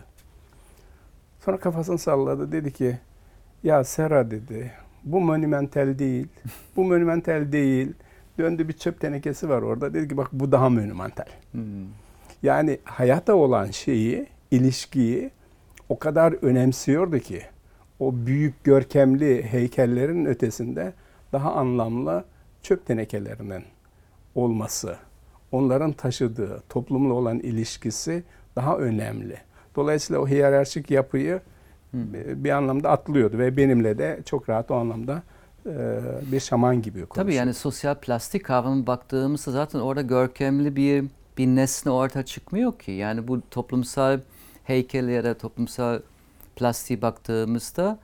Sonra 1.45 1.57
kafasını 1.57 1.97
salladı. 1.97 2.51
Dedi 2.51 2.73
ki 2.73 2.97
ya 3.63 3.83
Sera 3.83 4.31
dedi 4.31 4.71
bu 5.03 5.21
monumental 5.21 5.99
değil. 5.99 6.27
Bu 6.75 6.83
monumental 6.83 7.51
değil. 7.51 7.93
Döndü 8.37 8.67
bir 8.67 8.73
çöp 8.73 9.01
tenekesi 9.01 9.49
var 9.49 9.61
orada. 9.61 9.93
Dedi 9.93 10.07
ki 10.07 10.17
bak 10.17 10.27
bu 10.31 10.51
daha 10.51 10.69
monumental. 10.69 11.25
Hmm. 11.51 11.63
Yani 12.43 12.79
hayata 12.83 13.35
olan 13.35 13.71
şeyi, 13.71 14.27
ilişkiyi 14.51 15.31
o 15.89 15.99
kadar 15.99 16.33
önemsiyordu 16.43 17.19
ki 17.19 17.41
o 17.99 18.13
büyük 18.15 18.63
görkemli 18.63 19.43
heykellerin 19.43 20.25
ötesinde 20.25 20.93
daha 21.31 21.53
anlamlı 21.53 22.23
çöp 22.61 22.85
tenekelerinin 22.85 23.63
olması, 24.35 24.97
onların 25.51 25.91
taşıdığı 25.91 26.63
toplumla 26.69 27.13
olan 27.13 27.39
ilişkisi 27.39 28.23
daha 28.55 28.77
önemli. 28.77 29.37
Dolayısıyla 29.75 30.21
o 30.21 30.27
hiyerarşik 30.27 30.91
yapıyı 30.91 31.41
e, 31.93 32.43
bir 32.43 32.49
anlamda 32.49 32.89
atlıyordu 32.89 33.37
ve 33.37 33.57
benimle 33.57 33.97
de 33.97 34.19
çok 34.25 34.49
rahat 34.49 34.71
o 34.71 34.75
anlamda 34.75 35.23
e, 35.65 35.99
bir 36.31 36.39
şaman 36.39 36.81
gibi 36.81 36.93
konuşuyor. 36.93 37.15
Tabii 37.25 37.35
yani 37.35 37.53
sosyal 37.53 37.95
plastik 37.95 38.45
kavramı 38.45 38.87
baktığımızda 38.87 39.51
zaten 39.51 39.79
orada 39.79 40.01
görkemli 40.01 40.75
bir 40.75 41.05
bir 41.37 41.47
nesne 41.47 41.91
ortaya 41.91 42.25
çıkmıyor 42.25 42.79
ki. 42.79 42.91
Yani 42.91 43.27
bu 43.27 43.41
toplumsal 43.51 44.19
heykel 44.63 45.07
ya 45.07 45.23
da 45.23 45.37
toplumsal 45.37 45.99
plastiğe 46.57 47.01
baktığımızda 47.01 47.99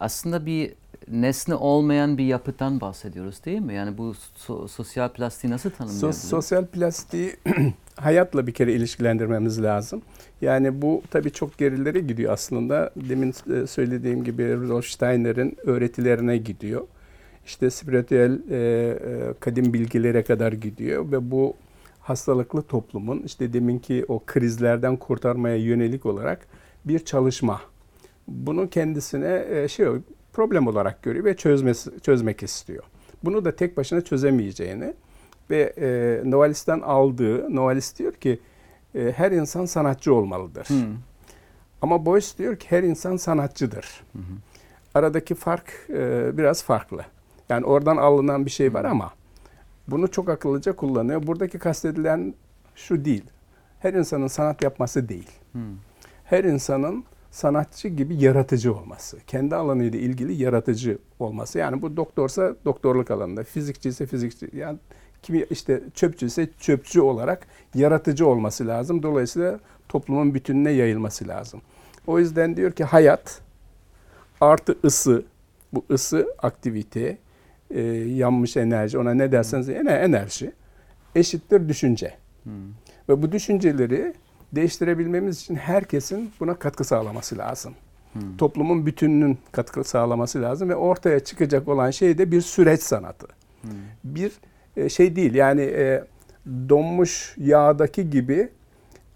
aslında 0.00 0.46
bir 0.46 0.72
nesne 1.08 1.54
olmayan 1.54 2.18
bir 2.18 2.24
yapıdan 2.24 2.80
bahsediyoruz 2.80 3.44
değil 3.44 3.60
mi? 3.60 3.74
Yani 3.74 3.98
bu 3.98 4.14
so- 4.46 4.68
sosyal 4.68 5.08
plastiği 5.08 5.52
nasıl 5.52 5.70
tanımlayabiliriz? 5.70 6.22
sosyal 6.22 6.66
plastiği 6.66 7.36
hayatla 7.96 8.46
bir 8.46 8.52
kere 8.52 8.72
ilişkilendirmemiz 8.72 9.62
lazım. 9.62 10.02
Yani 10.40 10.82
bu 10.82 11.02
tabii 11.10 11.30
çok 11.30 11.58
gerilere 11.58 12.00
gidiyor 12.00 12.32
aslında. 12.32 12.90
Demin 12.96 13.34
e, 13.54 13.66
söylediğim 13.66 14.24
gibi 14.24 14.56
Rudolf 14.56 14.86
Steiner'in 14.86 15.56
öğretilerine 15.64 16.36
gidiyor. 16.36 16.86
İşte 17.46 17.70
spiritüel 17.70 18.50
e, 18.50 18.56
e, 18.56 19.34
kadim 19.40 19.72
bilgilere 19.72 20.22
kadar 20.22 20.52
gidiyor 20.52 21.12
ve 21.12 21.30
bu 21.30 21.54
hastalıklı 22.00 22.62
toplumun 22.62 23.22
işte 23.26 23.52
deminki 23.52 24.04
o 24.08 24.22
krizlerden 24.26 24.96
kurtarmaya 24.96 25.56
yönelik 25.56 26.06
olarak 26.06 26.46
bir 26.84 27.04
çalışma. 27.04 27.60
Bunu 28.32 28.70
kendisine 28.70 29.44
e, 29.50 29.68
şey 29.68 29.86
problem 30.32 30.66
olarak 30.66 31.02
görüyor 31.02 31.24
ve 31.24 31.36
çözmesi, 31.36 31.90
çözmek 32.00 32.42
istiyor. 32.42 32.84
Bunu 33.24 33.44
da 33.44 33.56
tek 33.56 33.76
başına 33.76 34.00
çözemeyeceğini 34.00 34.94
ve 35.50 35.72
e, 35.78 36.20
Novalist'ten 36.30 36.80
aldığı, 36.80 37.56
Novalist 37.56 37.98
diyor 37.98 38.12
ki 38.12 38.40
e, 38.94 39.12
her 39.16 39.32
insan 39.32 39.64
sanatçı 39.64 40.14
olmalıdır. 40.14 40.64
Hmm. 40.68 40.96
Ama 41.82 42.06
Boyce 42.06 42.38
diyor 42.38 42.56
ki 42.56 42.66
her 42.70 42.82
insan 42.82 43.16
sanatçıdır. 43.16 44.04
Aradaki 44.94 45.34
fark 45.34 45.72
e, 45.88 46.30
biraz 46.38 46.64
farklı. 46.64 47.04
Yani 47.48 47.66
oradan 47.66 47.96
alınan 47.96 48.46
bir 48.46 48.50
şey 48.50 48.74
var 48.74 48.84
ama 48.84 49.12
bunu 49.88 50.10
çok 50.10 50.28
akıllıca 50.28 50.76
kullanıyor. 50.76 51.26
Buradaki 51.26 51.58
kastedilen 51.58 52.34
şu 52.74 53.04
değil. 53.04 53.24
Her 53.80 53.94
insanın 53.94 54.26
sanat 54.26 54.62
yapması 54.62 55.08
değil. 55.08 55.30
Hmm. 55.52 55.62
Her 56.24 56.44
insanın 56.44 57.04
sanatçı 57.32 57.88
gibi 57.88 58.24
yaratıcı 58.24 58.74
olması. 58.74 59.18
Kendi 59.26 59.56
alanıyla 59.56 59.98
ilgili 59.98 60.42
yaratıcı 60.42 60.98
olması. 61.18 61.58
Yani 61.58 61.82
bu 61.82 61.96
doktorsa 61.96 62.54
doktorluk 62.64 63.10
alanında, 63.10 63.44
fizikçi 63.44 63.88
ise 63.88 64.06
fizikçi. 64.06 64.50
Yani 64.52 64.78
kimi 65.22 65.46
işte 65.50 65.82
çöpçü 65.94 66.26
ise 66.26 66.48
çöpçü 66.60 67.00
olarak 67.00 67.46
yaratıcı 67.74 68.26
olması 68.26 68.66
lazım. 68.66 69.02
Dolayısıyla 69.02 69.60
toplumun 69.88 70.34
bütününe 70.34 70.70
yayılması 70.70 71.28
lazım. 71.28 71.60
O 72.06 72.18
yüzden 72.18 72.56
diyor 72.56 72.72
ki 72.72 72.84
hayat 72.84 73.40
artı 74.40 74.78
ısı, 74.84 75.24
bu 75.72 75.84
ısı 75.90 76.34
aktivite, 76.38 77.18
e, 77.70 77.80
yanmış 77.92 78.56
enerji, 78.56 78.98
ona 78.98 79.14
ne 79.14 79.32
derseniz 79.32 79.68
yine 79.68 79.92
enerji 79.92 80.52
eşittir 81.14 81.68
düşünce. 81.68 82.14
Hmm. 82.42 82.52
Ve 83.08 83.22
bu 83.22 83.32
düşünceleri 83.32 84.14
değiştirebilmemiz 84.52 85.40
için 85.40 85.54
herkesin 85.54 86.30
buna 86.40 86.54
katkı 86.54 86.84
sağlaması 86.84 87.38
lazım. 87.38 87.74
Hmm. 88.12 88.36
Toplumun 88.38 88.86
bütününün 88.86 89.38
katkı 89.52 89.84
sağlaması 89.84 90.42
lazım 90.42 90.68
ve 90.68 90.76
ortaya 90.76 91.20
çıkacak 91.20 91.68
olan 91.68 91.90
şey 91.90 92.18
de 92.18 92.30
bir 92.32 92.40
süreç 92.40 92.82
sanatı. 92.82 93.26
Hmm. 93.62 93.70
Bir 94.04 94.32
e, 94.76 94.88
şey 94.88 95.16
değil 95.16 95.34
yani 95.34 95.62
e, 95.62 96.04
donmuş 96.68 97.34
yağdaki 97.38 98.10
gibi 98.10 98.48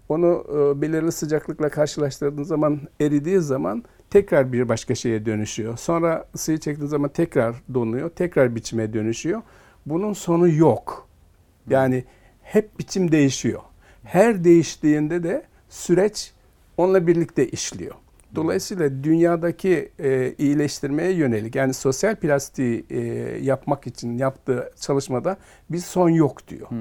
onu 0.09 0.45
e, 0.49 0.81
belirli 0.81 1.11
sıcaklıkla 1.11 1.69
karşılaştırdığın 1.69 2.43
zaman 2.43 2.79
eridiği 3.01 3.39
zaman 3.39 3.83
tekrar 4.09 4.53
bir 4.53 4.69
başka 4.69 4.95
şeye 4.95 5.25
dönüşüyor. 5.25 5.77
Sonra 5.77 6.25
ısıyı 6.35 6.57
çektiğin 6.57 6.89
zaman 6.89 7.09
tekrar 7.09 7.55
donuyor, 7.73 8.09
tekrar 8.09 8.55
biçime 8.55 8.93
dönüşüyor. 8.93 9.41
Bunun 9.85 10.13
sonu 10.13 10.49
yok. 10.49 11.07
Yani 11.69 12.03
hep 12.41 12.79
biçim 12.79 13.11
değişiyor. 13.11 13.61
Her 14.07 14.43
değiştiğinde 14.43 15.23
de 15.23 15.43
süreç 15.69 16.31
onunla 16.77 17.07
birlikte 17.07 17.47
işliyor. 17.47 17.95
Dolayısıyla 18.35 19.03
dünyadaki 19.03 19.91
e, 19.99 20.33
iyileştirmeye 20.37 21.11
yönelik 21.11 21.55
yani 21.55 21.73
sosyal 21.73 22.15
plastiği 22.15 22.85
e, 22.89 22.99
yapmak 23.41 23.87
için 23.87 24.17
yaptığı 24.17 24.71
çalışmada 24.79 25.37
bir 25.69 25.77
son 25.77 26.09
yok 26.09 26.47
diyor. 26.47 26.69
Hmm. 26.69 26.77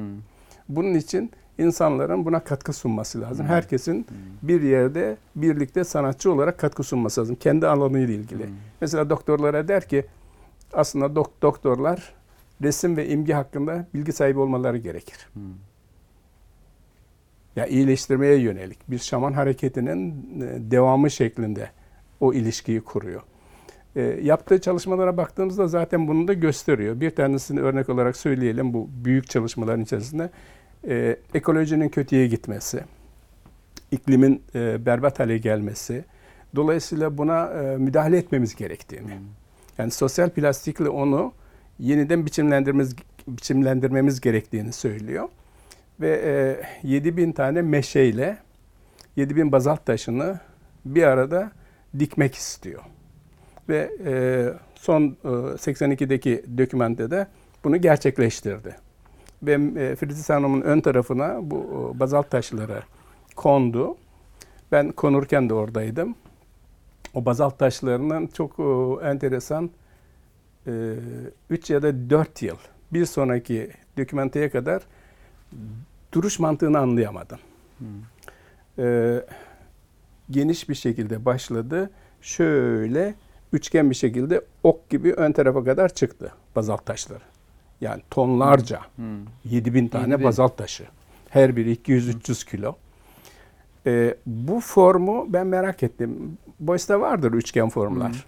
Bunun 0.68 0.94
için 0.94 1.30
insanların 1.58 2.24
buna 2.24 2.44
katkı 2.44 2.72
sunması 2.72 3.20
lazım. 3.20 3.46
Herkesin 3.46 4.06
bir 4.42 4.62
yerde 4.62 5.16
birlikte 5.36 5.84
sanatçı 5.84 6.32
olarak 6.32 6.58
katkı 6.58 6.82
sunması 6.82 7.20
lazım. 7.20 7.36
Kendi 7.36 7.66
alanıyla 7.66 8.14
ilgili. 8.14 8.46
Mesela 8.80 9.10
doktorlara 9.10 9.68
der 9.68 9.88
ki 9.88 10.04
aslında 10.72 11.06
dok- 11.06 11.42
doktorlar 11.42 12.14
resim 12.62 12.96
ve 12.96 13.08
imge 13.08 13.32
hakkında 13.32 13.86
bilgi 13.94 14.12
sahibi 14.12 14.38
olmaları 14.38 14.78
gerekir. 14.78 15.28
Hmm. 15.32 15.42
Ya 17.56 17.66
iyileştirmeye 17.66 18.36
yönelik 18.36 18.90
bir 18.90 18.98
şaman 18.98 19.32
hareketinin 19.32 20.10
e, 20.40 20.70
devamı 20.70 21.10
şeklinde 21.10 21.70
o 22.20 22.34
ilişkiyi 22.34 22.80
kuruyor. 22.80 23.22
E, 23.96 24.02
yaptığı 24.02 24.60
çalışmalara 24.60 25.16
baktığımızda 25.16 25.66
zaten 25.68 26.08
bunu 26.08 26.28
da 26.28 26.32
gösteriyor. 26.32 27.00
Bir 27.00 27.10
tanesini 27.10 27.60
örnek 27.60 27.88
olarak 27.88 28.16
söyleyelim 28.16 28.72
bu 28.74 28.88
büyük 29.04 29.30
çalışmaların 29.30 29.82
içerisinde. 29.82 30.30
E, 30.88 31.16
ekolojinin 31.34 31.88
kötüye 31.88 32.26
gitmesi, 32.26 32.80
iklimin 33.90 34.42
e, 34.54 34.86
berbat 34.86 35.20
hale 35.20 35.38
gelmesi. 35.38 36.04
Dolayısıyla 36.56 37.18
buna 37.18 37.46
e, 37.46 37.76
müdahale 37.76 38.18
etmemiz 38.18 38.54
gerektiğini. 38.54 39.10
Yani 39.78 39.90
sosyal 39.90 40.30
plastikle 40.30 40.88
onu 40.88 41.32
yeniden 41.78 42.26
biçimlendirmemiz, 42.26 42.96
biçimlendirmemiz 43.28 44.20
gerektiğini 44.20 44.72
söylüyor. 44.72 45.28
Ve 46.00 46.20
e, 46.82 46.88
7000 46.88 47.32
tane 47.32 47.62
meşeyle 47.62 48.38
7000 49.16 49.52
bazalt 49.52 49.86
taşını 49.86 50.40
bir 50.84 51.02
arada 51.02 51.52
dikmek 51.98 52.34
istiyor. 52.34 52.82
Ve 53.68 53.90
e, 54.04 54.12
son 54.74 55.16
e, 55.24 55.28
82'deki 55.28 56.44
dokümende 56.58 57.10
de 57.10 57.26
bunu 57.64 57.76
gerçekleştirdi. 57.76 58.76
Ve 59.42 59.52
e, 59.52 59.96
Fritz 59.96 60.30
Hanım'ın 60.30 60.60
ön 60.60 60.80
tarafına 60.80 61.50
bu 61.50 61.92
e, 61.96 62.00
bazalt 62.00 62.30
taşları 62.30 62.82
kondu. 63.36 63.96
Ben 64.72 64.92
konurken 64.92 65.48
de 65.48 65.54
oradaydım. 65.54 66.14
O 67.14 67.24
bazalt 67.24 67.58
taşlarının 67.58 68.26
çok 68.26 68.58
e, 68.58 69.06
enteresan 69.08 69.70
3 71.50 71.70
ya 71.70 71.82
da 71.82 72.10
4 72.10 72.42
yıl 72.42 72.56
bir 72.92 73.06
sonraki 73.06 73.70
dokümanteye 73.98 74.50
kadar 74.50 74.82
duruş 76.12 76.38
mantığını 76.38 76.78
anlayamadım. 76.78 77.38
Ee, 78.78 79.22
geniş 80.30 80.68
bir 80.68 80.74
şekilde 80.74 81.24
başladı. 81.24 81.90
Şöyle 82.22 83.14
üçgen 83.52 83.90
bir 83.90 83.94
şekilde 83.94 84.40
ok 84.62 84.90
gibi 84.90 85.12
ön 85.12 85.32
tarafa 85.32 85.64
kadar 85.64 85.88
çıktı 85.88 86.32
bazalt 86.56 86.86
taşları. 86.86 87.22
Yani 87.80 88.02
tonlarca, 88.10 88.80
Hmm. 88.96 89.06
7000 89.44 89.88
tane 89.88 90.02
7000. 90.04 90.24
bazalt 90.24 90.58
taşı. 90.58 90.84
Her 91.28 91.56
biri 91.56 91.72
200-300 91.72 92.50
kilo. 92.50 92.74
Ee, 93.86 94.14
bu 94.26 94.60
formu 94.60 95.32
ben 95.32 95.46
merak 95.46 95.82
ettim. 95.82 96.38
Boyce'da 96.60 97.00
vardır 97.00 97.32
üçgen 97.32 97.68
formlar. 97.68 98.26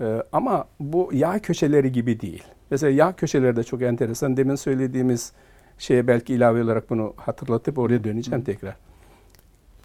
Ee, 0.00 0.22
ama 0.32 0.64
bu 0.80 1.10
yağ 1.12 1.38
köşeleri 1.38 1.92
gibi 1.92 2.20
değil. 2.20 2.44
Mesela 2.70 2.90
yağ 2.90 3.12
köşeleri 3.12 3.56
de 3.56 3.64
çok 3.64 3.82
enteresan. 3.82 4.36
Demin 4.36 4.54
söylediğimiz 4.54 5.32
şeye 5.80 6.06
belki 6.06 6.34
ilave 6.34 6.64
olarak 6.64 6.90
bunu 6.90 7.14
hatırlatıp 7.16 7.78
oraya 7.78 8.04
döneceğim 8.04 8.44
tekrar. 8.44 8.76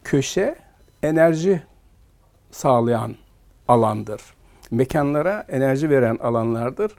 Köşe 0.03 0.55
enerji 1.03 1.63
sağlayan 2.51 3.15
alandır. 3.67 4.21
Mekanlara 4.71 5.45
enerji 5.49 5.89
veren 5.89 6.17
alanlardır 6.17 6.91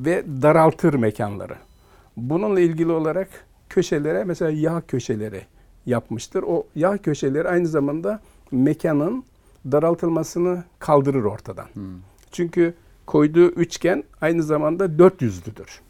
ve 0.00 0.24
daraltır 0.42 0.94
mekanları. 0.94 1.56
Bununla 2.16 2.60
ilgili 2.60 2.92
olarak 2.92 3.28
köşelere 3.68 4.24
mesela 4.24 4.50
yağ 4.50 4.80
köşeleri 4.80 5.42
yapmıştır. 5.86 6.42
O 6.46 6.66
yağ 6.74 6.98
köşeleri 6.98 7.48
aynı 7.48 7.66
zamanda 7.66 8.20
mekanın 8.50 9.24
daraltılmasını 9.72 10.64
kaldırır 10.78 11.24
ortadan. 11.24 11.66
Hmm. 11.72 11.84
Çünkü 12.32 12.74
koyduğu 13.06 13.48
üçgen 13.48 14.04
aynı 14.20 14.42
zamanda 14.42 14.98
dört 14.98 15.22
yüzlüdür. 15.22 15.80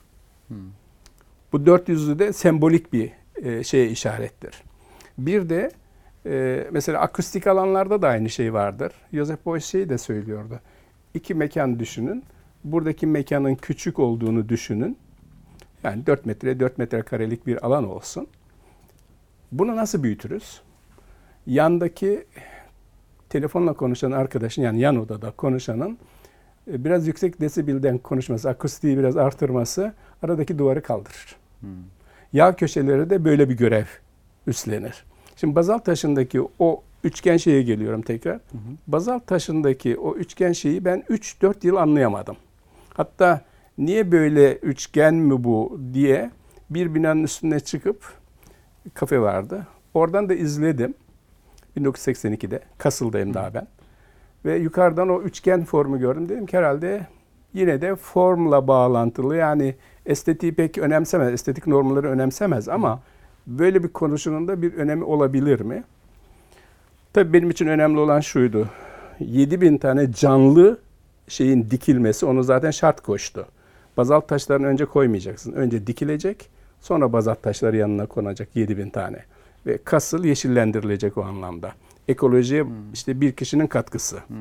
Bu 1.52 1.66
dört 1.66 1.88
yüzlü 1.88 2.18
de 2.18 2.32
sembolik 2.32 2.92
bir 2.92 3.12
e, 3.36 3.64
şeye 3.64 3.88
işarettir. 3.88 4.62
Bir 5.18 5.48
de 5.48 5.70
e, 6.26 6.66
mesela 6.70 7.00
akustik 7.00 7.46
alanlarda 7.46 8.02
da 8.02 8.08
aynı 8.08 8.30
şey 8.30 8.52
vardır. 8.52 8.92
Joseph 9.12 9.46
Beuys 9.46 9.64
şeyi 9.64 9.88
de 9.88 9.98
söylüyordu. 9.98 10.60
İki 11.14 11.34
mekan 11.34 11.78
düşünün. 11.78 12.24
Buradaki 12.64 13.06
mekanın 13.06 13.54
küçük 13.54 13.98
olduğunu 13.98 14.48
düşünün. 14.48 14.98
Yani 15.82 16.06
4 16.06 16.26
metre 16.26 16.60
4 16.60 16.78
metre 16.78 17.02
karelik 17.02 17.46
bir 17.46 17.66
alan 17.66 17.88
olsun. 17.88 18.26
Bunu 19.52 19.76
nasıl 19.76 20.02
büyütürüz? 20.02 20.60
Yandaki 21.46 22.26
telefonla 23.28 23.72
konuşan 23.72 24.10
arkadaşın 24.10 24.62
yani 24.62 24.80
yan 24.80 24.96
odada 24.96 25.30
konuşanın 25.30 25.98
e, 26.72 26.84
biraz 26.84 27.06
yüksek 27.06 27.40
desibelden 27.40 27.98
konuşması, 27.98 28.48
akustiği 28.48 28.98
biraz 28.98 29.16
artırması 29.16 29.94
aradaki 30.22 30.58
duvarı 30.58 30.82
kaldırır. 30.82 31.36
Hmm. 31.60 31.68
Yağ 32.32 32.56
köşeleri 32.56 33.10
de 33.10 33.24
böyle 33.24 33.48
bir 33.48 33.56
görev 33.56 33.84
üstlenir. 34.46 35.04
Şimdi 35.36 35.54
bazalt 35.54 35.84
taşındaki 35.84 36.48
o 36.58 36.82
üçgen 37.04 37.36
şeye 37.36 37.62
geliyorum 37.62 38.02
tekrar. 38.02 38.40
Bazalt 38.86 39.26
taşındaki 39.26 39.98
o 39.98 40.14
üçgen 40.14 40.52
şeyi 40.52 40.84
ben 40.84 41.04
3-4 41.10 41.66
yıl 41.66 41.76
anlayamadım. 41.76 42.36
Hatta 42.94 43.40
niye 43.78 44.12
böyle 44.12 44.56
üçgen 44.56 45.14
mi 45.14 45.44
bu 45.44 45.80
diye 45.94 46.30
bir 46.70 46.94
binanın 46.94 47.24
üstüne 47.24 47.60
çıkıp 47.60 48.12
kafe 48.94 49.20
vardı. 49.20 49.66
Oradan 49.94 50.28
da 50.28 50.34
izledim. 50.34 50.94
1982'de. 51.76 52.60
Kasıl'dayım 52.78 53.34
daha 53.34 53.54
ben. 53.54 53.66
Ve 54.44 54.56
yukarıdan 54.56 55.08
o 55.08 55.22
üçgen 55.22 55.64
formu 55.64 55.98
gördüm. 55.98 56.28
Dedim 56.28 56.46
ki 56.46 56.56
herhalde 56.56 57.06
yine 57.54 57.80
de 57.80 57.96
formla 57.96 58.68
bağlantılı. 58.68 59.36
Yani 59.36 59.74
estetiği 60.08 60.54
pek 60.54 60.78
önemsemez, 60.78 61.32
estetik 61.32 61.66
normları 61.66 62.10
önemsemez 62.10 62.68
ama 62.68 63.00
böyle 63.46 63.82
bir 63.82 63.88
konuşunun 63.88 64.48
da 64.48 64.62
bir 64.62 64.74
önemi 64.74 65.04
olabilir 65.04 65.60
mi? 65.60 65.84
Tabii 67.12 67.32
benim 67.32 67.50
için 67.50 67.66
önemli 67.66 67.98
olan 67.98 68.20
şuydu. 68.20 68.68
7000 69.20 69.78
tane 69.78 70.12
canlı 70.12 70.78
şeyin 71.28 71.70
dikilmesi 71.70 72.26
onu 72.26 72.42
zaten 72.42 72.70
şart 72.70 73.00
koştu. 73.00 73.46
Bazalt 73.96 74.28
taşlarını 74.28 74.66
önce 74.66 74.84
koymayacaksın. 74.84 75.52
Önce 75.52 75.86
dikilecek, 75.86 76.48
sonra 76.80 77.12
bazalt 77.12 77.42
taşları 77.42 77.76
yanına 77.76 78.06
konacak 78.06 78.48
7000 78.54 78.90
tane. 78.90 79.24
Ve 79.66 79.78
kasıl 79.84 80.24
yeşillendirilecek 80.24 81.18
o 81.18 81.22
anlamda. 81.22 81.72
Ekolojiye 82.08 82.64
işte 82.94 83.20
bir 83.20 83.32
kişinin 83.32 83.66
katkısı. 83.66 84.16
Hmm. 84.16 84.36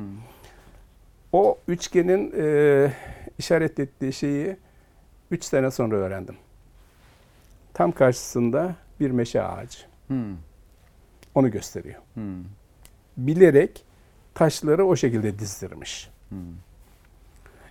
O 1.32 1.58
üçgenin 1.68 2.32
e, 2.36 2.92
işaret 3.38 3.80
ettiği 3.80 4.12
şeyi 4.12 4.56
3 5.30 5.44
sene 5.44 5.70
sonra 5.70 5.96
öğrendim. 5.96 6.36
Tam 7.74 7.92
karşısında 7.92 8.74
bir 9.00 9.10
meşe 9.10 9.42
ağacı. 9.42 9.78
Hmm. 10.08 10.36
Onu 11.34 11.50
gösteriyor. 11.50 12.00
Hmm. 12.14 12.44
Bilerek 13.16 13.84
taşları 14.34 14.86
o 14.86 14.96
şekilde 14.96 15.38
dizdirmiş. 15.38 16.10
Hmm. 16.28 16.38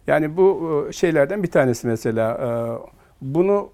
Yani 0.07 0.37
bu 0.37 0.85
e, 0.89 0.91
şeylerden 0.91 1.43
bir 1.43 1.51
tanesi 1.51 1.87
mesela. 1.87 2.31
e, 2.33 2.47
Bunu 3.21 3.69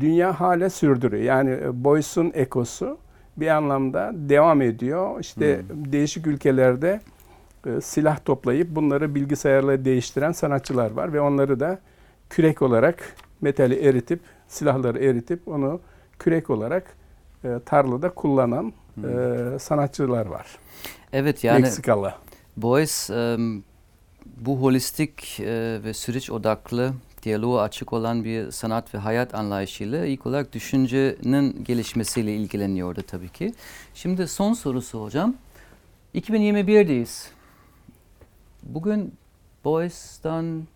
dünya 0.00 0.40
hala 0.40 0.70
sürdürüyor. 0.70 1.22
Yani 1.22 1.50
e, 1.50 1.84
Boyce'un 1.84 2.32
ekosu 2.34 2.98
bir 3.36 3.48
anlamda 3.48 4.10
devam 4.14 4.62
ediyor. 4.62 5.20
İşte 5.20 5.62
değişik 5.70 6.26
ülkelerde 6.26 7.00
silah 7.82 8.24
toplayıp 8.24 8.68
bunları 8.70 9.14
bilgisayarla 9.14 9.84
değiştiren 9.84 10.32
sanatçılar 10.32 10.90
var 10.90 11.12
ve 11.12 11.20
onları 11.20 11.60
da 11.60 11.78
kürek 12.30 12.62
olarak 12.62 13.16
metali 13.40 13.74
eritip 13.88 14.20
silahları 14.48 15.04
eritip 15.04 15.48
onu 15.48 15.80
kürek 16.18 16.50
olarak 16.50 16.96
e, 17.44 17.48
tarlada 17.66 18.10
kullanan 18.10 18.72
e, 19.04 19.58
sanatçılar 19.58 20.26
var. 20.26 20.58
Evet 21.12 21.44
yani 21.44 21.62
Meksikalı. 21.62 22.14
Beuys 22.56 23.10
em, 23.10 23.62
bu 24.36 24.62
holistik 24.62 25.40
e, 25.40 25.80
ve 25.84 25.94
süreç 25.94 26.30
odaklı 26.30 26.92
diyaloğa 27.22 27.62
açık 27.62 27.92
olan 27.92 28.24
bir 28.24 28.50
sanat 28.50 28.94
ve 28.94 28.98
hayat 28.98 29.34
anlayışıyla 29.34 30.06
ilk 30.06 30.26
olarak 30.26 30.52
düşüncenin 30.52 31.64
gelişmesiyle 31.64 32.36
ilgileniyordu 32.36 33.02
tabii 33.02 33.28
ki. 33.28 33.54
Şimdi 33.94 34.28
son 34.28 34.52
sorusu 34.52 35.02
hocam. 35.02 35.34
2021'deyiz. 36.14 37.28
Bugün 38.62 39.14
Beuys'tan 39.64 40.66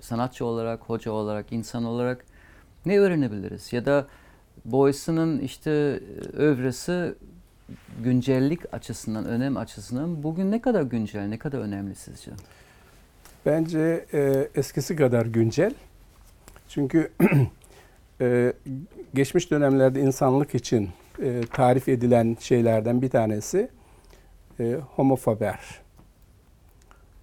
sanatçı 0.00 0.44
olarak, 0.44 0.80
hoca 0.80 1.12
olarak, 1.12 1.52
insan 1.52 1.84
olarak 1.84 2.24
ne 2.86 2.98
öğrenebiliriz? 2.98 3.72
Ya 3.72 3.84
da 3.84 4.06
Boyce'nin 4.64 5.38
işte 5.38 5.70
e, 5.70 6.36
övresi 6.36 7.14
güncellik 8.02 8.74
açısından, 8.74 9.24
önem 9.24 9.56
açısından 9.56 10.22
bugün 10.22 10.50
ne 10.50 10.60
kadar 10.60 10.82
güncel, 10.82 11.26
ne 11.26 11.38
kadar 11.38 11.58
önemli 11.58 11.94
sizce? 11.94 12.30
Bence 13.46 14.06
e, 14.12 14.48
eskisi 14.54 14.96
kadar 14.96 15.26
güncel. 15.26 15.74
Çünkü 16.68 17.12
e, 18.20 18.52
geçmiş 19.14 19.50
dönemlerde 19.50 20.00
insanlık 20.00 20.54
için 20.54 20.90
e, 21.22 21.40
tarif 21.52 21.88
edilen 21.88 22.36
şeylerden 22.40 23.02
bir 23.02 23.10
tanesi 23.10 23.68
e, 24.60 24.78
homo 24.96 25.16
faber. 25.16 25.80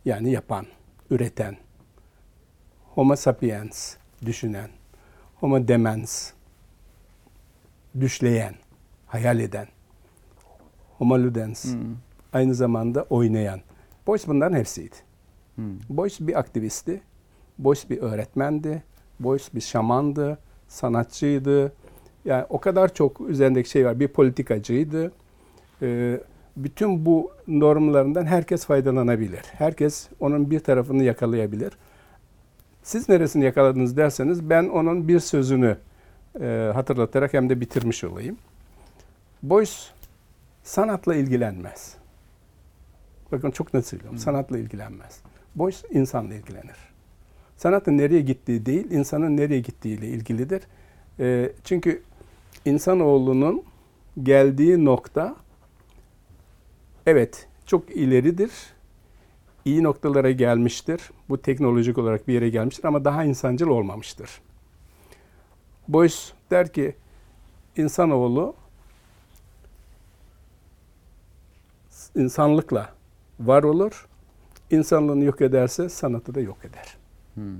Yani 0.05 0.31
yapan, 0.31 0.65
üreten. 1.09 1.57
Homo 2.97 3.15
sapiens, 3.15 3.95
düşünen. 4.25 4.69
Homo 5.35 5.67
demens, 5.67 6.31
düşleyen, 7.99 8.55
hayal 9.07 9.39
eden. 9.39 9.67
Homo 10.97 11.19
ludens, 11.19 11.65
Hmm. 11.65 11.95
aynı 12.33 12.55
zamanda 12.55 13.03
oynayan. 13.09 13.59
Boyce 14.07 14.27
bunların 14.27 14.57
hepsiydi. 14.57 14.95
Hmm. 15.55 15.79
Boyce 15.89 16.27
bir 16.27 16.39
aktivisti, 16.39 17.01
Boyce 17.57 17.89
bir 17.89 17.97
öğretmendi, 17.97 18.83
Boyce 19.19 19.45
bir 19.55 19.61
şamandı, 19.61 20.37
sanatçıydı. 20.67 21.73
Yani 22.25 22.45
o 22.49 22.59
kadar 22.59 22.93
çok 22.93 23.21
üzerindeki 23.21 23.69
şey 23.69 23.85
var. 23.85 23.99
Bir 23.99 24.07
politikacıydı. 24.07 25.11
Ee, 25.81 26.19
bütün 26.57 27.05
bu 27.05 27.31
normlarından 27.47 28.25
herkes 28.25 28.65
faydalanabilir. 28.65 29.41
Herkes 29.51 30.09
onun 30.19 30.51
bir 30.51 30.59
tarafını 30.59 31.03
yakalayabilir. 31.03 31.73
Siz 32.87 33.09
neresini 33.09 33.45
yakaladınız 33.45 33.97
derseniz 33.97 34.49
ben 34.49 34.69
onun 34.69 35.07
bir 35.07 35.19
sözünü 35.19 35.77
e, 36.41 36.71
hatırlatarak 36.73 37.33
hem 37.33 37.49
de 37.49 37.61
bitirmiş 37.61 38.03
olayım. 38.03 38.37
Boyce 39.43 39.71
sanatla 40.63 41.15
ilgilenmez. 41.15 41.95
Bakın 43.31 43.51
çok 43.51 43.73
net 43.73 43.87
söylüyorum. 43.87 44.17
Sanatla 44.17 44.57
ilgilenmez. 44.57 45.21
Boyce 45.55 45.77
insanla 45.91 46.33
ilgilenir. 46.33 46.77
Sanatın 47.57 47.97
nereye 47.97 48.21
gittiği 48.21 48.65
değil, 48.65 48.91
insanın 48.91 49.37
nereye 49.37 49.59
gittiğiyle 49.59 50.07
ilgilidir. 50.07 50.61
Ee, 51.19 51.51
çünkü 51.63 52.01
insanoğlunun 52.65 53.63
geldiği 54.23 54.85
nokta 54.85 55.35
evet 57.05 57.47
çok 57.65 57.89
ileridir. 57.91 58.51
İyi 59.67 59.83
noktalara 59.83 60.31
gelmiştir. 60.31 61.01
Bu 61.29 61.41
teknolojik 61.41 61.97
olarak 61.97 62.27
bir 62.27 62.33
yere 62.33 62.49
gelmiştir 62.49 62.83
ama 62.83 63.05
daha 63.05 63.23
insancıl 63.23 63.67
olmamıştır. 63.67 64.29
Boyce 65.87 66.15
der 66.51 66.73
ki 66.73 66.95
insanoğlu 67.77 68.55
insanlıkla 72.15 72.89
var 73.39 73.63
olur. 73.63 74.07
İnsanlığını 74.71 75.23
yok 75.23 75.41
ederse 75.41 75.89
sanatı 75.89 76.35
da 76.35 76.39
yok 76.41 76.57
eder. 76.65 76.97
Hmm. 77.33 77.57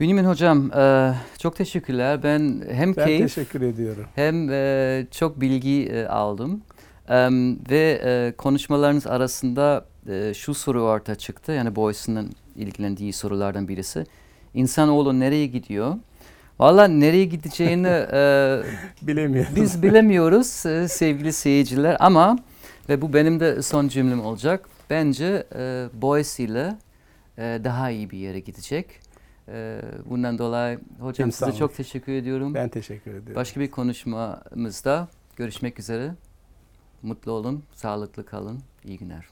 Bünyamin 0.00 0.24
Hocam 0.24 0.72
e, 0.72 1.14
çok 1.38 1.56
teşekkürler. 1.56 2.22
Ben 2.22 2.64
hem 2.70 2.96
Ben 2.96 3.06
keyif 3.06 3.34
teşekkür 3.34 3.60
ediyorum. 3.60 4.04
hem 4.14 4.50
e, 4.50 5.06
çok 5.10 5.40
bilgi 5.40 5.86
e, 5.86 6.06
aldım. 6.06 6.62
Ve 7.70 8.34
konuşmalarınız 8.38 9.06
arasında 9.06 9.91
e, 10.08 10.34
şu 10.34 10.54
soru 10.54 10.82
ortaya 10.82 11.14
çıktı. 11.14 11.52
Yani 11.52 11.76
Boyce'nin 11.76 12.30
ilgilendiği 12.56 13.12
sorulardan 13.12 13.68
birisi. 13.68 14.06
İnsanoğlu 14.54 15.20
nereye 15.20 15.46
gidiyor? 15.46 15.96
Valla 16.58 16.88
nereye 16.88 17.24
gideceğini 17.24 17.86
e, 18.12 18.62
Bilemiyorum. 19.02 19.52
biz 19.56 19.82
bilemiyoruz 19.82 20.66
e, 20.66 20.88
sevgili 20.88 21.32
seyirciler 21.32 21.96
ama 22.00 22.38
ve 22.88 23.02
bu 23.02 23.12
benim 23.12 23.40
de 23.40 23.62
son 23.62 23.88
cümlem 23.88 24.24
olacak. 24.24 24.68
Bence 24.90 25.46
e, 25.54 25.86
Boyce 25.94 26.44
ile 26.44 26.76
e, 27.38 27.60
daha 27.64 27.90
iyi 27.90 28.10
bir 28.10 28.18
yere 28.18 28.40
gidecek. 28.40 28.86
E, 29.48 29.80
bundan 30.10 30.38
dolayı 30.38 30.78
hocam 31.00 31.32
size 31.32 31.44
İnsanlık. 31.46 31.58
çok 31.58 31.76
teşekkür 31.76 32.12
ediyorum. 32.12 32.54
Ben 32.54 32.68
teşekkür 32.68 33.10
ediyorum. 33.10 33.34
Başka 33.34 33.60
bir 33.60 33.70
konuşmamızda 33.70 35.08
görüşmek 35.36 35.78
üzere. 35.78 36.14
Mutlu 37.02 37.32
olun, 37.32 37.62
sağlıklı 37.74 38.26
kalın. 38.26 38.58
İyi 38.84 38.98
günler. 38.98 39.24